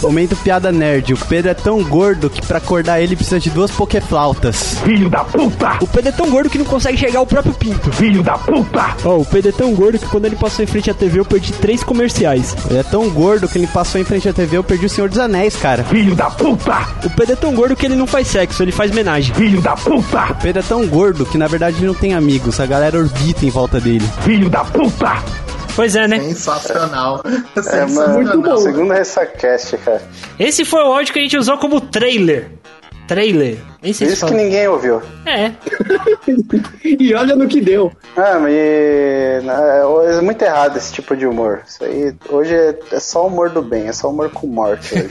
Momento 0.00 0.34
piada 0.36 0.72
nerd. 0.72 1.12
O 1.12 1.16
Pedro 1.16 1.50
é 1.50 1.54
tão 1.54 1.82
gordo 1.84 2.30
que 2.30 2.44
pra 2.44 2.58
acordar 2.58 3.00
ele 3.00 3.14
precisa 3.14 3.38
de 3.38 3.50
duas 3.50 3.70
pokeflautas. 3.70 4.78
Filho 4.84 5.08
da 5.08 5.22
puta! 5.24 5.76
O 5.80 5.86
Pedro 5.86 6.08
é 6.08 6.12
tão 6.12 6.30
gordo 6.30 6.50
que 6.50 6.58
não 6.58 6.64
consegue 6.64 6.96
chegar 6.96 7.18
ao 7.20 7.26
próprio 7.26 7.52
pinto. 7.52 7.92
Filho 7.92 8.22
da 8.22 8.38
puta! 8.38 8.96
Ó, 9.04 9.18
o 9.18 9.24
Pedro 9.24 9.50
é 9.50 9.52
tão 9.52 9.74
gordo 9.74 9.98
que 9.98 10.06
quando 10.06 10.24
ele 10.24 10.36
passou 10.36 10.64
em 10.64 10.66
frente 10.68 10.90
à 10.90 10.94
TV, 10.94 11.20
eu 11.20 11.24
perdi 11.24 11.52
três 11.52 11.84
comerciais. 11.84 12.56
Ele 12.68 12.78
é 12.78 12.82
tão 12.82 13.08
gordo 13.10 13.48
que 13.48 13.58
ele 13.58 13.66
passou 13.66 14.00
em 14.00 14.04
frente 14.04 14.28
à 14.28 14.32
TV, 14.32 14.56
eu 14.56 14.64
perdi 14.64 14.86
o 14.86 14.90
Senhor 14.90 15.08
dos 15.08 15.18
Anéis, 15.18 15.56
cara. 15.56 15.84
Filho 15.84 16.14
da 16.14 16.30
puta! 16.30 16.78
O 17.04 17.10
Pedro 17.10 17.32
é 17.32 17.36
tão 17.36 17.54
gordo 17.54 17.76
que 17.76 17.86
ele 17.86 17.96
não 17.96 18.06
faz 18.06 18.26
sexo, 18.28 18.62
ele 18.62 18.72
faz 18.72 18.90
homenagem. 18.90 19.34
Filho 19.34 19.60
da 19.60 19.76
puta! 19.76 20.32
O 20.32 20.34
Pedro 20.36 20.60
é 20.60 20.64
tão 20.64 20.86
gordo 20.86 21.26
que 21.26 21.38
na 21.38 21.46
verdade 21.46 21.76
ele 21.76 21.86
não 21.86 21.94
tem 21.94 22.14
amigos, 22.14 22.58
a 22.58 22.66
galera 22.66 22.98
orbita 22.98 23.44
em 23.44 23.50
volta 23.50 23.78
dele. 23.80 24.08
Filho 24.22 24.48
da 24.48 24.64
puta! 24.64 25.22
Pois 25.74 25.96
é, 25.96 26.06
né? 26.06 26.20
Sensacional. 26.20 27.22
É, 27.24 27.62
Sensacional. 27.62 28.22
mano, 28.22 28.58
segundo 28.58 28.92
Ressacast, 28.92 29.76
cara. 29.78 30.02
Esse 30.38 30.64
foi 30.64 30.82
o 30.82 30.92
áudio 30.92 31.12
que 31.12 31.18
a 31.18 31.22
gente 31.22 31.36
usou 31.36 31.58
como 31.58 31.80
trailer 31.80 32.50
Trailer. 33.06 33.58
Nem 33.82 33.92
sei 33.92 34.06
Por 34.06 34.10
se 34.10 34.16
isso 34.16 34.26
que 34.26 34.32
fala. 34.32 34.42
ninguém 34.42 34.68
ouviu. 34.68 35.02
É. 35.26 35.52
E 36.82 37.14
olha 37.14 37.34
no 37.34 37.48
que 37.48 37.60
deu. 37.60 37.92
Ah, 38.16 38.38
mas 38.38 38.52
é, 38.54 39.42
é 40.18 40.20
muito 40.20 40.42
errado 40.42 40.76
esse 40.76 40.92
tipo 40.92 41.16
de 41.16 41.26
humor. 41.26 41.62
Isso 41.66 41.84
aí, 41.84 42.14
hoje 42.28 42.54
é, 42.54 42.78
é 42.92 43.00
só 43.00 43.26
humor 43.26 43.50
do 43.50 43.60
bem, 43.60 43.88
é 43.88 43.92
só 43.92 44.08
humor 44.08 44.30
com 44.30 44.46
morte 44.46 44.94
hoje. 44.94 45.10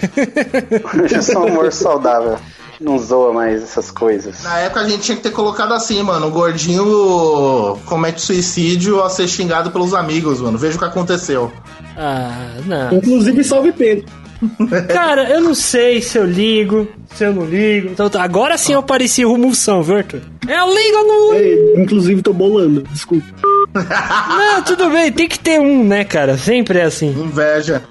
hoje 1.03 1.15
é 1.15 1.21
só 1.21 1.45
humor 1.45 1.71
saudável. 1.71 2.37
Não 2.81 2.97
zoa 2.97 3.31
mais 3.31 3.61
essas 3.61 3.91
coisas. 3.91 4.41
Na 4.43 4.57
época 4.57 4.81
a 4.81 4.89
gente 4.89 5.03
tinha 5.03 5.15
que 5.15 5.21
ter 5.21 5.29
colocado 5.31 5.71
assim, 5.73 6.01
mano. 6.01 6.27
O 6.27 6.31
gordinho 6.31 7.77
comete 7.85 8.19
suicídio 8.21 9.03
a 9.03 9.09
ser 9.09 9.27
xingado 9.27 9.69
pelos 9.69 9.93
amigos, 9.93 10.41
mano. 10.41 10.57
Veja 10.57 10.75
o 10.77 10.79
que 10.79 10.85
aconteceu. 10.85 11.51
Ah, 11.95 12.55
não. 12.65 12.91
Inclusive, 12.93 13.43
salve 13.43 13.71
Pedro. 13.71 14.05
Cara, 14.91 15.29
eu 15.29 15.39
não 15.41 15.53
sei 15.53 16.01
se 16.01 16.17
eu 16.17 16.25
ligo, 16.25 16.87
se 17.13 17.23
eu 17.23 17.33
não 17.33 17.45
ligo. 17.45 17.89
Então, 17.89 18.09
tá, 18.09 18.23
agora 18.23 18.57
sim 18.57 18.73
eu 18.73 18.81
pareci 18.81 19.23
rumulsão, 19.23 19.83
viu, 19.83 19.97
Arthur? 19.97 20.21
Eu 20.47 20.73
ligo 20.73 20.97
ou 20.97 21.07
não 21.07 21.33
ligo? 21.33 21.77
É, 21.77 21.81
inclusive, 21.81 22.21
tô 22.23 22.33
bolando. 22.33 22.81
Desculpa. 22.91 23.27
Não, 23.73 24.63
tudo 24.63 24.89
bem, 24.89 25.11
tem 25.11 25.27
que 25.27 25.39
ter 25.39 25.59
um, 25.59 25.83
né, 25.83 26.03
cara? 26.03 26.37
Sempre 26.37 26.79
é 26.79 26.83
assim. 26.83 27.09
Inveja. 27.09 27.83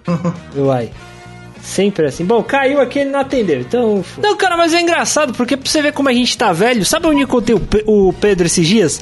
Uai. 0.57 0.90
Sempre 1.62 2.07
assim. 2.07 2.25
Bom, 2.25 2.42
caiu 2.42 2.81
aqui 2.81 3.01
ele 3.01 3.11
não 3.11 3.20
atendeu, 3.20 3.61
então. 3.61 4.05
Não, 4.18 4.37
cara, 4.37 4.57
mas 4.57 4.73
é 4.75 4.81
engraçado, 4.81 5.33
porque 5.35 5.57
pra 5.57 5.70
você 5.70 5.83
ver 5.83 5.92
como 5.92 6.09
a 6.09 6.12
gente 6.12 6.37
tá 6.37 6.53
velho, 6.53 6.85
sabe 6.85 7.07
onde 7.07 7.20
eu 7.20 7.25
encontrei 7.25 7.55
o, 7.55 7.61
Pe- 7.61 7.85
o 7.87 8.12
Pedro 8.14 8.46
esses 8.46 8.66
dias? 8.66 9.01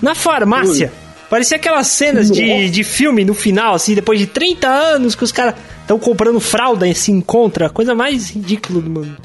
Na 0.00 0.14
farmácia. 0.14 0.92
Parecia 1.30 1.56
aquelas 1.56 1.86
cenas 1.86 2.30
de, 2.30 2.68
de 2.70 2.84
filme 2.84 3.24
no 3.24 3.32
final, 3.34 3.74
assim, 3.74 3.94
depois 3.94 4.18
de 4.18 4.26
30 4.26 4.68
anos 4.68 5.14
que 5.14 5.24
os 5.24 5.32
caras 5.32 5.54
estão 5.80 5.98
comprando 5.98 6.38
fralda 6.40 6.86
e 6.86 6.94
se 6.94 7.10
encontra. 7.10 7.66
A 7.66 7.70
coisa 7.70 7.94
mais 7.94 8.28
ridícula 8.30 8.82
do 8.82 8.90
mundo. 8.90 9.16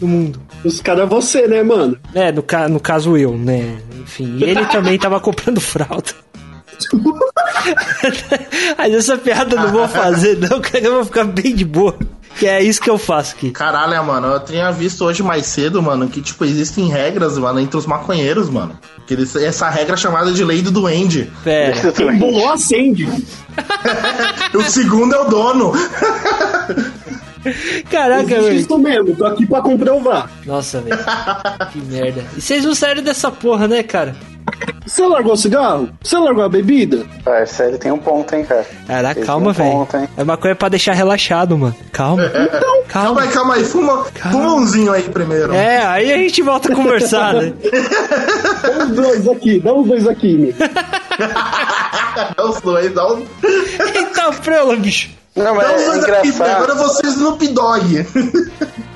Do 0.00 0.08
mundo. 0.08 0.40
Os 0.64 0.80
caras 0.80 1.02
é 1.04 1.06
você, 1.06 1.46
né, 1.46 1.62
mano? 1.62 1.96
É, 2.14 2.32
no, 2.32 2.42
ca 2.42 2.68
no 2.68 2.80
caso 2.80 3.16
eu, 3.16 3.36
né? 3.38 3.76
Enfim, 4.02 4.38
ele 4.40 4.64
também 4.66 4.98
tava 4.98 5.20
comprando 5.20 5.60
fralda. 5.60 6.10
Mas 8.76 8.94
essa 8.94 9.16
piada 9.16 9.54
eu 9.56 9.60
não 9.60 9.70
vou 9.72 9.86
fazer, 9.88 10.38
não, 10.38 10.60
cara. 10.60 10.84
Eu 10.84 10.94
vou 10.94 11.04
ficar 11.04 11.24
bem 11.24 11.54
de 11.54 11.64
boa. 11.64 11.96
Que 12.42 12.48
é 12.48 12.60
isso 12.60 12.80
que 12.80 12.90
eu 12.90 12.98
faço 12.98 13.36
aqui. 13.36 13.52
Caralho, 13.52 14.04
mano, 14.04 14.26
eu 14.26 14.40
tinha 14.40 14.68
visto 14.72 15.04
hoje 15.04 15.22
mais 15.22 15.46
cedo, 15.46 15.80
mano, 15.80 16.08
que, 16.08 16.20
tipo, 16.20 16.44
existem 16.44 16.88
regras, 16.88 17.38
mano, 17.38 17.60
entre 17.60 17.76
os 17.76 17.86
maconheiros, 17.86 18.50
mano. 18.50 18.76
Que 19.06 19.14
eles, 19.14 19.36
essa 19.36 19.70
regra 19.70 19.94
é 19.94 19.96
chamada 19.96 20.32
de 20.32 20.42
lei 20.42 20.60
do 20.60 20.72
duende. 20.72 21.30
Pera. 21.44 21.92
Quem 21.92 22.18
bolou, 22.18 22.50
acende. 22.50 23.06
o 24.54 24.62
segundo 24.62 25.14
é 25.14 25.20
o 25.20 25.24
dono. 25.26 25.72
Caraca, 27.88 28.24
velho. 28.24 28.54
isso 28.54 28.76
mesmo, 28.76 29.14
tô 29.14 29.24
aqui 29.24 29.46
pra 29.46 29.60
comprovar. 29.60 30.28
Nossa, 30.44 30.80
velho. 30.80 30.98
Que 31.70 31.80
merda. 31.80 32.24
E 32.36 32.40
vocês 32.40 32.64
não 32.64 32.74
saíram 32.74 33.04
dessa 33.04 33.30
porra, 33.30 33.68
né, 33.68 33.84
cara? 33.84 34.16
Você 34.86 35.06
largou 35.06 35.32
o 35.32 35.36
cigarro? 35.36 35.88
Você 36.02 36.18
largou 36.18 36.44
a 36.44 36.48
bebida? 36.48 37.04
Parça, 37.24 37.64
ele 37.64 37.78
tem 37.78 37.92
um 37.92 37.98
ponto, 37.98 38.34
hein, 38.34 38.44
cara. 38.44 38.66
Caraca, 38.86 39.20
Esse 39.20 39.26
calma, 39.26 39.46
é 39.46 39.50
um 39.50 39.84
velho. 39.84 40.08
É 40.16 40.24
maconha 40.24 40.54
pra 40.54 40.68
deixar 40.68 40.92
relaxado, 40.92 41.56
mano. 41.56 41.74
Calma. 41.92 42.22
Calma 42.28 42.82
Calma. 42.88 43.22
aí, 43.22 43.28
calma 43.28 43.54
aí, 43.54 43.64
fuma, 43.64 44.04
fuma 44.04 44.54
umzinho 44.54 44.92
aí 44.92 45.02
primeiro. 45.04 45.54
É, 45.54 45.84
aí 45.86 46.12
a 46.12 46.16
gente 46.18 46.42
volta 46.42 46.72
a 46.72 46.76
conversar, 46.76 47.34
né? 47.34 47.52
Dá 48.62 48.84
os 48.84 48.90
dois 48.90 49.28
aqui, 49.28 49.60
dá 49.60 49.72
os 49.72 49.88
dois 49.88 50.06
aqui, 50.08 50.36
meu. 50.36 50.54
Dá 52.36 52.44
os 52.44 52.60
dois, 52.60 52.92
dá 52.92 53.06
os, 53.06 53.24
Eita, 53.94 54.32
frela, 54.32 54.76
bicho. 54.76 55.10
Não, 55.34 55.44
dá 55.44 55.52
os 55.52 55.56
mas 55.56 55.82
é 55.82 55.86
dois 55.86 56.04
aqui, 56.04 56.28
engraçado. 56.28 56.56
agora 56.56 56.74
vocês 56.74 57.16
no 57.16 57.36
Dogg. 57.36 58.06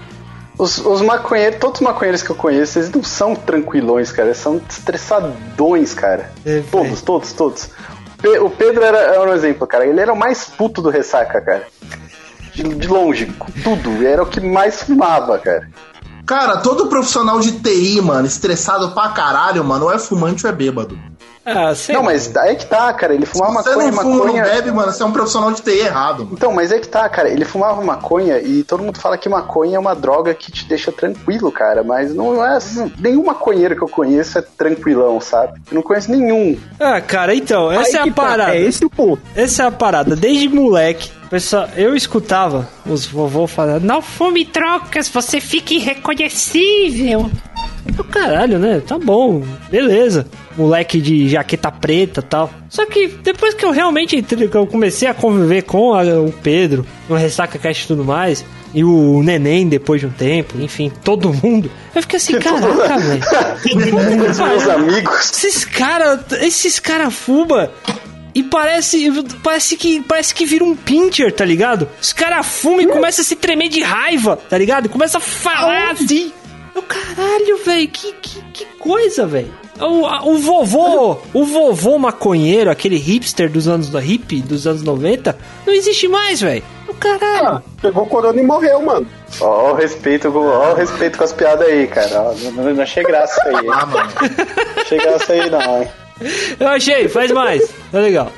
Os, 0.58 0.78
os 0.78 1.02
maconheiros, 1.02 1.58
todos 1.60 1.80
os 1.80 1.86
maconheiros 1.86 2.22
que 2.22 2.30
eu 2.30 2.36
conheço, 2.36 2.78
eles 2.78 2.90
não 2.90 3.02
são 3.04 3.34
tranquilões, 3.34 4.10
cara. 4.10 4.28
Eles 4.28 4.38
são 4.38 4.60
estressadões, 4.68 5.92
cara. 5.94 6.30
É, 6.44 6.62
todos, 6.70 7.02
todos, 7.02 7.32
todos. 7.32 7.68
Pe- 8.20 8.38
O 8.38 8.48
Pedro 8.48 8.82
era, 8.82 8.98
era 8.98 9.30
um 9.30 9.34
exemplo, 9.34 9.66
cara. 9.66 9.86
Ele 9.86 10.00
era 10.00 10.12
o 10.12 10.16
mais 10.16 10.44
puto 10.44 10.80
do 10.80 10.88
ressaca, 10.88 11.40
cara. 11.40 11.66
De, 12.54 12.62
de 12.62 12.88
longe, 12.88 13.26
com 13.38 13.50
tudo. 13.62 14.06
Era 14.06 14.22
o 14.22 14.26
que 14.26 14.40
mais 14.40 14.82
fumava, 14.82 15.38
cara. 15.38 15.68
Cara, 16.24 16.56
todo 16.56 16.88
profissional 16.88 17.38
de 17.38 17.52
TI, 17.52 18.00
mano, 18.00 18.26
estressado 18.26 18.90
pra 18.92 19.10
caralho, 19.10 19.62
mano, 19.62 19.84
ou 19.84 19.92
é 19.92 19.98
fumante 19.98 20.44
ou 20.46 20.50
é 20.50 20.54
bêbado. 20.54 20.98
Ah, 21.46 21.72
sei 21.76 21.94
Não, 21.94 22.02
lá. 22.02 22.06
mas 22.10 22.36
aí 22.36 22.56
que 22.56 22.66
tá, 22.66 22.92
cara. 22.92 23.14
Ele 23.14 23.24
fumava 23.24 23.62
Se 23.62 23.70
você 23.70 23.76
maconha, 23.76 23.90
não 23.92 24.02
fuma, 24.02 24.14
maconha. 24.16 24.42
não 24.42 24.50
bebe, 24.50 24.70
mano, 24.72 24.92
você 24.92 25.02
é 25.02 25.06
um 25.06 25.12
profissional 25.12 25.52
de 25.52 25.62
TI 25.62 25.70
errado. 25.78 26.18
Mano. 26.24 26.30
Então, 26.32 26.52
mas 26.52 26.72
é 26.72 26.78
que 26.80 26.88
tá, 26.88 27.08
cara. 27.08 27.28
Ele 27.30 27.44
fumava 27.44 27.80
maconha 27.82 28.38
e 28.40 28.64
todo 28.64 28.82
mundo 28.82 28.98
fala 28.98 29.16
que 29.16 29.28
maconha 29.28 29.76
é 29.76 29.78
uma 29.78 29.94
droga 29.94 30.34
que 30.34 30.50
te 30.50 30.64
deixa 30.66 30.90
tranquilo, 30.90 31.52
cara. 31.52 31.84
Mas 31.84 32.12
não 32.14 32.44
é. 32.44 32.56
assim, 32.56 32.92
Nenhum 32.98 33.24
maconheiro 33.24 33.76
que 33.76 33.82
eu 33.82 33.88
conheço 33.88 34.38
é 34.38 34.42
tranquilão, 34.42 35.20
sabe? 35.20 35.60
Eu 35.70 35.76
não 35.76 35.82
conheço 35.82 36.10
nenhum. 36.10 36.58
Ah, 36.80 37.00
cara, 37.00 37.34
então, 37.34 37.70
essa 37.70 37.88
Aí 37.90 37.94
é 37.94 38.00
a 38.00 38.02
que 38.02 38.10
tá, 38.10 38.22
parada. 38.22 38.54
É 38.56 38.60
esse 38.62 38.84
o 38.84 38.90
ponto. 38.90 39.22
Essa 39.36 39.62
é 39.62 39.66
a 39.66 39.70
parada. 39.70 40.16
Desde 40.16 40.48
moleque, 40.48 41.10
pessoal, 41.30 41.68
eu 41.76 41.94
escutava 41.94 42.68
os 42.84 43.06
vovô 43.06 43.46
falando: 43.46 43.84
Não 43.84 44.02
fume 44.02 44.44
trocas, 44.44 45.08
você 45.08 45.40
fica 45.40 45.74
irreconhecível. 45.74 47.30
Eu, 47.96 48.04
caralho, 48.04 48.58
né? 48.58 48.82
Tá 48.86 48.98
bom, 48.98 49.42
beleza. 49.70 50.26
Moleque 50.56 51.00
de 51.00 51.28
jaqueta 51.28 51.70
preta 51.70 52.20
e 52.20 52.22
tal. 52.22 52.50
Só 52.68 52.84
que 52.86 53.08
depois 53.08 53.54
que 53.54 53.64
eu 53.64 53.70
realmente 53.70 54.16
entrei, 54.16 54.48
que 54.48 54.56
eu 54.56 54.66
comecei 54.66 55.08
a 55.08 55.14
conviver 55.14 55.62
com 55.62 55.94
a- 55.94 56.02
o 56.02 56.32
Pedro, 56.42 56.84
no 57.08 57.16
Ressaca 57.16 57.58
Cast 57.58 57.84
e 57.84 57.86
tudo 57.86 58.04
mais, 58.04 58.44
e 58.74 58.84
o 58.84 59.22
neném 59.22 59.66
depois 59.68 60.00
de 60.00 60.06
um 60.06 60.10
tempo, 60.10 60.60
enfim, 60.60 60.90
todo 61.02 61.32
mundo, 61.32 61.70
eu 61.94 62.02
fiquei 62.02 62.16
assim, 62.18 62.34
caraca, 62.40 62.98
velho. 62.98 63.22
Meus 64.18 64.68
amigos. 64.68 65.30
Esses 65.32 65.64
caras, 65.64 66.20
esses 66.42 66.78
cara 66.78 67.10
fuba 67.10 67.72
e 68.34 68.42
parece, 68.42 69.10
parece 69.42 69.76
que, 69.76 70.02
parece 70.02 70.34
que 70.34 70.44
vira 70.44 70.64
um 70.64 70.76
pincher, 70.76 71.32
tá 71.32 71.44
ligado? 71.44 71.88
Os 72.00 72.12
caras 72.12 72.46
fumam 72.46 72.82
e 72.82 72.86
começa 72.86 73.22
a 73.22 73.24
se 73.24 73.36
tremer 73.36 73.68
de 73.70 73.80
raiva, 73.82 74.36
tá 74.36 74.58
ligado? 74.58 74.88
Começa 74.88 75.16
a 75.18 75.20
falar 75.20 75.92
assim. 75.92 76.32
Eu, 76.76 76.82
caralho, 76.82 77.56
velho, 77.64 77.88
que, 77.88 78.12
que, 78.20 78.42
que 78.52 78.64
coisa, 78.78 79.26
velho. 79.26 79.52
O, 79.80 80.30
o 80.32 80.38
vovô, 80.38 81.16
o 81.34 81.44
vovô 81.44 81.98
maconheiro, 81.98 82.70
aquele 82.70 82.96
hipster 82.96 83.50
dos 83.50 83.66
anos 83.66 83.88
da 83.90 83.98
hippie, 84.00 84.40
dos 84.42 84.66
anos 84.66 84.82
90, 84.82 85.36
não 85.66 85.72
existe 85.74 86.06
mais, 86.06 86.40
velho. 86.40 86.62
O 86.88 86.94
caralho. 86.94 87.48
Ah, 87.48 87.62
pegou 87.82 88.06
corona 88.06 88.40
e 88.40 88.44
morreu, 88.44 88.80
mano. 88.82 89.06
Ó, 89.40 89.72
o 89.72 89.74
respeito, 89.74 90.30
com- 90.30 90.46
ó, 90.46 90.72
o 90.72 90.74
respeito 90.74 91.18
com 91.18 91.24
as 91.24 91.32
piadas 91.32 91.66
aí, 91.66 91.86
cara. 91.88 92.20
Ó, 92.22 92.34
não, 92.52 92.74
não 92.74 92.82
achei 92.82 93.02
graça 93.02 93.42
aí. 93.46 93.54
hein? 93.54 93.70
Ah, 93.72 93.86
mano. 93.86 94.10
Não 94.76 94.82
achei 94.82 94.98
graça 94.98 95.32
aí, 95.32 95.50
não, 95.50 95.82
hein? 95.82 95.88
Eu 96.60 96.68
achei, 96.68 97.08
faz 97.08 97.30
mais. 97.32 97.74
Tá 97.92 97.98
legal. 97.98 98.30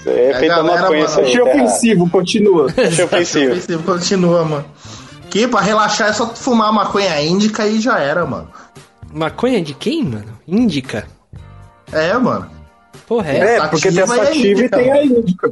Isso 0.00 0.08
aí 0.10 0.18
É 0.18 0.34
feito 0.38 0.54
isso 0.54 1.20
aí. 1.20 1.26
Achei 1.26 1.40
errado. 1.40 1.48
ofensivo, 1.56 2.10
continua. 2.10 2.66
Achei 2.76 3.04
ofensivo. 3.04 3.52
Ofensivo 3.52 3.82
continua, 3.84 4.44
mano. 4.44 4.64
Que 5.30 5.48
pra 5.48 5.60
relaxar 5.60 6.10
é 6.10 6.12
só 6.12 6.28
fumar 6.34 6.72
maconha 6.72 7.20
índica 7.22 7.66
e 7.66 7.80
já 7.80 7.98
era, 7.98 8.24
mano. 8.24 8.48
Maconha 9.12 9.60
de 9.62 9.74
quem, 9.74 10.04
mano? 10.04 10.38
Índica. 10.46 11.06
É, 11.92 12.12
mano. 12.14 12.48
Porra, 13.06 13.30
é. 13.32 13.56
É, 13.56 13.66
porque 13.66 13.90
tem 13.90 14.02
a 14.02 14.06
Sativa 14.06 14.32
e 14.34 14.52
índica. 14.52 14.76
tem 14.76 14.92
a 14.92 15.04
índica. 15.04 15.50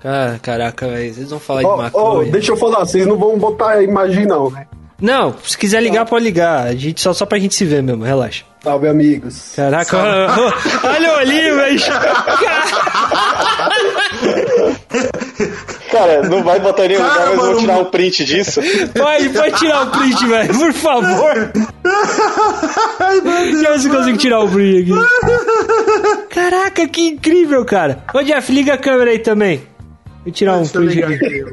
Cara, 0.00 0.38
caraca, 0.42 0.88
velho. 0.88 1.14
Vocês 1.14 1.30
vão 1.30 1.38
falar 1.40 1.60
de 1.60 1.66
Ó, 1.66 1.74
ó, 1.74 1.76
maconha. 1.76 2.32
deixa 2.32 2.52
eu 2.52 2.56
falar, 2.56 2.80
vocês 2.80 3.06
não 3.06 3.16
vão 3.18 3.38
botar 3.38 3.70
a 3.72 3.82
imagem 3.82 4.26
não, 4.26 4.50
né? 4.50 4.66
Não, 5.00 5.34
se 5.42 5.56
quiser 5.56 5.82
ligar, 5.82 6.04
pode 6.04 6.24
ligar. 6.24 6.66
A 6.66 6.74
gente, 6.74 7.00
só, 7.00 7.14
só 7.14 7.24
pra 7.24 7.38
gente 7.38 7.54
se 7.54 7.64
ver 7.64 7.82
mesmo, 7.82 8.04
relaxa. 8.04 8.44
Salve, 8.62 8.88
amigos. 8.88 9.52
Caraca, 9.56 9.96
olha 10.84 11.14
o 11.14 11.18
olhinho, 11.18 11.56
velho. 11.56 11.80
Cara, 15.90 16.22
não 16.28 16.42
vai 16.44 16.60
botar 16.60 16.84
em 16.84 16.88
nenhum 16.88 17.00
Cara, 17.00 17.12
lugar, 17.12 17.26
mas 17.28 17.36
mano, 17.36 17.52
vou 17.52 17.60
tirar 17.60 17.78
um 17.78 17.84
print 17.86 18.24
disso. 18.24 18.60
Pode, 18.96 19.28
pode 19.30 19.58
tirar 19.58 19.82
o 19.82 19.90
print, 19.90 20.26
velho, 20.26 20.58
por 20.58 20.72
favor. 20.72 21.52
Deixa 23.22 23.66
eu 23.66 23.72
ver 23.72 23.80
se 23.80 23.88
eu 23.88 23.94
consigo 23.94 24.18
tirar 24.18 24.40
o 24.40 24.48
print 24.48 24.92
aqui. 24.92 26.28
Caraca, 26.30 26.86
que 26.88 27.08
incrível, 27.08 27.64
cara. 27.64 28.04
Ô, 28.14 28.22
Jeff, 28.22 28.52
liga 28.52 28.74
a 28.74 28.78
câmera 28.78 29.10
aí 29.10 29.18
também. 29.18 29.62
Vou 30.24 30.32
tirar 30.32 30.56
um 30.58 30.62
Deixa 30.62 30.78
eu 30.78 30.86
print 30.86 31.02
aqui. 31.02 31.44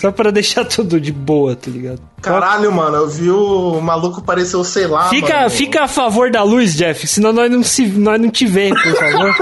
Só 0.00 0.10
pra 0.10 0.30
deixar 0.32 0.64
tudo 0.64 1.00
de 1.00 1.12
boa, 1.12 1.54
tá 1.54 1.70
ligado? 1.70 2.00
Caralho, 2.20 2.72
mano, 2.72 2.96
eu 2.96 3.08
vi 3.08 3.30
o 3.30 3.80
maluco 3.80 4.20
pareceu, 4.22 4.64
sei 4.64 4.86
lá. 4.88 5.08
Fica, 5.08 5.36
mano. 5.36 5.50
fica 5.50 5.84
a 5.84 5.88
favor 5.88 6.30
da 6.30 6.42
luz, 6.42 6.74
Jeff, 6.74 7.06
senão 7.06 7.32
nós 7.32 7.50
não, 7.50 7.62
se, 7.62 7.86
nós 7.86 8.20
não 8.20 8.28
te 8.28 8.44
vemos, 8.44 8.82
por 8.82 8.96
favor. 8.96 9.34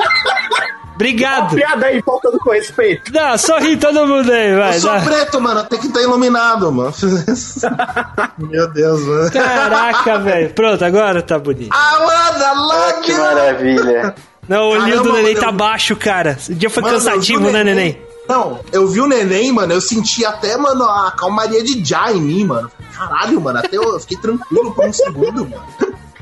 Obrigado. 1.03 1.57
Piada 1.57 1.87
aí, 1.87 2.01
faltando 2.03 2.39
com 2.39 2.51
respeito. 2.51 3.11
Dá, 3.13 3.37
sorri 3.37 3.77
todo 3.77 4.07
mundo 4.07 4.31
aí, 4.31 4.55
vai. 4.57 4.77
Eu 4.77 4.81
sou 4.81 4.93
dá. 4.93 5.01
preto, 5.01 5.41
mano, 5.41 5.65
tem 5.65 5.81
que 5.81 5.89
estar 5.89 6.01
iluminado, 6.01 6.71
mano. 6.71 6.95
Meu 8.39 8.71
Deus, 8.73 9.01
mano. 9.03 9.31
Caraca, 9.33 10.19
velho. 10.21 10.51
Pronto, 10.55 10.85
agora 10.85 11.21
tá 11.23 11.39
bonito. 11.39 11.75
I 11.75 12.03
wanna 12.03 12.89
Ah, 12.89 12.93
que 13.03 13.13
maravilha. 13.15 14.15
Não, 14.49 14.63
o 14.65 14.71
olhinho 14.71 15.03
do 15.03 15.13
neném 15.13 15.35
mano, 15.35 15.47
tá 15.47 15.53
baixo, 15.53 15.97
cara. 15.97 16.39
O 16.49 16.55
dia 16.55 16.71
foi 16.71 16.83
Mano, 16.83 16.95
cansativo, 16.95 17.51
né, 17.51 17.63
neném? 17.65 18.01
Não, 18.29 18.61
eu 18.73 18.87
vi 18.87 19.01
o 19.01 19.07
neném, 19.07 19.51
mano, 19.53 19.73
eu 19.73 19.81
senti 19.81 20.25
até, 20.25 20.57
mano, 20.57 20.85
a 20.85 21.11
calmaria 21.13 21.63
de 21.63 21.85
Já 21.85 22.13
em 22.13 22.21
mim, 22.21 22.45
mano. 22.45 22.71
caralho, 22.97 23.41
mano. 23.41 23.59
Até 23.59 23.77
eu 23.77 23.99
fiquei 24.01 24.17
tranquilo 24.19 24.73
por 24.73 24.85
um 24.87 24.93
segundo, 24.93 25.49
mano. 25.49 25.65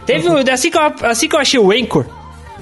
Teve 0.06 0.28
um- 0.28 0.36
assim 0.52 0.70
que, 0.70 0.78
eu, 0.78 0.92
assim 1.02 1.28
que 1.28 1.36
eu 1.36 1.40
achei 1.40 1.60
o 1.60 1.70
Anchor, 1.70 2.04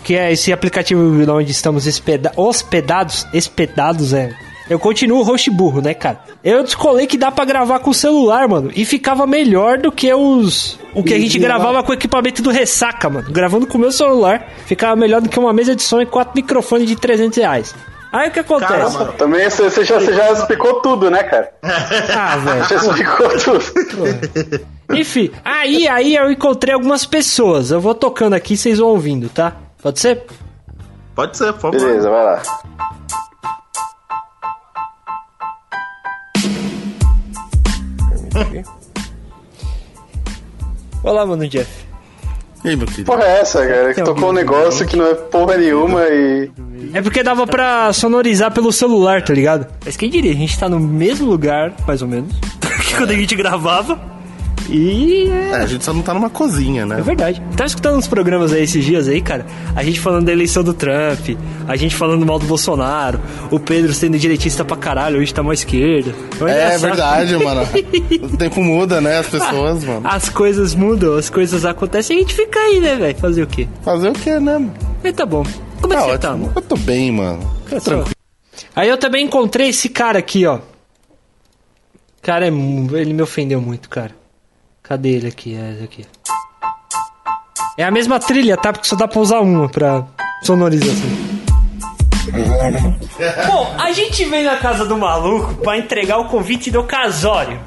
que 0.09 0.17
é 0.17 0.33
esse 0.33 0.51
aplicativo 0.51 1.03
onde 1.31 1.51
estamos 1.51 1.87
hospeda- 1.87 2.33
hospedados, 2.35 3.27
hospedados, 3.35 4.15
é. 4.15 4.33
Eu 4.71 4.79
continuo 4.79 5.23
roxo 5.23 5.51
e 5.51 5.53
burro, 5.53 5.83
né, 5.83 5.93
cara? 5.93 6.21
Eu 6.43 6.63
descolei 6.65 7.07
que 7.07 7.19
dá 7.19 7.31
pra 7.31 7.45
gravar 7.45 7.81
com 7.81 7.91
o 7.91 7.95
celular, 7.95 8.49
mano. 8.49 8.71
E 8.75 8.87
ficava 8.87 9.27
melhor 9.27 9.77
do 9.77 9.93
que 9.93 10.11
os. 10.15 10.79
O 10.95 11.03
que 11.03 11.13
a 11.13 11.19
gente 11.19 11.39
gravava 11.39 11.83
com 11.83 11.91
o 11.91 11.95
equipamento 11.95 12.41
do 12.41 12.49
Ressaca, 12.49 13.11
mano. 13.11 13.31
Gravando 13.31 13.67
com 13.67 13.77
o 13.77 13.81
meu 13.83 13.93
celular, 13.93 14.49
ficava 14.65 14.97
melhor 14.97 15.21
do 15.21 15.29
que 15.29 15.39
uma 15.39 15.53
mesa 15.53 15.77
de 15.77 15.83
som 15.83 16.01
e 16.01 16.07
quatro 16.07 16.33
microfones 16.35 16.89
de 16.89 16.97
300 16.97 17.37
reais. 17.37 17.75
Aí 18.11 18.31
o 18.31 18.33
que 18.33 18.41
acontece? 18.41 18.73
Cara, 18.73 18.89
mano. 18.89 19.13
Também 19.13 19.51
você, 19.51 19.85
já, 19.85 20.01
já 20.01 20.33
explicou 20.33 20.81
tudo, 20.81 21.11
né, 21.11 21.23
cara? 21.23 21.53
ah, 21.63 22.37
velho. 22.39 22.65
Já 22.67 22.77
explicou 22.77 23.29
tudo. 23.39 24.65
Enfim, 24.91 25.31
aí, 25.45 25.87
aí 25.87 26.17
eu 26.17 26.33
encontrei 26.33 26.73
algumas 26.73 27.05
pessoas. 27.05 27.71
Eu 27.71 27.79
vou 27.83 27.95
tocando 27.95 28.33
aqui, 28.33 28.57
vocês 28.57 28.79
vão 28.79 28.89
ouvindo, 28.89 29.29
tá? 29.29 29.68
Pode 29.89 30.01
ser? 30.01 30.23
Pode 31.15 31.35
ser, 31.39 31.51
por 31.55 31.61
favor. 31.61 31.81
Beleza, 31.81 32.11
vai 32.11 32.23
lá. 32.23 32.43
Olá, 41.03 41.25
mano, 41.25 41.49
Jeff. 41.49 41.87
E 42.63 42.69
aí, 42.69 42.77
meu 42.77 42.87
querido? 42.87 43.07
Porra 43.07 43.25
é 43.25 43.41
essa, 43.41 43.67
cara? 43.67 43.95
Que 43.95 44.03
tocou 44.03 44.29
um 44.29 44.33
negócio 44.35 44.87
que 44.87 44.95
não 44.95 45.07
é 45.07 45.15
porra 45.15 45.57
nenhuma 45.57 46.03
e. 46.03 46.51
É 46.93 47.01
porque 47.01 47.23
dava 47.23 47.47
pra 47.47 47.91
sonorizar 47.95 48.53
pelo 48.53 48.71
celular, 48.71 49.23
tá 49.23 49.33
ligado? 49.33 49.67
Mas 49.87 49.97
quem 49.97 50.11
diria, 50.11 50.33
a 50.33 50.37
gente 50.37 50.59
tá 50.59 50.69
no 50.69 50.79
mesmo 50.79 51.27
lugar, 51.27 51.73
mais 51.87 52.03
ou 52.03 52.09
menos, 52.09 52.35
que 52.87 52.93
quando 52.95 53.13
a 53.13 53.15
gente 53.15 53.35
gravava. 53.35 54.18
E 54.69 55.29
é, 55.31 55.51
É, 55.51 55.55
a 55.57 55.67
gente 55.67 55.85
só 55.85 55.93
não 55.93 56.03
tá 56.03 56.13
numa 56.13 56.29
cozinha, 56.31 56.85
né? 56.85 56.99
é 56.99 57.03
verdade. 57.03 57.43
Tava 57.57 57.67
escutando 57.67 57.97
uns 57.97 58.07
programas 58.07 58.53
aí 58.53 58.63
esses 58.63 58.85
dias 58.85 59.09
aí, 59.09 59.21
cara. 59.23 59.47
A 59.75 59.83
gente 59.83 59.99
falando 60.01 60.27
da 60.27 60.33
eleição 60.33 60.63
do 60.63 60.75
Trump, 60.75 61.37
a 61.67 61.77
gente 61.77 61.95
falando 61.97 62.25
mal 62.27 62.39
do 62.39 62.47
Bolsonaro, 62.47 63.21
o 63.51 63.59
Pedro 63.59 63.93
sendo 63.95 64.19
direitista 64.19 64.65
pra 64.65 64.77
caralho, 64.77 65.19
hoje 65.21 65.33
tá 65.33 65.43
mó 65.43 65.53
esquerda. 65.53 66.15
É 66.41 66.43
engraçado. 66.43 66.81
verdade, 66.81 67.37
mano. 67.37 67.63
O 68.33 68.37
tempo 68.37 68.63
muda, 68.63 69.01
né? 69.01 69.19
As 69.19 69.27
pessoas, 69.29 69.85
mano. 69.85 70.03
As 70.05 70.29
coisas 70.29 70.75
mudam, 70.75 71.17
as 71.17 71.31
coisas 71.31 71.65
acontecem 71.65 72.17
e 72.17 72.21
a 72.21 72.23
gente 72.23 72.35
fica 72.35 72.59
aí, 72.59 72.81
né, 72.81 72.97
velho? 72.97 73.19
Fazer 73.19 73.43
o 73.43 73.47
quê? 73.47 73.67
Fazer 73.83 74.09
o 74.09 74.13
quê, 74.13 74.39
né? 74.39 74.69
Mas 75.03 75.13
tá 75.15 75.25
bom. 75.27 75.45
Como 75.81 75.93
é 75.93 75.97
Tá 75.97 76.03
que 76.05 76.11
você 76.11 76.19
tá, 76.19 76.31
mano? 76.33 76.53
Eu 76.55 76.63
tô 76.63 76.77
bem, 76.77 77.11
mano. 77.13 77.41
Tá 77.71 77.81
tranquilo. 77.81 78.11
Aí 78.75 78.89
eu 78.89 78.97
também 78.99 79.25
encontrei 79.25 79.69
esse 79.69 79.89
cara 79.89 80.19
aqui, 80.19 80.45
ó. 80.47 80.59
Cara, 82.21 82.47
é 82.47 82.49
ele 82.49 83.13
me 83.15 83.23
ofendeu 83.23 83.61
muito, 83.61 83.89
cara. 83.89 84.18
Cadê 84.89 85.11
ele 85.11 85.29
aqui? 85.29 85.55
É 85.55 85.73
esse 85.73 85.85
aqui. 85.85 86.07
É 87.77 87.85
a 87.85 87.91
mesma 87.91 88.19
trilha, 88.19 88.57
tá? 88.57 88.73
Porque 88.73 88.89
só 88.89 88.97
dá 88.97 89.07
pra 89.07 89.21
usar 89.21 89.41
uma 89.41 89.69
pra 89.69 90.07
sonorização. 90.43 91.11
Bom, 93.47 93.77
a 93.79 93.93
gente 93.93 94.25
veio 94.25 94.51
na 94.51 94.57
casa 94.57 94.87
do 94.87 94.97
maluco 94.97 95.55
pra 95.57 95.77
entregar 95.77 96.19
o 96.19 96.25
convite 96.25 96.71
do 96.71 96.83
casório. 96.85 97.61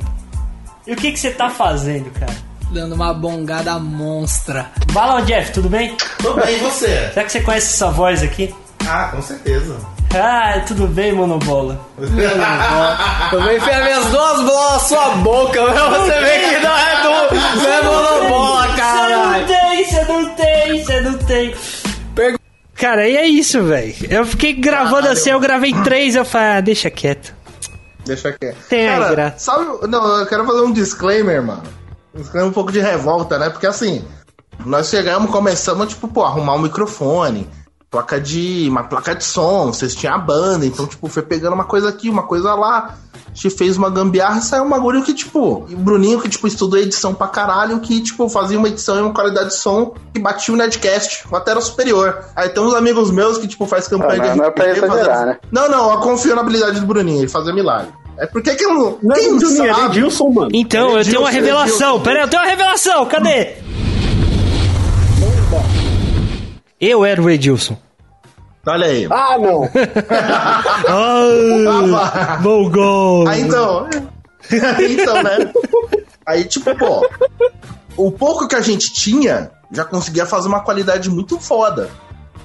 E 0.87 0.93
o 0.93 0.95
que 0.95 1.11
que 1.11 1.19
você 1.19 1.29
tá 1.29 1.49
fazendo, 1.49 2.09
cara? 2.11 2.35
Dando 2.71 2.95
uma 2.95 3.13
bongada 3.13 3.77
monstra. 3.77 4.71
Vai 4.87 5.07
lá, 5.07 5.21
Jeff, 5.21 5.51
tudo 5.51 5.69
bem? 5.69 5.95
Tô 6.21 6.33
bem, 6.33 6.55
e 6.55 6.59
você? 6.59 7.09
Será 7.13 7.23
que 7.23 7.31
você 7.31 7.41
conhece 7.41 7.73
essa 7.75 7.91
voz 7.91 8.23
aqui? 8.23 8.53
Ah, 8.87 9.09
com 9.11 9.21
certeza. 9.21 9.77
Ah, 10.13 10.59
tudo 10.67 10.87
bem, 10.87 11.13
monobola. 11.13 11.79
Eu 11.97 13.41
vou 13.41 13.51
enfiar 13.53 13.83
minhas 13.83 14.05
duas 14.07 14.41
bolas 14.43 14.73
na 14.73 14.79
sua 14.79 15.09
boca, 15.17 15.63
pra 15.71 15.89
você 15.89 16.19
ver 16.19 16.49
que 16.49 16.59
não 16.59 16.77
é 16.77 17.01
do. 17.01 17.35
Não 17.61 17.69
é 17.71 17.81
monobola, 17.81 18.67
Você 18.67 19.15
não 19.15 19.45
tem, 19.45 19.85
você 19.85 20.03
não 20.05 20.35
tem, 20.35 20.83
você 20.83 21.01
não 21.01 21.17
tem. 21.17 21.55
Cara, 22.75 23.07
e 23.07 23.15
é 23.15 23.25
isso, 23.27 23.63
velho. 23.63 23.93
Eu 24.09 24.25
fiquei 24.25 24.53
gravando 24.53 24.95
Caralho. 25.03 25.11
assim, 25.13 25.29
eu 25.29 25.39
gravei 25.39 25.73
três, 25.83 26.15
eu 26.15 26.25
falei, 26.25 26.47
ah, 26.57 26.61
deixa 26.61 26.89
quieto. 26.89 27.33
Deixa 28.05 28.31
quieto. 28.31 28.57
Tem 28.67 28.89
aí, 28.89 28.99
Cara, 28.99 29.11
graça. 29.11 29.35
sabe... 29.37 29.87
Não, 29.87 30.19
eu 30.19 30.25
quero 30.25 30.43
fazer 30.45 30.61
um 30.61 30.71
disclaimer, 30.73 31.43
mano. 31.43 31.61
Um 32.15 32.21
disclaimer 32.21 32.49
um 32.49 32.53
pouco 32.53 32.71
de 32.71 32.79
revolta, 32.79 33.37
né? 33.37 33.49
Porque 33.51 33.67
assim, 33.67 34.03
nós 34.65 34.89
chegamos, 34.89 35.29
começamos, 35.29 35.89
tipo, 35.89 36.07
pô, 36.07 36.23
arrumar 36.25 36.55
um 36.55 36.59
microfone, 36.63 37.47
placa 37.91 38.19
de... 38.19 38.67
uma 38.69 38.83
placa 38.85 39.13
de 39.13 39.23
som, 39.25 39.67
vocês 39.73 39.93
tinham 39.93 40.15
a 40.15 40.17
banda, 40.17 40.65
então, 40.65 40.87
tipo, 40.87 41.07
foi 41.09 41.21
pegando 41.21 41.53
uma 41.53 41.65
coisa 41.65 41.89
aqui, 41.89 42.09
uma 42.09 42.23
coisa 42.23 42.55
lá. 42.55 42.95
A 43.13 43.33
gente 43.33 43.49
fez 43.55 43.77
uma 43.77 43.89
gambiarra 43.89 44.39
e 44.39 44.41
saiu 44.41 44.63
um 44.63 44.69
bagulho 44.69 45.03
que, 45.03 45.13
tipo, 45.13 45.65
e 45.69 45.73
o 45.73 45.77
Bruninho, 45.77 46.19
que, 46.19 46.27
tipo, 46.27 46.47
estudou 46.47 46.79
edição 46.79 47.13
pra 47.13 47.27
caralho, 47.27 47.79
que, 47.79 48.01
tipo, 48.01 48.27
fazia 48.29 48.57
uma 48.57 48.67
edição 48.67 48.97
e 48.97 49.01
uma 49.01 49.13
qualidade 49.13 49.49
de 49.49 49.55
som 49.55 49.93
que 50.13 50.19
batia 50.19 50.53
o 50.53 50.57
Nerdcast, 50.57 51.25
até 51.31 51.51
era 51.51 51.61
superior. 51.61 52.23
Aí 52.35 52.49
tem 52.49 52.63
uns 52.63 52.73
amigos 52.73 53.11
meus 53.11 53.37
que, 53.37 53.47
tipo, 53.47 53.65
faz 53.65 53.87
campanha 53.87 54.21
Ah, 54.21 54.25
não- 54.25 54.31
de 54.33 54.37
não 54.39 54.45
é 54.45 54.51
pra 54.51 54.65
RPG 54.65 54.77
exagerar, 54.85 55.05
fazendo- 55.05 55.27
né? 55.27 55.39
Não, 55.51 55.69
não, 55.69 55.91
eu 55.91 55.97
confio 55.99 56.33
na 56.35 56.41
habilidade 56.41 56.79
do 56.79 56.85
Bruninho, 56.85 57.19
ele 57.19 57.27
fazia 57.29 57.53
milagre. 57.53 57.91
É 58.17 58.25
porque 58.27 58.53
que 58.55 58.63
eu 58.65 58.73
não. 58.73 58.97
Não 59.01 59.15
é 59.15 59.19
Quem 59.19 59.39
Juninho, 59.39 59.65
é 59.65 59.73
sabe? 59.73 59.85
Edilson, 59.97 60.29
mano. 60.29 60.49
Então, 60.53 60.97
eu 60.97 61.03
tenho 61.03 61.19
uma 61.21 61.29
revelação. 61.29 61.99
Pera 62.01 62.19
aí, 62.19 62.25
eu 62.25 62.29
tenho 62.29 62.41
uma 62.43 62.49
revelação. 62.49 63.05
Cadê? 63.05 63.53
Eu 66.81 67.05
era 67.05 67.21
o 67.21 67.29
Edilson. 67.29 67.77
Olha 68.65 68.87
aí. 68.87 69.07
Ah, 69.11 69.37
não. 69.37 69.69
Ah, 70.87 72.39
bom 72.41 72.69
gol. 72.69 73.27
Aí 73.27 73.41
então. 73.41 73.87
então, 74.49 75.23
né? 75.23 75.53
Aí, 76.25 76.43
tipo, 76.45 76.75
pô. 76.75 77.07
O 77.95 78.11
pouco 78.11 78.47
que 78.47 78.55
a 78.55 78.61
gente 78.61 78.91
tinha 78.91 79.51
já 79.71 79.85
conseguia 79.85 80.25
fazer 80.25 80.47
uma 80.47 80.61
qualidade 80.61 81.09
muito 81.09 81.39
foda. 81.39 81.89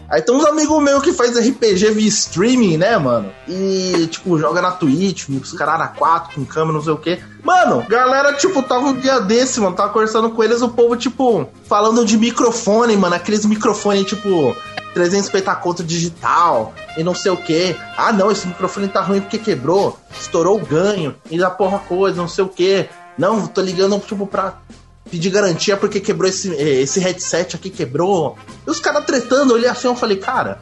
Aí 0.08 0.22
tem 0.22 0.34
uns 0.34 0.46
amigos 0.46 0.82
meus 0.82 1.02
que 1.02 1.12
faz 1.12 1.36
RPG 1.36 1.90
via 1.90 2.08
streaming, 2.08 2.76
né, 2.76 2.96
mano? 2.96 3.32
E, 3.48 4.06
tipo, 4.10 4.38
joga 4.38 4.62
na 4.62 4.70
Twitch, 4.70 5.28
os 5.28 5.52
caras 5.52 5.78
na 5.78 5.88
4 5.88 6.34
com 6.34 6.44
câmera, 6.44 6.74
não 6.74 6.82
sei 6.82 6.92
o 6.92 6.98
quê. 6.98 7.18
Mano, 7.42 7.84
galera, 7.88 8.32
tipo, 8.34 8.62
tava 8.62 8.86
um 8.86 8.94
dia 8.94 9.20
desse, 9.20 9.60
mano, 9.60 9.74
tava 9.74 9.92
conversando 9.92 10.30
com 10.30 10.42
eles, 10.42 10.62
o 10.62 10.68
povo, 10.68 10.96
tipo, 10.96 11.48
falando 11.64 12.04
de 12.04 12.16
microfone, 12.16 12.96
mano, 12.96 13.14
aqueles 13.14 13.44
microfones, 13.44 14.06
tipo, 14.06 14.56
350 14.94 15.54
conto 15.56 15.84
digital 15.84 16.72
e 16.96 17.04
não 17.04 17.14
sei 17.14 17.30
o 17.30 17.36
quê. 17.36 17.76
Ah, 17.98 18.12
não, 18.12 18.30
esse 18.30 18.46
microfone 18.46 18.88
tá 18.88 19.02
ruim 19.02 19.20
porque 19.20 19.38
quebrou, 19.38 19.98
estourou 20.18 20.56
o 20.56 20.64
ganho 20.64 21.14
e 21.30 21.36
da 21.36 21.50
porra 21.50 21.80
coisa, 21.80 22.16
não 22.16 22.28
sei 22.28 22.44
o 22.44 22.48
quê. 22.48 22.88
Não, 23.18 23.46
tô 23.46 23.60
ligando, 23.60 23.98
tipo, 23.98 24.26
pra 24.26 24.54
pedir 25.10 25.30
garantia 25.30 25.76
porque 25.76 26.00
quebrou 26.00 26.28
esse, 26.28 26.54
eh, 26.54 26.82
esse 26.82 26.98
headset 27.00 27.56
aqui, 27.56 27.70
quebrou. 27.70 28.36
E 28.66 28.70
os 28.70 28.80
caras 28.80 29.04
tretando, 29.04 29.52
eu 29.52 29.56
olhei 29.56 29.68
assim, 29.68 29.86
eu 29.88 29.94
falei, 29.94 30.16
cara, 30.16 30.58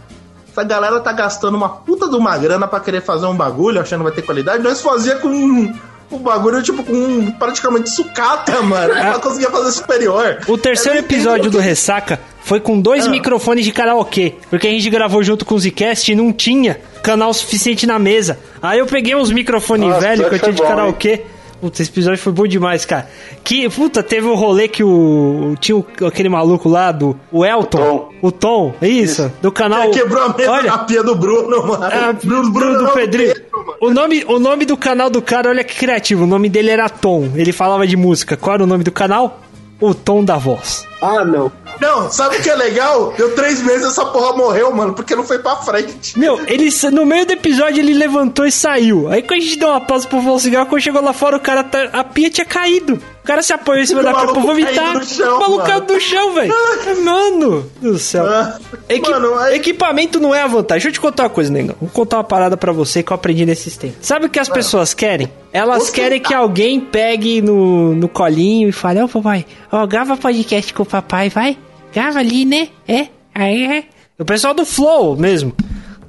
essa 0.51 0.62
galera 0.64 1.01
tá 1.01 1.12
gastando 1.12 1.57
uma 1.57 1.68
puta 1.68 2.09
de 2.09 2.14
uma 2.16 2.36
grana 2.38 2.66
pra 2.68 2.80
querer 2.80 3.01
fazer 3.03 3.26
um 3.26 3.34
bagulho, 3.34 3.80
achando 3.80 4.01
que 4.01 4.05
vai 4.05 4.12
ter 4.12 4.22
qualidade. 4.22 4.62
Nós 4.62 4.80
fazia 4.80 5.16
com 5.16 5.28
um, 5.28 5.74
um 6.12 6.18
bagulho, 6.18 6.62
tipo, 6.62 6.84
com 6.84 7.30
praticamente 7.32 7.90
sucata, 7.90 8.61
mano, 8.62 8.92
pra 8.95 9.18
conseguir 9.18 9.47
fazer 9.51 9.72
superior. 9.72 10.38
O 10.47 10.57
terceiro 10.59 10.99
entendo 10.99 11.12
episódio 11.12 11.51
do 11.51 11.59
que- 11.59 11.64
Ressaca 11.64 12.20
foi 12.42 12.61
com 12.61 12.78
dois 12.78 13.07
Ah. 13.07 13.11
microfones 13.11 13.64
de 13.64 13.72
karaokê. 13.72 14.34
Porque 14.51 14.68
a 14.68 14.70
gente 14.70 14.88
gravou 14.90 15.22
junto 15.24 15.45
com 15.47 15.55
o 15.55 15.59
Zcast 15.59 16.12
e 16.12 16.14
não 16.14 16.32
tinha 16.32 16.78
canal 17.03 17.32
suficiente 17.32 17.86
na 17.86 17.99
mesa. 17.99 18.38
Aí 18.62 18.78
eu 18.78 18.86
peguei 18.86 19.14
uns 19.16 19.32
microfones 19.32 19.97
velhos 19.99 20.28
que 20.28 20.34
eu 20.34 20.38
tinha 20.38 20.53
de 20.53 20.62
bom, 20.62 20.68
karaokê. 20.68 21.24
Puta, 21.61 21.80
esse 21.80 21.90
episódio 21.90 22.18
foi 22.18 22.32
bom 22.32 22.46
demais, 22.46 22.84
cara. 22.84 23.09
Que, 23.42 23.68
puta, 23.70 24.02
teve 24.02 24.26
um 24.26 24.34
rolê 24.34 24.68
que 24.68 24.84
o. 24.84 25.55
Tinha 25.61 25.76
o- 25.76 25.86
aquele 26.07 26.28
maluco 26.28 26.68
lá 26.68 26.92
do. 26.92 27.16
O 27.32 27.44
Elton. 27.44 27.78
Tom. 27.78 28.09
O 28.20 28.30
Tom, 28.32 28.74
é 28.82 28.88
isso? 28.88 29.32
Do 29.40 29.50
canal. 29.50 29.90
Quebrou 29.90 30.22
a 30.22 30.34
Olha, 30.50 30.62
na 30.70 30.78
pia 30.78 31.02
do 31.02 31.14
Bruno, 31.14 31.66
mano. 31.66 31.84
ah, 31.84 32.12
Bruno, 32.22 32.50
Bruno 32.52 32.78
do 32.78 32.84
não, 32.84 32.92
Pedrinho. 32.92 33.32
Pedro. 33.34 33.44
O 33.80 33.90
nome, 33.90 34.24
o 34.28 34.38
nome 34.38 34.64
do 34.66 34.76
canal 34.76 35.09
do 35.09 35.22
cara, 35.22 35.48
olha 35.48 35.64
que 35.64 35.74
criativo. 35.74 36.24
O 36.24 36.26
nome 36.26 36.48
dele 36.50 36.70
era 36.70 36.88
Tom. 36.88 37.30
Ele 37.34 37.52
falava 37.52 37.86
de 37.86 37.96
música. 37.96 38.36
Qual 38.36 38.55
era 38.55 38.62
o 38.64 38.66
nome 38.66 38.84
do 38.84 38.92
canal? 38.92 39.40
O 39.80 39.94
Tom 39.94 40.22
da 40.24 40.36
Voz. 40.36 40.86
Ah, 41.00 41.24
não. 41.24 41.50
Não, 41.81 42.11
sabe 42.11 42.37
o 42.37 42.43
que 42.43 42.51
é 42.51 42.55
legal? 42.55 43.12
Deu 43.16 43.35
três 43.35 43.62
meses 43.62 43.87
essa 43.87 44.05
porra 44.07 44.37
morreu, 44.37 44.72
mano, 44.72 44.95
porque 44.95 45.14
não 45.14 45.25
foi 45.25 45.39
pra 45.39 45.57
frente. 45.57 46.18
Meu, 46.18 46.41
ele 46.47 46.68
no 46.93 47.07
meio 47.07 47.27
do 47.27 47.33
episódio 47.33 47.81
ele 47.81 47.95
levantou 47.95 48.47
e 48.47 48.53
saiu. 48.53 49.09
Aí 49.09 49.22
quando 49.22 49.41
a 49.41 49.43
gente 49.43 49.59
deu 49.59 49.68
uma 49.68 49.81
pausa 49.81 50.07
pro 50.07 50.18
fumar 50.18 50.35
um 50.35 50.39
cigarro, 50.39 50.66
quando 50.66 50.83
chegou 50.83 51.03
lá 51.03 51.12
fora, 51.12 51.37
o 51.37 51.41
cara 51.41 51.64
tá, 51.64 51.85
a 51.93 52.05
pia 52.05 52.31
tinha 52.31 52.45
caído. 52.45 53.01
O 53.25 53.27
cara 53.27 53.43
se 53.43 53.55
apoiou 53.55 53.83
em 53.83 53.87
cima 53.87 54.01
O 54.01 54.05
da 54.05 54.12
cama 54.12 54.25
pra 54.27 54.35
maluco 54.35 54.47
vomitar. 54.49 54.75
caiu 54.75 54.99
no 55.01 55.05
chão, 55.07 55.37
o 55.37 55.41
maluco 55.41 55.57
mano. 55.57 55.64
caiu 55.70 55.81
do 55.81 55.99
chão, 56.01 56.35
velho. 56.35 56.55
Mano 57.03 57.70
do 57.81 57.99
céu. 57.99 58.27
Ah, 58.27 58.59
Equi- 58.87 59.11
mano, 59.11 59.35
aí- 59.39 59.57
Equipamento 59.57 60.20
não 60.20 60.35
é 60.35 60.43
a 60.43 60.47
vantagem. 60.47 60.83
Deixa 60.83 60.89
eu 60.89 60.93
te 60.93 61.01
contar 61.01 61.22
uma 61.25 61.31
coisa, 61.31 61.51
negão. 61.51 61.75
Vou 61.81 61.89
contar 61.89 62.18
uma 62.18 62.25
parada 62.25 62.55
pra 62.55 62.70
você 62.70 63.03
que 63.03 63.11
eu 63.11 63.14
aprendi 63.14 63.47
nesses 63.47 63.79
tempos. 63.79 63.97
Sabe 64.07 64.27
o 64.27 64.29
que 64.29 64.39
as 64.39 64.49
pessoas 64.51 64.93
querem? 64.93 65.33
Elas 65.55 65.89
querem 65.89 66.20
que 66.20 66.35
alguém 66.35 66.79
pegue 66.79 67.41
no, 67.41 67.95
no 67.95 68.09
colinho 68.11 68.68
e 68.68 68.72
fale, 68.72 69.01
ô 69.03 69.09
papai, 69.09 69.47
ó, 69.72 69.87
grava 69.87 70.18
podcast 70.18 70.75
com 70.75 70.83
o 70.83 70.87
papai, 70.87 71.31
vai. 71.31 71.57
Grava 71.95 72.18
ali, 72.18 72.45
né? 72.45 72.68
É? 72.87 73.07
Aí 73.35 73.64
é. 73.79 73.85
O 74.18 74.25
pessoal 74.27 74.53
do 74.53 74.66
Flow 74.66 75.16
mesmo. 75.16 75.53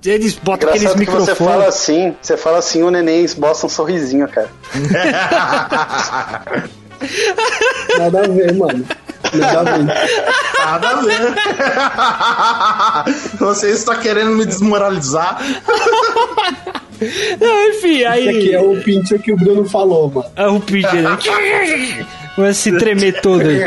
Eles 0.06 0.34
botam 0.36 0.70
aqueles 0.70 0.84
Engraçado 0.92 1.00
que 1.00 1.12
você 1.12 1.32
microfones. 1.32 1.54
fala 1.56 1.68
assim, 1.70 2.14
você 2.22 2.38
fala 2.38 2.58
assim, 2.60 2.84
o 2.84 2.92
neném 2.92 3.24
esboça 3.24 3.66
um 3.66 3.70
sorrisinho, 3.70 4.28
cara. 4.28 4.50
Nada 7.98 8.20
a 8.20 8.28
ver, 8.28 8.54
mano. 8.54 8.86
Nada 9.34 9.60
a 9.60 9.78
ver. 9.78 9.86
Nada 10.60 10.90
a 10.90 11.02
ver. 11.02 11.36
Você 13.40 13.70
está 13.72 13.96
querendo 13.96 14.32
me 14.32 14.46
desmoralizar? 14.46 15.42
Não, 17.40 17.70
enfim, 17.70 18.04
aí. 18.04 18.28
Esse 18.28 18.38
aqui 18.38 18.54
é 18.56 18.60
o 18.62 18.82
pincher 18.82 19.22
que 19.22 19.32
o 19.34 19.38
Bruno 19.38 19.66
falou, 19.66 20.10
mano. 20.10 20.32
É 20.36 20.48
o 20.48 20.60
pincher, 20.60 21.02
né? 21.02 21.18
A 22.38 22.54
se 22.54 22.72
tremer 22.78 23.22
todo 23.22 23.42
aí. 23.42 23.60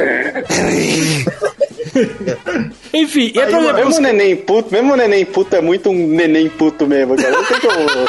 Enfim, 2.93 3.33
e 3.35 3.39
é 3.39 3.47
pra 3.47 3.73
mesmo 3.73 3.97
o 3.97 4.01
neném 4.01 4.37
puto, 4.37 4.73
mesmo 4.73 4.93
o 4.93 4.97
neném 4.97 5.25
puto 5.25 5.57
é 5.57 5.61
muito 5.61 5.91
um 5.91 6.09
neném 6.09 6.49
puto 6.49 6.87
mesmo, 6.87 7.17
cara. 7.17 7.31
Não 7.31 7.45
tem 7.45 7.61
como. 7.61 8.09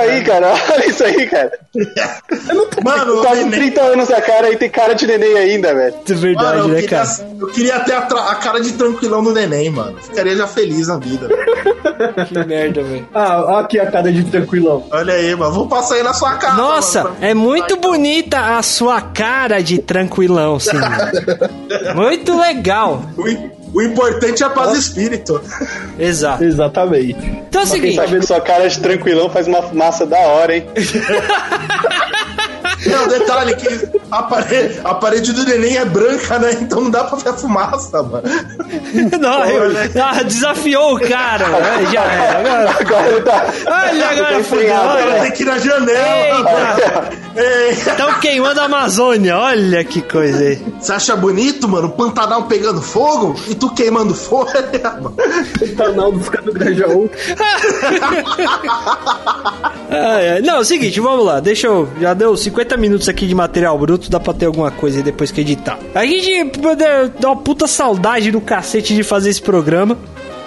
Aí, 0.00 0.22
cara, 0.24 0.52
olha 0.70 0.86
isso 0.88 1.04
aí, 1.04 1.26
cara. 1.26 1.50
Mano, 2.82 3.22
tá 3.22 3.28
com 3.30 3.34
neném- 3.36 3.50
30 3.50 3.80
anos 3.82 4.10
a 4.10 4.20
cara 4.20 4.50
e 4.50 4.56
tem 4.56 4.70
cara 4.70 4.94
de 4.94 5.06
neném 5.06 5.36
ainda, 5.36 5.74
velho. 5.74 5.94
É 6.08 6.12
verdade, 6.14 6.46
Mano, 6.46 6.58
eu, 6.60 6.68
né, 6.68 6.74
queria, 6.82 6.88
cara? 6.98 7.08
eu 7.40 7.46
queria 7.48 7.80
ter 7.80 7.92
a, 7.92 7.98
a 8.00 8.34
cara 8.36 8.60
de 8.60 8.72
tranquilão 8.72 9.22
do 9.22 9.32
neném, 9.32 9.70
mano. 9.70 9.96
Ficaria 10.00 10.36
já 10.36 10.46
feliz 10.46 10.88
na 10.88 10.96
vida. 10.98 11.28
Que 12.28 12.44
merda, 12.46 12.82
velho. 12.82 13.08
Ah, 13.14 13.44
ó 13.46 13.58
aqui 13.60 13.78
a 13.78 13.90
cara 13.90 14.12
de 14.12 14.24
tranquilão. 14.24 14.84
Olha 14.90 15.14
aí, 15.14 15.34
mano. 15.34 15.52
Vou 15.52 15.68
passar 15.68 15.96
aí 15.96 16.02
na 16.02 16.14
sua 16.14 16.34
casa. 16.34 16.56
Nossa, 16.56 17.04
mano. 17.04 17.16
é 17.20 17.34
muito 17.34 17.76
bonita 17.76 18.56
a 18.58 18.62
sua 18.62 19.00
cara 19.00 19.62
de 19.62 19.78
tranquilão, 19.78 20.58
sim. 20.58 20.70
Muito 21.94 22.38
legal. 22.38 23.02
O, 23.16 23.28
im- 23.28 23.50
o 23.74 23.82
importante 23.82 24.42
é 24.42 24.46
a 24.46 24.50
paz 24.50 24.72
de 24.72 24.78
espírito. 24.78 25.40
Exato. 25.98 26.44
Exatamente. 26.44 27.16
Então 27.48 27.62
é 27.62 27.64
o 27.64 27.66
Quem 27.68 27.80
seguinte. 27.80 27.96
sabe 27.96 28.18
que 28.20 28.26
sua 28.26 28.40
cara 28.40 28.68
de 28.68 28.78
tranquilão 28.80 29.28
faz 29.30 29.46
uma 29.46 29.62
fumaça 29.62 30.04
da 30.06 30.18
hora, 30.18 30.56
hein? 30.56 30.66
Não, 32.86 33.08
detalhe 33.08 33.54
que 33.56 33.88
a 34.10 34.22
parede, 34.22 34.80
a 34.82 34.94
parede 34.94 35.32
do 35.34 35.44
neném 35.44 35.76
é 35.76 35.84
branca, 35.84 36.38
né? 36.38 36.56
Então 36.62 36.80
não 36.80 36.90
dá 36.90 37.04
pra 37.04 37.18
ver 37.18 37.28
a 37.28 37.32
fumaça, 37.34 38.02
mano. 38.02 38.22
Não, 39.20 39.44
eu- 39.44 39.72
ah, 40.02 40.22
desafiou 40.22 40.96
o 40.96 41.00
cara. 41.00 41.46
né? 41.48 41.86
Já 41.92 42.02
era. 42.04 42.38
Agora, 42.38 42.70
Agora 42.80 43.08
ele 43.10 43.20
tá. 43.20 43.44
olha, 43.66 44.06
agora 44.08 44.32
Tá 44.38 44.44
fudeu. 44.44 44.62
empenhado, 44.62 44.88
olha. 44.88 45.20
Tem 45.20 45.30
que 45.32 45.42
ir 45.42 45.46
na 45.46 45.58
janela. 45.58 46.08
Ei, 46.08 47.29
Estão 47.70 48.18
queimando 48.20 48.60
a 48.60 48.64
Amazônia. 48.64 49.36
Olha 49.38 49.84
que 49.84 50.02
coisa 50.02 50.38
aí. 50.38 50.62
Você 50.80 50.92
acha 50.92 51.14
bonito, 51.16 51.68
mano? 51.68 51.88
O 51.88 51.92
Pantanal 51.92 52.44
pegando 52.44 52.82
fogo 52.82 53.34
e 53.48 53.54
tu 53.54 53.70
queimando 53.72 54.14
folha, 54.14 54.68
mano. 55.00 55.14
O 55.60 55.76
canal 55.76 56.12
dos 56.12 56.28
caras 56.28 56.46
do 56.46 56.52
Grajaú. 56.52 57.10
Ah. 59.92 60.40
Não, 60.44 60.56
é 60.56 60.58
o 60.60 60.64
seguinte, 60.64 61.00
vamos 61.00 61.24
lá. 61.24 61.40
Deixa 61.40 61.66
eu. 61.66 61.88
Já 62.00 62.14
deu 62.14 62.36
50 62.36 62.76
minutos 62.76 63.08
aqui 63.08 63.26
de 63.26 63.34
material 63.34 63.76
bruto, 63.76 64.08
dá 64.08 64.20
pra 64.20 64.32
ter 64.32 64.46
alguma 64.46 64.70
coisa 64.70 64.98
aí 64.98 65.02
depois 65.02 65.32
que 65.32 65.40
editar. 65.40 65.78
A 65.94 66.06
gente 66.06 66.60
dar 67.18 67.28
uma 67.28 67.36
puta 67.36 67.66
saudade 67.66 68.30
do 68.30 68.40
cacete 68.40 68.94
de 68.94 69.02
fazer 69.02 69.30
esse 69.30 69.42
programa. 69.42 69.98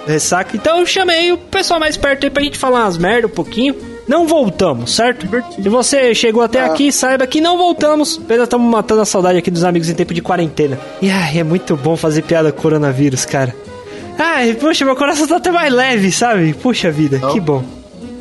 Ressaca. 0.06 0.56
Então 0.56 0.80
eu 0.80 0.86
chamei 0.86 1.30
o 1.32 1.36
pessoal 1.38 1.78
mais 1.78 1.96
perto 1.96 2.24
aí 2.24 2.30
pra 2.30 2.42
gente 2.42 2.58
falar 2.58 2.84
umas 2.84 2.96
merda 2.96 3.26
um 3.26 3.30
pouquinho. 3.30 3.74
Não 4.06 4.26
voltamos, 4.26 4.94
certo? 4.94 5.26
Se 5.54 5.68
você 5.68 6.14
chegou 6.14 6.42
até 6.42 6.62
aqui, 6.64 6.92
saiba 6.92 7.26
que 7.26 7.40
não 7.40 7.56
voltamos. 7.56 8.20
Apenas 8.22 8.44
estamos 8.44 8.70
matando 8.70 9.00
a 9.00 9.04
saudade 9.06 9.38
aqui 9.38 9.50
dos 9.50 9.64
amigos 9.64 9.88
em 9.88 9.94
tempo 9.94 10.12
de 10.12 10.20
quarentena. 10.20 10.78
E 11.00 11.10
ai, 11.10 11.38
é 11.38 11.44
muito 11.44 11.74
bom 11.76 11.96
fazer 11.96 12.22
piada 12.22 12.52
com 12.52 12.60
coronavírus, 12.60 13.24
cara. 13.24 13.54
Ai, 14.18 14.54
poxa, 14.54 14.84
meu 14.84 14.94
coração 14.94 15.26
tá 15.26 15.36
até 15.36 15.50
mais 15.50 15.72
leve, 15.72 16.12
sabe? 16.12 16.52
Puxa 16.54 16.90
vida, 16.90 17.18
que 17.32 17.40
bom. 17.40 17.64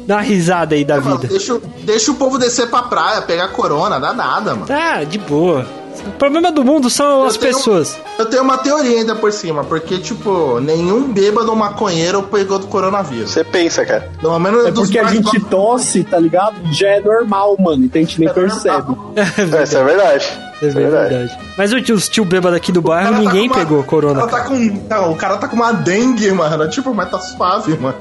Dá 0.07 0.15
uma 0.15 0.21
risada 0.21 0.75
aí 0.75 0.83
da 0.83 0.99
Mano, 0.99 1.17
vida. 1.17 1.27
deixa, 1.27 1.53
o- 1.55 1.61
deixa 1.83 2.11
o 2.11 2.15
povo 2.15 2.37
descer 2.37 2.67
pra 2.69 2.83
praia, 2.83 3.21
pegar 3.21 3.49
corona, 3.49 3.99
dá 3.99 4.13
nada, 4.13 4.55
mano. 4.55 4.65
Ah, 4.69 5.03
de 5.03 5.17
boa. 5.17 5.65
O 6.07 6.11
problema 6.11 6.51
do 6.51 6.63
mundo 6.63 6.89
são 6.89 7.25
as 7.25 7.37
tenho- 7.37 7.53
pessoas. 7.55 7.97
Eu 8.17 8.25
tenho 8.25 8.43
uma 8.43 8.57
teoria 8.57 8.97
ainda 8.99 9.15
por 9.15 9.31
cima, 9.31 9.63
porque, 9.63 9.97
tipo, 9.99 10.59
nenhum 10.59 11.11
bêbado 11.11 11.49
ou 11.49 11.55
maconheiro 11.55 12.23
pegou 12.23 12.59
do 12.59 12.67
coronavírus. 12.67 13.31
Você 13.31 13.43
pensa, 13.43 13.85
cara. 13.85 14.09
Pelo 14.19 14.37
menos 14.39 14.65
É 14.65 14.71
porque 14.71 14.99
a 14.99 15.05
gente 15.05 15.39
tosse, 15.45 16.03
tá 16.03 16.19
ligado? 16.19 16.55
Já 16.71 16.87
é 16.89 16.99
normal, 16.99 17.55
mano. 17.59 17.85
Então 17.85 18.01
a 18.01 18.05
gente 18.05 18.19
nem 18.19 18.29
percebe. 18.33 18.95
Essa 19.61 19.79
é 19.79 19.83
verdade. 19.83 20.52
É 20.67 20.69
é 20.69 20.71
verdade. 20.73 21.09
verdade. 21.15 21.39
Mas 21.57 21.73
o 21.73 21.81
tio, 21.81 21.95
os 21.95 22.07
tio 22.09 22.25
bêbado 22.25 22.55
aqui 22.55 22.71
do 22.71 22.81
bairro, 22.81 23.11
cara 23.11 23.23
tá 23.23 23.29
ninguém 23.31 23.47
com 23.49 23.55
uma- 23.55 23.63
pegou 23.63 23.83
corona. 23.83 24.27
Tá 24.27 24.41
com. 24.41 24.55
Não, 24.89 25.11
o 25.11 25.15
cara 25.15 25.37
tá 25.37 25.47
com 25.47 25.55
uma 25.55 25.71
dengue, 25.73 26.31
mano. 26.31 26.69
Tipo, 26.69 26.93
mas 26.93 27.09
tá 27.09 27.19
suave, 27.19 27.77
mano. 27.77 27.95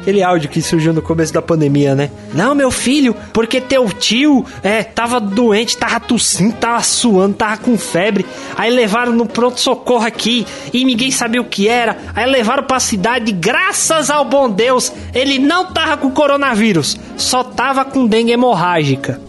Aquele 0.00 0.22
áudio 0.22 0.48
que 0.48 0.62
surgiu 0.62 0.92
no 0.92 1.02
começo 1.02 1.32
da 1.32 1.42
pandemia, 1.42 1.94
né? 1.94 2.10
Não, 2.32 2.54
meu 2.54 2.70
filho, 2.70 3.14
porque 3.32 3.60
teu 3.60 3.88
tio 3.90 4.44
é, 4.62 4.82
tava 4.82 5.18
doente, 5.20 5.76
tava 5.76 5.98
tossindo, 6.00 6.52
tava 6.54 6.82
suando, 6.82 7.34
tava 7.34 7.56
com 7.58 7.76
febre. 7.76 8.24
Aí 8.56 8.70
levaram 8.70 9.12
no 9.12 9.26
pronto-socorro 9.26 10.04
aqui 10.06 10.46
e 10.72 10.84
ninguém 10.84 11.10
sabia 11.10 11.40
o 11.40 11.44
que 11.44 11.68
era. 11.68 11.96
Aí 12.14 12.26
levaram 12.30 12.62
pra 12.64 12.78
cidade, 12.80 13.32
graças 13.32 14.08
ao 14.10 14.24
bom 14.24 14.48
Deus, 14.48 14.92
ele 15.12 15.38
não 15.38 15.66
tava 15.66 15.96
com 15.96 16.10
coronavírus, 16.10 16.96
só 17.16 17.42
tava 17.42 17.84
com 17.84 18.06
dengue 18.06 18.30
hemorrágica. 18.32 19.20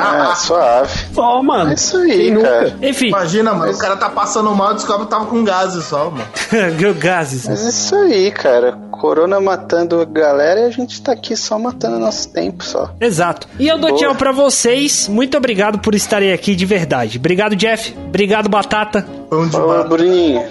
Ah, 0.00 0.34
suave. 0.36 0.92
Só, 1.12 1.42
mano. 1.42 1.70
É 1.70 1.74
isso 1.74 1.96
aí, 1.96 2.10
Quem 2.16 2.30
nunca? 2.32 2.48
cara. 2.48 2.76
Enfim, 2.82 3.08
Imagina, 3.08 3.54
mano, 3.54 3.72
o 3.72 3.78
cara 3.78 3.96
tá 3.96 4.08
passando 4.08 4.54
mal 4.54 4.72
e 4.72 4.74
descobre 4.74 5.04
que 5.06 5.10
tava 5.10 5.26
com 5.26 5.42
gases 5.44 5.84
só, 5.84 6.10
mano. 6.10 6.24
gases. 6.98 7.48
Mas 7.48 7.64
é 7.64 7.68
isso 7.68 7.94
aí, 7.96 8.30
cara. 8.30 8.78
Corona 8.90 9.40
matando 9.40 10.00
a 10.00 10.04
galera 10.04 10.60
e 10.60 10.64
a 10.66 10.70
gente 10.70 11.02
tá 11.02 11.12
aqui 11.12 11.36
só 11.36 11.58
matando 11.58 11.98
nosso 11.98 12.28
tempo 12.32 12.62
só. 12.64 12.94
Exato. 13.00 13.48
E 13.58 13.66
eu 13.66 13.76
dou 13.78 13.90
Boa. 13.90 14.00
tchau 14.00 14.14
pra 14.14 14.30
vocês. 14.30 15.08
Muito 15.08 15.36
obrigado 15.36 15.80
por 15.80 15.94
estarem 15.94 16.32
aqui 16.32 16.54
de 16.54 16.64
verdade. 16.64 17.18
Obrigado, 17.18 17.56
Jeff. 17.56 17.96
Obrigado, 18.06 18.48
Batata. 18.48 19.04
Pão 19.28 19.48
de 19.48 19.56
Ô, 19.56 19.66
barro. 19.66 19.88
Bruninho. 19.88 20.42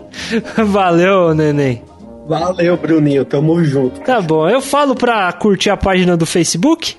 Valeu, 0.66 1.34
neném. 1.34 1.82
Valeu, 2.26 2.76
Bruninho. 2.76 3.24
Tamo 3.24 3.62
junto. 3.64 4.00
Tá 4.00 4.20
bom. 4.20 4.48
Eu 4.48 4.60
falo 4.62 4.94
pra 4.94 5.30
curtir 5.32 5.70
a 5.70 5.76
página 5.76 6.16
do 6.16 6.24
Facebook. 6.24 6.96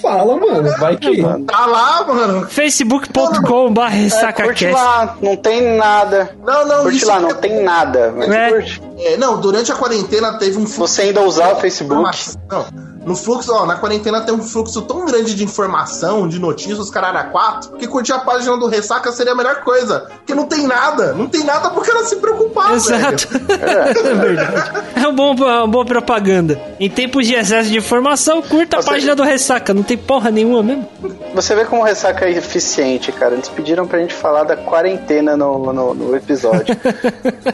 Fala, 0.00 0.36
mano. 0.36 0.76
Vai 0.78 0.96
que. 0.96 1.22
Tá 1.46 1.66
lá, 1.66 2.04
mano. 2.06 2.46
facebook.com.br 2.48 3.80
É, 3.80 3.84
curte 3.90 3.96
ressacacast. 3.96 4.64
lá, 4.66 5.16
não 5.22 5.36
tem 5.36 5.76
nada. 5.76 6.30
Não, 6.44 6.66
não, 6.66 6.82
Curte 6.84 7.04
lá, 7.04 7.16
que 7.16 7.22
não 7.22 7.30
é- 7.30 7.34
tem 7.34 7.62
nada. 7.62 8.12
Mas 8.16 8.30
É. 8.30 8.50
curte. 8.50 8.82
É, 8.98 9.16
não, 9.16 9.40
durante 9.40 9.72
a 9.72 9.74
quarentena 9.74 10.38
teve 10.38 10.58
um 10.58 10.64
você 10.66 11.02
ainda 11.02 11.22
usar 11.22 11.52
o 11.52 11.56
Facebook. 11.56 12.02
Não, 12.50 12.66
no 13.06 13.14
fluxo, 13.14 13.52
ó, 13.54 13.64
na 13.64 13.76
quarentena 13.76 14.20
tem 14.22 14.34
um 14.34 14.42
fluxo 14.42 14.82
tão 14.82 15.06
grande 15.06 15.36
de 15.36 15.44
informação, 15.44 16.26
de 16.26 16.40
notícias, 16.40 16.90
caralho, 16.90 17.18
a 17.18 17.24
quatro, 17.24 17.76
que 17.76 17.86
curtir 17.86 18.12
a 18.12 18.18
página 18.18 18.56
do 18.58 18.66
Ressaca 18.66 19.12
seria 19.12 19.32
a 19.32 19.36
melhor 19.36 19.62
coisa. 19.62 20.08
Porque 20.16 20.34
não 20.34 20.46
tem 20.46 20.66
nada. 20.66 21.12
Não 21.12 21.28
tem 21.28 21.44
nada 21.44 21.70
porque 21.70 21.88
ela 21.88 22.04
se 22.04 22.16
preocupar, 22.16 22.74
Exato. 22.74 23.28
velho. 23.28 23.46
É 24.06 24.14
verdade. 24.14 24.82
É 24.96 25.08
um 25.08 25.14
bom, 25.14 25.34
uma 25.34 25.66
boa 25.66 25.84
propaganda. 25.84 26.60
Em 26.80 26.90
tempos 26.90 27.26
de 27.26 27.34
excesso 27.34 27.70
de 27.70 27.78
informação, 27.78 28.42
curta 28.42 28.78
a 28.78 28.82
página 28.82 29.14
do 29.14 29.22
Ressaca. 29.22 29.72
Não 29.72 29.84
tem 29.84 29.96
porra 29.96 30.30
nenhuma 30.30 30.62
mesmo. 30.62 30.88
Você 31.36 31.54
vê 31.54 31.66
como 31.66 31.82
o 31.82 31.84
ressaca 31.84 32.24
é 32.24 32.30
eficiente, 32.30 33.12
cara. 33.12 33.34
Eles 33.34 33.48
pediram 33.50 33.86
pra 33.86 33.98
gente 33.98 34.14
falar 34.14 34.44
da 34.44 34.56
quarentena 34.56 35.36
no, 35.36 35.70
no, 35.70 35.92
no 35.94 36.16
episódio. 36.16 36.74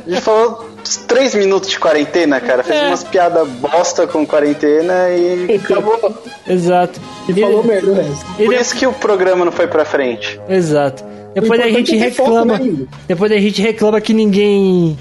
A 0.06 0.08
gente 0.08 0.20
falou 0.20 0.68
uns 0.80 0.96
três 0.98 1.34
minutos 1.34 1.68
de 1.68 1.80
quarentena, 1.80 2.40
cara. 2.40 2.62
Fez 2.62 2.80
É. 2.80 2.86
umas 2.86 3.02
piadas 3.02 3.48
bosta 3.48 4.06
com 4.06 4.24
quarentena 4.24 5.10
e 5.10 5.56
acabou. 5.56 5.98
Exato. 6.46 7.00
E 7.28 7.40
falou 7.40 7.64
merda 7.64 7.90
o 7.90 7.94
resto. 7.94 8.24
E 8.38 8.44
Por 8.44 8.54
isso 8.54 8.76
que 8.76 8.86
o 8.86 8.92
programa 8.92 9.44
não 9.44 9.50
foi 9.52 9.66
pra 9.66 9.84
frente. 9.84 10.40
Exato. 10.48 11.02
Depois 11.34 11.60
a 11.60 11.68
gente 11.68 11.96
é 11.96 11.98
reclama. 11.98 12.58
né? 12.60 12.86
Depois 13.08 13.32
a 13.32 13.38
gente 13.38 13.60
reclama 13.60 14.00
que 14.00 14.14
ninguém. 14.14 14.96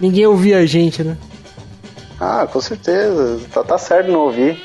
Ninguém 0.00 0.24
ouvia 0.26 0.58
a 0.58 0.66
gente, 0.66 1.02
né? 1.02 1.16
Ah, 2.20 2.46
com 2.50 2.60
certeza. 2.60 3.40
Tá, 3.52 3.64
tá 3.64 3.76
certo 3.76 4.08
não 4.12 4.20
ouvir. 4.20 4.56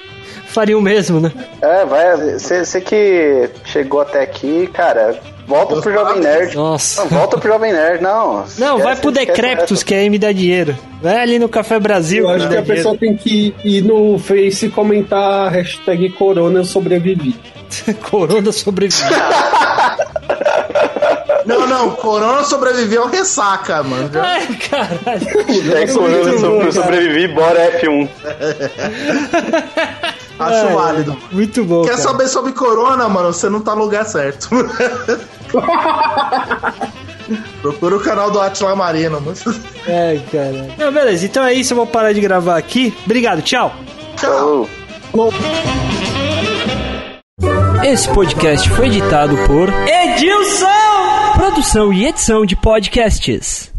Faria 0.50 0.78
o 0.78 0.82
mesmo, 0.82 1.20
né? 1.20 1.32
É, 1.62 1.86
vai. 1.86 2.18
Você 2.40 2.82
que 2.82 3.50
chegou 3.66 4.02
até 4.02 4.22
aqui, 4.22 4.68
cara, 4.74 5.20
volta 5.48 5.80
pro 5.80 5.94
Jovem 5.94 6.20
Nerd. 6.22 6.56
Nossa. 6.56 7.02
Não, 7.02 7.10
volta 7.10 7.38
pro 7.38 7.50
Jovem 7.50 7.72
Nerd, 7.72 8.02
não. 8.02 8.46
Não, 8.58 8.80
vai 8.80 8.96
pro 8.96 9.12
Decreptus, 9.12 9.84
que 9.84 9.94
aí 9.94 10.10
me 10.10 10.18
dá 10.18 10.32
dinheiro. 10.32 10.76
Vai 11.02 11.18
ali 11.22 11.38
no 11.40 11.48
Café 11.48 11.80
Brasil. 11.80 12.24
Eu 12.24 12.30
acho 12.30 12.50
que 12.50 12.58
a 12.58 12.64
pessoa 12.64 12.98
tem 12.98 13.16
que 13.16 13.54
ir 13.64 13.84
no 13.84 14.18
Face 14.18 14.66
e 14.66 14.70
comentar 14.70 15.48
a 15.48 15.50
hashtag 15.50 16.10
Corona 16.10 16.64
sobrevivi. 16.64 17.36
dinheiro. 17.70 18.00
Corona 18.10 18.52
sobreviveu. 18.52 19.08
Não, 21.46 21.66
não, 21.66 21.92
Corona 21.92 22.44
sobreviveu 22.44 23.04
ao 23.04 23.08
Ressaca, 23.10 23.82
mano. 23.82 24.12
Ai, 24.22 24.46
caralho. 24.70 25.74
É, 25.76 25.88
Corona 25.88 26.38
sobre, 26.38 26.72
sobrevivi, 26.72 27.28
bora 27.34 27.80
F1. 27.82 28.08
Acho 30.40 30.68
Ai, 30.68 30.74
válido. 30.74 31.18
Muito 31.32 31.66
bom. 31.66 31.82
Quer 31.84 31.92
cara. 31.92 32.02
saber 32.02 32.28
sobre 32.30 32.54
Corona, 32.54 33.10
mano? 33.10 33.34
Você 33.34 33.50
não 33.50 33.60
tá 33.60 33.76
no 33.76 33.84
lugar 33.84 34.06
certo. 34.06 34.50
Procura 37.62 37.98
o 37.98 38.00
canal 38.00 38.32
do 38.32 38.40
Atila 38.40 38.76
Marino, 38.76 39.20
mano. 39.20 39.38
Ai, 39.86 40.24
caralho. 40.32 40.74
Não, 40.78 40.92
beleza, 40.92 41.26
então 41.26 41.44
é 41.44 41.54
isso. 41.54 41.74
Eu 41.74 41.78
vou 41.78 41.88
parar 41.88 42.14
de 42.14 42.22
gravar 42.22 42.58
aqui. 42.58 42.96
Obrigado, 43.06 43.42
tchau. 43.42 43.76
Tchau. 44.16 44.68
Falou. 45.12 45.34
Esse 47.84 48.10
podcast 48.10 48.70
foi 48.72 48.88
editado 48.88 49.36
por 49.48 49.70
Edilson! 49.70 50.68
Produção 51.36 51.94
e 51.94 52.06
edição 52.06 52.46
de 52.46 52.56
podcasts. 52.56 53.72